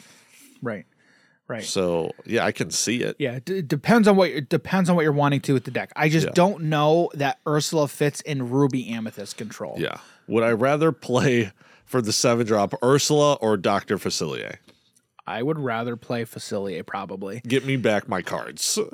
Right. 0.60 0.84
Right. 1.48 1.64
So 1.64 2.10
yeah, 2.26 2.44
I 2.44 2.52
can 2.52 2.70
see 2.70 3.02
it. 3.02 3.16
Yeah, 3.18 3.38
d- 3.42 3.58
it 3.58 3.68
depends 3.68 4.06
on 4.08 4.16
what 4.16 4.28
it 4.30 4.48
depends 4.50 4.90
on 4.90 4.96
what 4.96 5.02
you're 5.02 5.12
wanting 5.12 5.40
to 5.42 5.54
with 5.54 5.64
the 5.64 5.70
deck. 5.70 5.90
I 5.96 6.08
just 6.10 6.26
Yeah. 6.26 6.32
don't 6.34 6.64
know 6.64 7.10
that 7.14 7.38
Ursula 7.46 7.88
fits 7.88 8.20
in 8.22 8.50
Ruby 8.50 8.88
Amethyst 8.90 9.36
control. 9.38 9.76
Yeah. 9.78 9.98
Would 10.26 10.42
I 10.44 10.50
rather 10.52 10.92
play 10.92 11.52
for 11.86 12.02
the 12.02 12.12
seven 12.12 12.46
drop 12.46 12.74
Ursula 12.82 13.34
or 13.34 13.56
Doctor 13.56 13.96
Facilier? 13.98 14.56
I 15.26 15.42
would 15.42 15.58
rather 15.58 15.96
play 15.96 16.24
Facilier 16.24 16.84
probably. 16.84 17.40
Get 17.46 17.64
me 17.64 17.76
back 17.76 18.08
my 18.08 18.22
cards. 18.22 18.78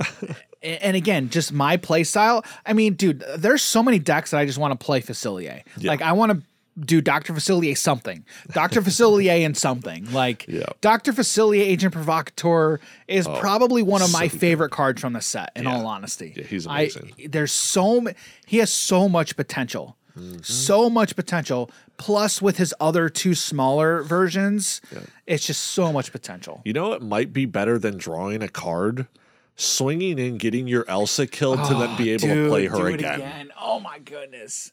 And 0.63 0.95
again, 0.95 1.31
just 1.31 1.55
my 1.55 1.79
play 1.79 2.05
style. 2.05 2.45
I 2.67 2.75
mean, 2.75 2.93
dude, 2.93 3.25
there's 3.39 3.63
so 3.63 3.83
many 3.83 3.99
decks 3.99 4.33
that 4.33 4.41
I 4.41 4.45
just 4.45 4.59
want 4.59 4.79
to 4.79 4.85
play 4.85 5.01
Facilier. 5.01 5.63
Like 5.83 6.03
I 6.03 6.13
want 6.13 6.33
to 6.33 6.43
do 6.85 7.01
Dr. 7.01 7.33
Facilier 7.33 7.75
something. 7.77 8.27
Dr. 8.53 8.83
Facilier 8.83 9.43
and 9.47 9.57
something. 9.57 10.13
Like 10.13 10.47
Yeah. 10.49 10.67
Dr. 10.83 11.15
Facilier 11.15 11.63
Agent 11.63 11.95
Provocateur 11.95 12.79
is 13.09 13.27
oh, 13.27 13.39
probably 13.41 13.83
one 13.83 14.03
of 14.03 14.13
my 14.13 14.29
so 14.29 14.37
favorite 14.37 14.71
cards 14.71 15.01
from 15.01 15.15
the 15.15 15.23
set, 15.23 15.51
in 15.57 15.65
Yeah. 15.65 15.77
all 15.79 15.87
honesty. 15.87 16.35
Yeah, 16.37 16.45
he's 16.45 16.67
I- 16.67 16.81
amazing. 16.81 17.13
there's 17.31 17.53
so 17.53 18.09
he 18.45 18.59
has 18.59 18.71
so 18.71 19.09
much 19.09 19.37
potential. 19.37 19.97
Mm-hmm. 20.15 20.43
So 20.43 20.91
much 20.91 21.17
potential. 21.17 21.71
Plus 22.01 22.41
with 22.41 22.57
his 22.57 22.75
other 22.81 23.11
two 23.11 23.35
smaller 23.35 24.03
versions, 24.03 24.81
it's 25.27 25.47
just 25.47 25.61
so 25.63 25.93
much 25.93 26.13
potential. 26.13 26.63
You 26.65 26.73
know, 26.73 26.95
it 26.95 27.03
might 27.03 27.31
be 27.31 27.45
better 27.45 27.79
than 27.79 27.99
drawing 27.99 28.43
a 28.43 28.49
card. 28.49 29.07
swinging 29.55 30.19
in, 30.19 30.39
getting 30.39 30.67
your 30.67 30.89
Elsa 30.89 31.27
killed 31.27 31.63
to 31.67 31.75
then 31.75 31.95
be 31.99 32.11
ah, 32.11 32.15
able 32.15 32.21
to 32.29 32.35
Dude, 32.35 32.49
play 32.49 32.63
do 32.63 32.69
her 32.71 32.89
it 32.89 33.01
again. 33.01 33.53
Oh 33.61 33.81
my 33.81 33.99
goodness. 33.99 34.73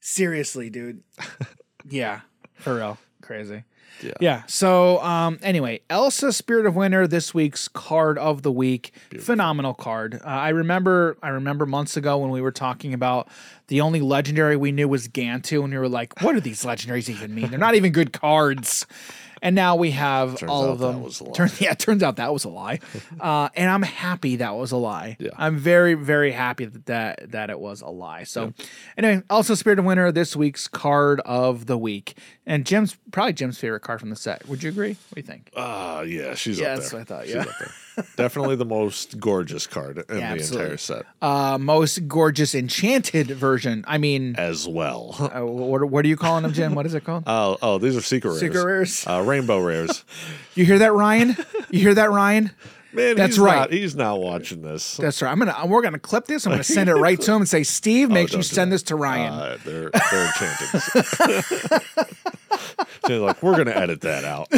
Seriously, 0.00 0.70
dude. 0.70 1.02
yeah, 1.88 2.20
for 2.54 2.76
real. 2.76 2.98
Crazy. 3.20 3.64
Yeah. 4.02 4.12
Yeah. 4.20 4.42
So, 4.46 5.00
um, 5.02 5.38
anyway, 5.42 5.80
Elsa 5.90 6.32
Spirit 6.32 6.66
of 6.66 6.76
Winter, 6.76 7.06
this 7.06 7.34
week's 7.34 7.68
card 7.68 8.18
of 8.18 8.42
the 8.42 8.52
week. 8.52 8.92
Phenomenal 9.18 9.74
card. 9.74 10.14
Uh, 10.14 10.28
I 10.28 10.50
remember, 10.50 11.16
I 11.22 11.28
remember 11.28 11.66
months 11.66 11.96
ago 11.96 12.18
when 12.18 12.30
we 12.30 12.40
were 12.40 12.52
talking 12.52 12.94
about 12.94 13.28
the 13.68 13.80
only 13.80 14.00
legendary 14.00 14.56
we 14.56 14.72
knew 14.72 14.88
was 14.88 15.06
Gantu, 15.08 15.62
and 15.62 15.72
we 15.72 15.78
were 15.78 15.88
like, 15.88 16.20
"What 16.22 16.32
do 16.32 16.40
these 16.40 16.64
legendaries 16.64 17.08
even 17.08 17.34
mean? 17.34 17.50
They're 17.50 17.58
not 17.58 17.74
even 17.74 17.92
good 17.92 18.12
cards." 18.12 18.86
And 19.42 19.56
now 19.56 19.76
we 19.76 19.92
have 19.92 20.36
Turns 20.38 20.50
all 20.50 20.64
out 20.64 20.70
of 20.70 20.78
that 20.80 20.86
them. 20.92 21.02
was 21.02 21.20
a 21.20 21.24
lie. 21.24 21.32
Turn- 21.32 21.50
yeah, 21.60 21.72
it 21.72 21.78
turns 21.78 22.02
out 22.02 22.16
that 22.16 22.32
was 22.32 22.44
a 22.44 22.48
lie. 22.50 22.78
Uh, 23.20 23.48
and 23.54 23.68
I'm 23.68 23.82
happy 23.82 24.36
that 24.36 24.54
was 24.56 24.72
a 24.72 24.76
lie. 24.78 25.16
Yeah. 25.20 25.30
I'm 25.36 25.58
very, 25.58 25.92
very 25.94 26.32
happy 26.32 26.64
that 26.64 26.86
that, 26.86 27.32
that 27.32 27.50
it 27.50 27.60
was 27.60 27.82
a 27.82 27.88
lie. 27.88 28.24
So, 28.24 28.54
anyway, 28.96 29.22
Elsa 29.28 29.56
Spirit 29.56 29.78
of 29.78 29.84
Winter, 29.84 30.10
this 30.10 30.34
week's 30.34 30.68
card 30.68 31.20
of 31.26 31.66
the 31.66 31.76
week. 31.76 32.16
And 32.46 32.64
Jim's 32.64 32.96
probably 33.10 33.34
Jim's 33.34 33.58
favorite 33.58 33.80
card 33.80 34.00
from 34.00 34.08
the 34.10 34.16
set. 34.16 34.48
Would 34.48 34.62
you 34.62 34.70
agree? 34.70 34.90
What 35.10 35.14
do 35.16 35.20
you 35.20 35.22
think? 35.26 35.50
Ah, 35.54 36.00
yeah, 36.00 36.34
she's 36.34 36.58
Yeah, 36.58 36.68
up 36.68 36.76
that's 36.78 36.90
there. 36.90 37.00
what 37.00 37.10
I 37.10 37.14
thought, 37.16 37.26
She's 37.26 37.34
yeah. 37.34 37.44
Definitely 38.16 38.56
the 38.56 38.64
most 38.64 39.18
gorgeous 39.20 39.66
card 39.66 39.98
in 39.98 40.04
Yeah, 40.18 40.34
the 40.34 40.40
absolutely. 40.40 40.64
entire 40.64 40.76
set 40.78 41.06
Uh, 41.20 41.58
most 41.58 42.08
gorgeous 42.08 42.54
enchanted 42.54 43.26
version. 43.28 43.84
I 43.88 43.98
mean, 43.98 44.36
as 44.36 44.66
well. 44.68 45.16
uh, 45.18 45.44
what, 45.44 45.84
what 45.90 46.04
are 46.04 46.08
you 46.08 46.16
calling 46.16 46.42
them, 46.42 46.52
Jim? 46.52 46.74
What 46.74 46.86
is 46.86 46.94
it 46.94 47.04
called? 47.04 47.24
Oh, 47.26 47.58
oh, 47.62 47.78
these 47.78 47.96
are 47.96 48.00
secret 48.00 48.30
rares. 48.30 48.40
Secret 48.40 48.64
rares. 48.64 49.06
Uh, 49.06 49.22
rainbow 49.26 49.60
rares. 49.60 50.04
You 50.54 50.64
hear 50.64 50.78
that, 50.80 50.92
Ryan? 50.92 51.36
You 51.70 51.80
hear 51.80 51.94
that, 51.94 52.10
Ryan? 52.10 52.50
Man, 52.92 53.14
That's 53.16 53.36
he's 53.36 53.38
right. 53.38 53.54
Not, 53.60 53.72
he's 53.72 53.94
not 53.94 54.18
watching 54.20 54.62
this. 54.62 54.96
That's 54.96 55.22
right. 55.22 55.30
I'm 55.30 55.38
gonna. 55.38 55.54
We're 55.64 55.80
gonna 55.80 56.00
clip 56.00 56.26
this. 56.26 56.44
I'm 56.44 56.50
gonna 56.50 56.64
send 56.64 56.90
it 56.90 56.94
right 56.96 57.20
to 57.20 57.30
him 57.32 57.42
and 57.42 57.48
say, 57.48 57.62
Steve, 57.62 58.10
make 58.10 58.28
sure 58.30 58.40
you 58.40 58.42
send 58.42 58.72
that. 58.72 58.74
this 58.74 58.82
to 58.84 58.96
Ryan. 58.96 59.32
Uh, 59.32 59.58
they're 59.64 59.90
they're 60.10 60.26
enchanted. 60.26 61.82
they're 63.06 63.18
like, 63.20 63.40
we're 63.44 63.56
gonna 63.56 63.70
edit 63.70 64.00
that 64.00 64.24
out. 64.24 64.48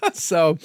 so 0.12 0.58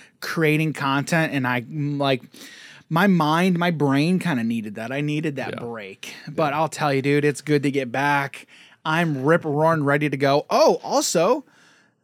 creating 0.20 0.72
content, 0.72 1.32
and 1.32 1.46
I 1.46 1.64
like 1.68 2.22
my 2.94 3.08
mind, 3.08 3.58
my 3.58 3.72
brain 3.72 4.20
kind 4.20 4.38
of 4.38 4.46
needed 4.46 4.76
that. 4.76 4.92
I 4.92 5.00
needed 5.00 5.34
that 5.34 5.58
break. 5.58 6.14
But 6.28 6.52
I'll 6.52 6.68
tell 6.68 6.94
you, 6.94 7.02
dude, 7.02 7.24
it's 7.24 7.40
good 7.40 7.64
to 7.64 7.70
get 7.72 7.90
back. 7.90 8.46
I'm 8.84 9.24
rip 9.24 9.44
roaring 9.44 9.82
ready 9.82 10.08
to 10.08 10.16
go. 10.16 10.46
Oh, 10.48 10.78
also, 10.84 11.44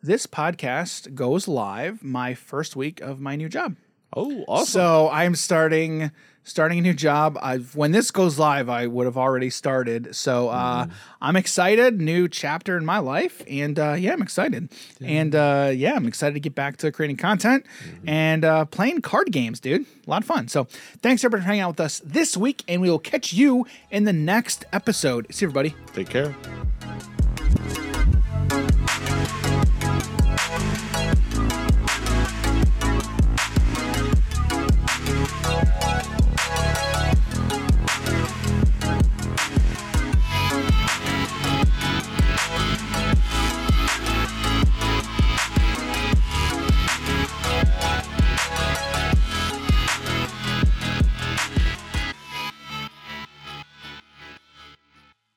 this 0.02 0.26
podcast 0.26 1.14
goes 1.14 1.46
live 1.46 2.02
my 2.02 2.34
first 2.34 2.74
week 2.74 3.00
of 3.00 3.20
my 3.20 3.36
new 3.36 3.48
job. 3.48 3.76
Oh, 4.16 4.44
awesome. 4.48 4.66
So 4.66 5.08
I'm 5.10 5.36
starting 5.36 6.10
starting 6.44 6.78
a 6.78 6.82
new 6.82 6.94
job. 6.94 7.38
I've 7.40 7.74
when 7.76 7.92
this 7.92 8.10
goes 8.10 8.38
live, 8.38 8.68
I 8.68 8.86
would 8.86 9.06
have 9.06 9.16
already 9.16 9.50
started. 9.50 10.14
So 10.14 10.48
uh, 10.48 10.86
I'm 11.20 11.36
excited. 11.36 12.00
New 12.00 12.28
chapter 12.28 12.76
in 12.76 12.84
my 12.84 12.98
life, 12.98 13.42
and 13.48 13.78
uh, 13.78 13.94
yeah, 13.98 14.12
I'm 14.12 14.22
excited. 14.22 14.68
And 15.00 15.34
uh, 15.34 15.70
yeah, 15.74 15.94
I'm 15.94 16.06
excited 16.06 16.34
to 16.34 16.40
get 16.40 16.54
back 16.54 16.76
to 16.78 16.92
creating 16.92 17.16
content 17.16 17.66
and 18.06 18.44
uh, 18.44 18.64
playing 18.66 19.02
card 19.02 19.32
games, 19.32 19.60
dude. 19.60 19.86
A 20.06 20.10
lot 20.10 20.22
of 20.22 20.26
fun. 20.26 20.48
So 20.48 20.64
thanks 21.02 21.22
everybody 21.24 21.42
for 21.42 21.46
hanging 21.46 21.62
out 21.62 21.70
with 21.70 21.80
us 21.80 22.00
this 22.04 22.36
week, 22.36 22.64
and 22.68 22.80
we 22.80 22.90
will 22.90 22.98
catch 22.98 23.32
you 23.32 23.66
in 23.90 24.04
the 24.04 24.12
next 24.12 24.64
episode. 24.72 25.26
See 25.30 25.44
you, 25.44 25.50
everybody. 25.50 25.74
Take 25.94 26.08
care. 26.08 26.36